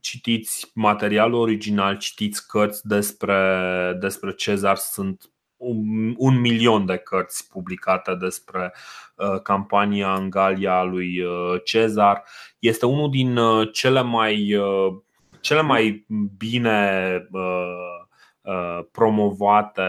citiți 0.01 0.71
materialul 0.73 1.39
original, 1.39 1.97
citiți 1.97 2.47
cărți 2.47 2.87
despre, 2.87 3.97
despre 3.99 4.33
Cezar, 4.33 4.75
sunt 4.75 5.34
un, 5.65 6.13
un 6.17 6.39
milion 6.39 6.85
de 6.85 6.97
cărți 6.97 7.49
publicate 7.49 8.15
despre 8.15 8.73
uh, 9.15 9.41
campania 9.41 10.13
în 10.13 10.29
Galia 10.29 10.83
lui 10.83 11.21
uh, 11.21 11.61
Cezar. 11.63 12.23
Este 12.59 12.85
unul 12.85 13.09
din 13.09 13.37
uh, 13.37 13.69
cele 13.71 14.01
mai, 14.01 14.55
uh, 14.55 14.93
cele 15.41 15.61
mai 15.61 16.05
bine 16.37 17.09
uh, 17.31 17.95
uh, 18.41 18.79
promovate 18.91 19.83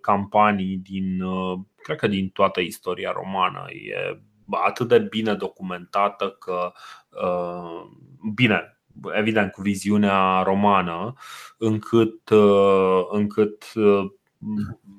campanii 0.00 0.76
din, 0.76 1.22
uh, 1.22 1.58
cred 1.82 1.96
că 1.98 2.06
din 2.06 2.28
toată 2.28 2.60
istoria 2.60 3.12
romană. 3.12 3.64
E 3.68 4.20
atât 4.50 4.88
de 4.88 4.98
bine 4.98 5.34
documentată 5.34 6.30
că, 6.30 6.72
uh, 7.10 7.90
bine, 8.34 8.80
evident 9.12 9.52
cu 9.52 9.62
viziunea 9.62 10.42
romană, 10.42 11.12
încât, 11.58 12.30
uh, 12.30 13.06
încât 13.10 13.64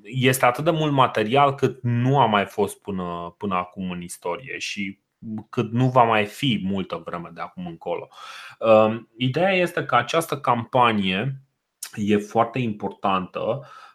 este 0.03 0.45
atât 0.45 0.63
de 0.63 0.71
mult 0.71 0.91
material 0.91 1.55
cât 1.55 1.79
nu 1.81 2.19
a 2.19 2.25
mai 2.25 2.45
fost 2.45 2.81
până, 2.81 3.35
până 3.37 3.55
acum 3.55 3.91
în 3.91 4.01
istorie 4.01 4.57
și 4.57 4.99
cât 5.49 5.71
nu 5.71 5.89
va 5.89 6.03
mai 6.03 6.25
fi 6.25 6.61
multă 6.63 7.01
vreme 7.05 7.31
de 7.33 7.41
acum 7.41 7.67
încolo. 7.67 8.07
Um, 8.59 9.09
ideea 9.17 9.51
este 9.51 9.85
că 9.85 9.95
această 9.95 10.39
campanie 10.39 11.41
e 11.95 12.17
foarte 12.17 12.59
importantă 12.59 13.39
Uh, 13.61 13.86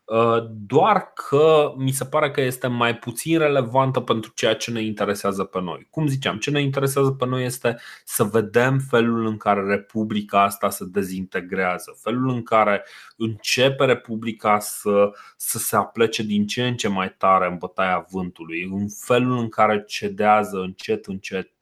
doar 0.51 1.13
că 1.15 1.73
mi 1.77 1.91
se 1.91 2.05
pare 2.05 2.31
că 2.31 2.41
este 2.41 2.67
mai 2.67 2.97
puțin 2.97 3.39
relevantă 3.39 4.01
pentru 4.01 4.33
ceea 4.35 4.55
ce 4.55 4.71
ne 4.71 4.83
interesează 4.83 5.45
pe 5.45 5.61
noi. 5.61 5.87
Cum 5.91 6.07
ziceam, 6.07 6.39
ce 6.39 6.51
ne 6.51 6.61
interesează 6.61 7.11
pe 7.11 7.27
noi 7.27 7.45
este 7.45 7.77
să 8.05 8.25
vedem 8.25 8.79
felul 8.79 9.27
în 9.27 9.37
care 9.37 9.67
Republica 9.67 10.43
asta 10.43 10.71
se 10.71 10.85
dezintegrează, 10.85 11.99
felul 12.03 12.29
în 12.29 12.43
care 12.43 12.85
începe 13.17 13.85
Republica 13.85 14.59
să, 14.59 15.11
să 15.37 15.59
se 15.59 15.77
aplece 15.77 16.23
din 16.23 16.47
ce 16.47 16.67
în 16.67 16.77
ce 16.77 16.89
mai 16.89 17.15
tare 17.19 17.47
în 17.47 17.57
bătaia 17.59 18.07
vântului, 18.11 18.69
în 18.73 18.87
felul 19.05 19.39
în 19.39 19.49
care 19.49 19.85
cedează 19.87 20.59
încet, 20.59 21.07
încet 21.07 21.47
uh, 21.47 21.62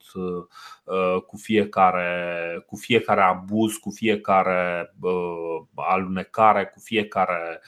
cu 1.25 1.37
fiecare, 1.37 2.63
cu 2.65 2.75
fiecare 2.75 3.21
abuz, 3.21 3.73
cu 3.75 3.89
fiecare 3.89 4.93
alunecare, 5.75 6.65
cu 6.65 6.79
fiecare 6.79 7.61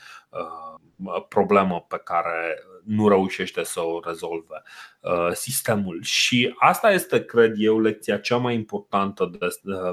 problemă 1.27 1.85
pe 1.87 2.01
care 2.03 2.63
nu 2.85 3.07
reușește 3.07 3.63
să 3.63 3.79
o 3.79 3.99
rezolve 4.05 4.63
uh, 4.99 5.31
sistemul. 5.31 6.01
Și 6.01 6.55
asta 6.59 6.91
este, 6.91 7.25
cred 7.25 7.53
eu, 7.57 7.79
lecția 7.79 8.17
cea 8.17 8.37
mai 8.37 8.53
importantă 8.53 9.31
de, 9.39 9.47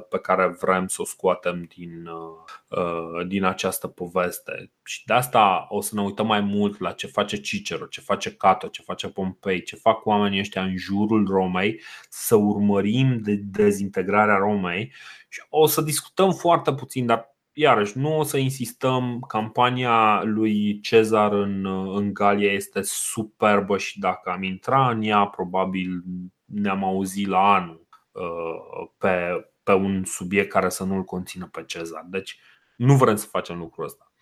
pe 0.09 0.19
care 0.19 0.57
vrem 0.61 0.87
să 0.87 1.03
o 1.03 1.05
scoatem 1.05 1.69
din, 1.77 2.07
uh, 2.07 3.27
din 3.27 3.45
această 3.45 3.87
poveste. 3.87 4.71
Și 4.85 5.05
de 5.07 5.13
asta 5.13 5.67
o 5.69 5.81
să 5.81 5.95
ne 5.95 6.03
uităm 6.03 6.27
mai 6.27 6.41
mult 6.41 6.81
la 6.81 6.93
ce 6.93 7.07
face 7.07 7.41
Cicero, 7.41 7.85
ce 7.87 8.01
face 8.01 8.35
Cato, 8.35 8.67
ce 8.67 8.83
face 8.83 9.09
Pompei, 9.09 9.63
ce 9.63 9.77
fac 9.77 10.07
oamenii 10.07 10.41
ăștia 10.41 10.63
în 10.63 10.77
jurul 10.77 11.27
Romei, 11.27 11.81
să 12.09 12.35
urmărim 12.35 13.19
de 13.23 13.35
dezintegrarea 13.35 14.37
Romei 14.37 14.93
și 15.29 15.43
o 15.49 15.67
să 15.67 15.81
discutăm 15.81 16.33
foarte 16.33 16.75
puțin, 16.75 17.07
dar 17.07 17.35
iarăși, 17.61 17.99
nu 17.99 18.19
o 18.19 18.23
să 18.23 18.37
insistăm, 18.37 19.25
campania 19.29 20.23
lui 20.25 20.81
Cezar 20.81 21.33
în, 21.33 21.67
în 21.97 22.15
Galia 22.15 22.53
este 22.53 22.81
superbă 22.83 23.79
și 23.79 23.99
dacă 23.99 24.31
am 24.31 24.43
intrat 24.43 24.93
în 24.93 25.03
ea, 25.03 25.25
probabil 25.25 26.03
ne-am 26.45 26.85
auzit 26.85 27.27
la 27.27 27.55
anul 27.55 27.87
uh, 28.13 28.89
pe, 28.99 29.45
pe 29.63 29.73
un 29.73 30.05
subiect 30.05 30.51
care 30.51 30.69
să 30.69 30.85
nu-l 30.85 31.05
conțină 31.05 31.49
pe 31.53 31.65
Cezar. 31.67 32.07
Deci 32.09 32.39
nu 32.77 32.95
vrem 32.95 33.17
să 33.17 33.27
facem 33.27 33.59
lucrul 33.59 33.85
ăsta. 33.85 34.13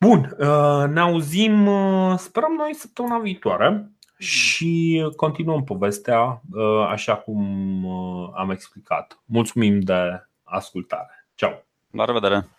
Bun, 0.00 0.36
uh, 0.38 0.88
ne 0.88 1.00
auzim, 1.00 1.66
uh, 1.66 2.18
sperăm 2.18 2.52
noi, 2.52 2.74
săptămâna 2.74 3.18
viitoare 3.18 3.92
și 4.18 5.04
continuăm 5.16 5.64
povestea 5.64 6.42
așa 6.88 7.16
cum 7.16 7.38
am 8.36 8.50
explicat. 8.50 9.22
Mulțumim 9.24 9.80
de 9.80 10.28
ascultare. 10.42 11.28
Ciao! 11.34 11.62
La 11.90 12.04
revedere! 12.04 12.57